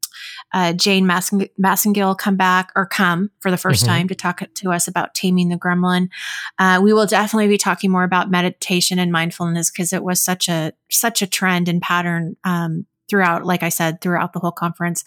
uh, 0.52 0.72
Jane 0.72 1.06
Massing- 1.06 1.48
Massengill 1.60 2.16
come 2.18 2.36
back 2.36 2.72
or 2.74 2.84
come 2.86 3.30
for 3.40 3.50
the 3.50 3.56
1st 3.56 3.84
Mhm. 3.84 3.86
time 3.86 4.08
to 4.08 4.14
talk 4.14 4.42
to 4.54 4.72
us 4.72 4.88
about 4.88 5.14
taming 5.14 5.48
the 5.48 5.56
gremlin. 5.56 6.08
Uh, 6.58 6.80
we 6.82 6.92
will 6.92 7.06
definitely 7.06 7.48
be 7.48 7.56
talking 7.58 7.90
more 7.90 8.04
about 8.04 8.30
meditation 8.30 8.98
and 8.98 9.12
mindfulness 9.12 9.70
because 9.70 9.92
it 9.92 10.02
was 10.02 10.20
such 10.22 10.48
a 10.48 10.72
such 10.90 11.22
a 11.22 11.26
trend 11.26 11.68
and 11.68 11.80
pattern 11.80 12.36
um, 12.44 12.84
throughout, 13.10 13.44
like 13.44 13.62
I 13.62 13.68
said, 13.68 14.00
throughout 14.00 14.32
the 14.32 14.38
whole 14.38 14.52
conference. 14.52 15.04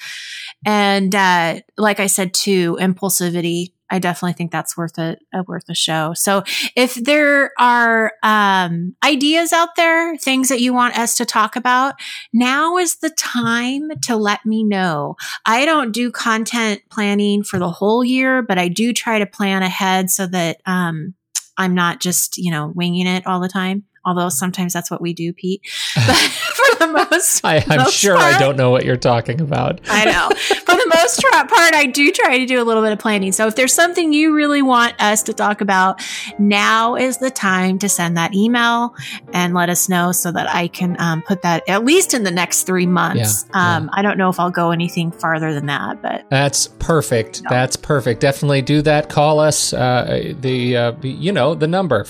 And 0.65 1.15
uh, 1.15 1.61
like 1.77 1.99
I 1.99 2.07
said, 2.07 2.33
too, 2.33 2.77
impulsivity. 2.79 3.71
I 3.89 3.99
definitely 3.99 4.33
think 4.33 4.51
that's 4.51 4.75
worth 4.75 4.97
a, 4.97 5.17
a 5.33 5.43
worth 5.43 5.69
a 5.69 5.75
show. 5.75 6.13
So 6.15 6.43
if 6.75 6.95
there 6.95 7.51
are 7.59 8.13
um, 8.23 8.95
ideas 9.03 9.53
out 9.53 9.75
there, 9.75 10.17
things 10.17 10.49
that 10.49 10.61
you 10.61 10.73
want 10.73 10.97
us 10.97 11.15
to 11.17 11.25
talk 11.25 11.55
about, 11.55 11.93
now 12.33 12.77
is 12.77 12.95
the 12.95 13.11
time 13.11 13.91
to 14.03 14.15
let 14.15 14.45
me 14.47 14.63
know. 14.63 15.15
I 15.45 15.65
don't 15.65 15.91
do 15.91 16.11
content 16.11 16.81
planning 16.89 17.43
for 17.43 17.59
the 17.59 17.69
whole 17.69 18.03
year, 18.03 18.41
but 18.41 18.57
I 18.57 18.67
do 18.67 18.93
try 18.93 19.19
to 19.19 19.27
plan 19.27 19.61
ahead 19.61 20.09
so 20.09 20.25
that 20.25 20.61
um, 20.65 21.13
I'm 21.55 21.75
not 21.75 22.01
just, 22.01 22.39
you 22.39 22.49
know, 22.49 22.71
winging 22.73 23.05
it 23.05 23.27
all 23.27 23.41
the 23.41 23.47
time. 23.47 23.83
Although 24.05 24.29
sometimes 24.29 24.73
that's 24.73 24.91
what 24.91 25.01
we 25.01 25.13
do, 25.13 25.33
Pete. 25.33 25.61
But 26.05 26.17
for 26.17 26.79
the 26.79 26.87
most, 26.87 27.45
I, 27.45 27.63
I'm 27.67 27.77
most 27.77 27.93
sure 27.95 28.15
part, 28.15 28.35
I 28.35 28.39
don't 28.39 28.57
know 28.57 28.71
what 28.71 28.83
you're 28.83 28.97
talking 28.97 29.39
about. 29.41 29.79
I 29.89 30.05
know. 30.05 30.29
For 30.35 30.75
the 30.75 30.91
most 30.95 31.21
part, 31.31 31.73
I 31.73 31.85
do 31.85 32.11
try 32.11 32.37
to 32.37 32.45
do 32.45 32.61
a 32.61 32.65
little 32.65 32.83
bit 32.83 32.91
of 32.91 32.99
planning. 32.99 33.31
So 33.31 33.47
if 33.47 33.55
there's 33.55 33.73
something 33.73 34.13
you 34.13 34.35
really 34.35 34.61
want 34.61 34.99
us 35.01 35.23
to 35.23 35.33
talk 35.33 35.61
about, 35.61 36.01
now 36.39 36.95
is 36.95 37.17
the 37.17 37.29
time 37.29 37.79
to 37.79 37.89
send 37.89 38.17
that 38.17 38.33
email 38.33 38.95
and 39.33 39.53
let 39.53 39.69
us 39.69 39.87
know 39.89 40.11
so 40.11 40.31
that 40.31 40.49
I 40.53 40.67
can 40.67 40.99
um, 40.99 41.21
put 41.21 41.41
that 41.43 41.67
at 41.69 41.85
least 41.85 42.13
in 42.13 42.23
the 42.23 42.31
next 42.31 42.63
three 42.63 42.85
months. 42.85 43.45
Yeah, 43.53 43.77
um, 43.77 43.89
I 43.93 44.01
don't 44.01 44.17
know 44.17 44.29
if 44.29 44.39
I'll 44.39 44.51
go 44.51 44.71
anything 44.71 45.11
farther 45.11 45.53
than 45.53 45.67
that, 45.67 46.01
but 46.01 46.29
That's 46.29 46.67
perfect. 46.67 47.43
That's 47.49 47.75
perfect. 47.75 48.19
Definitely 48.19 48.61
do 48.61 48.81
that. 48.83 49.09
Call 49.09 49.39
us. 49.39 49.73
Uh, 49.73 50.33
the 50.39 50.77
uh, 50.77 50.93
you 51.01 51.31
know 51.31 51.55
the 51.55 51.67
number 51.67 52.03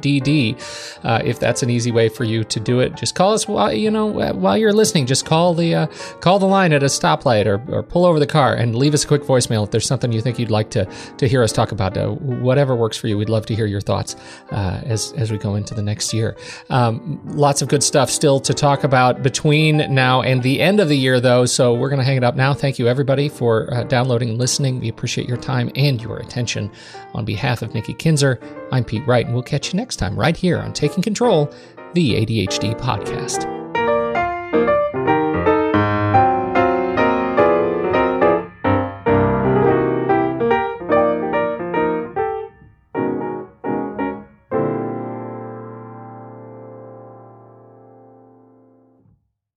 503-664-4ADD. 0.00 1.04
Uh, 1.04 1.22
if 1.24 1.38
that's 1.38 1.62
an 1.62 1.70
easy 1.70 1.90
way 1.90 2.08
for 2.08 2.24
you 2.24 2.44
to 2.44 2.60
do 2.60 2.80
it, 2.80 2.94
just 2.96 3.14
call 3.14 3.32
us 3.32 3.46
while 3.48 3.72
you 3.72 3.90
know 3.90 4.06
while 4.06 4.56
you're 4.56 4.72
listening. 4.72 5.06
Just 5.06 5.24
call 5.24 5.54
the 5.54 5.74
uh, 5.74 5.86
call 6.20 6.38
the 6.38 6.46
line 6.46 6.72
at 6.72 6.82
a 6.82 6.86
stoplight 6.86 7.46
or, 7.46 7.62
or 7.72 7.82
pull 7.82 8.04
over 8.04 8.18
the 8.18 8.26
car 8.26 8.54
and 8.54 8.74
leave 8.74 8.94
us 8.94 9.04
a 9.04 9.06
quick 9.08 9.22
voicemail 9.22 9.64
if 9.64 9.70
there's 9.70 9.86
something 9.86 10.12
you 10.12 10.20
think 10.20 10.38
you'd 10.38 10.50
like 10.50 10.70
to 10.70 10.84
to 11.18 11.28
hear 11.28 11.42
us 11.42 11.52
talk 11.52 11.72
about. 11.72 11.96
Uh, 11.96 12.08
whatever 12.10 12.76
works 12.76 12.96
for 12.96 13.08
you, 13.08 13.16
we'd 13.18 13.28
love 13.28 13.46
to 13.46 13.54
hear 13.54 13.66
your 13.66 13.80
thoughts 13.80 14.16
uh, 14.50 14.80
as 14.84 15.12
as 15.16 15.30
we 15.30 15.38
go 15.38 15.54
into 15.54 15.74
the 15.74 15.82
next 15.82 16.12
year. 16.12 16.36
Um, 16.68 17.20
lots 17.24 17.62
of 17.62 17.68
good 17.68 17.82
stuff 17.82 18.10
still 18.10 18.40
to 18.40 18.54
talk 18.54 18.84
about 18.84 19.22
between 19.22 19.94
now 19.94 20.22
and 20.22 20.42
the 20.42 20.60
end 20.60 20.80
of 20.80 20.88
the 20.88 20.96
year, 20.96 21.20
though. 21.20 21.46
So 21.46 21.74
we're 21.74 21.88
going 21.88 21.98
to 21.98 22.04
hang 22.04 22.16
it 22.16 22.24
up 22.24 22.36
now. 22.36 22.54
Thank 22.54 22.78
you 22.78 22.88
everybody 22.88 23.28
for 23.28 23.72
uh, 23.72 23.84
downloading 23.84 24.30
and 24.30 24.38
listening. 24.38 24.80
We 24.80 24.88
appreciate 24.88 25.28
your 25.28 25.36
time 25.36 25.70
and 25.74 26.00
your 26.00 26.18
attention. 26.18 26.70
On 27.14 27.24
behalf 27.24 27.62
of 27.62 27.74
Nikki 27.74 27.94
Kinzer, 27.94 28.38
I'm 28.72 28.84
Pete 28.84 29.06
Wright, 29.06 29.24
and 29.24 29.34
we'll 29.34 29.42
catch 29.42 29.72
you 29.72 29.76
next 29.90 29.96
time 29.96 30.16
right 30.16 30.36
here 30.36 30.60
on 30.60 30.72
Taking 30.72 31.02
Control, 31.02 31.52
the 31.94 32.24
ADHD 32.24 32.78
podcast. 32.78 33.59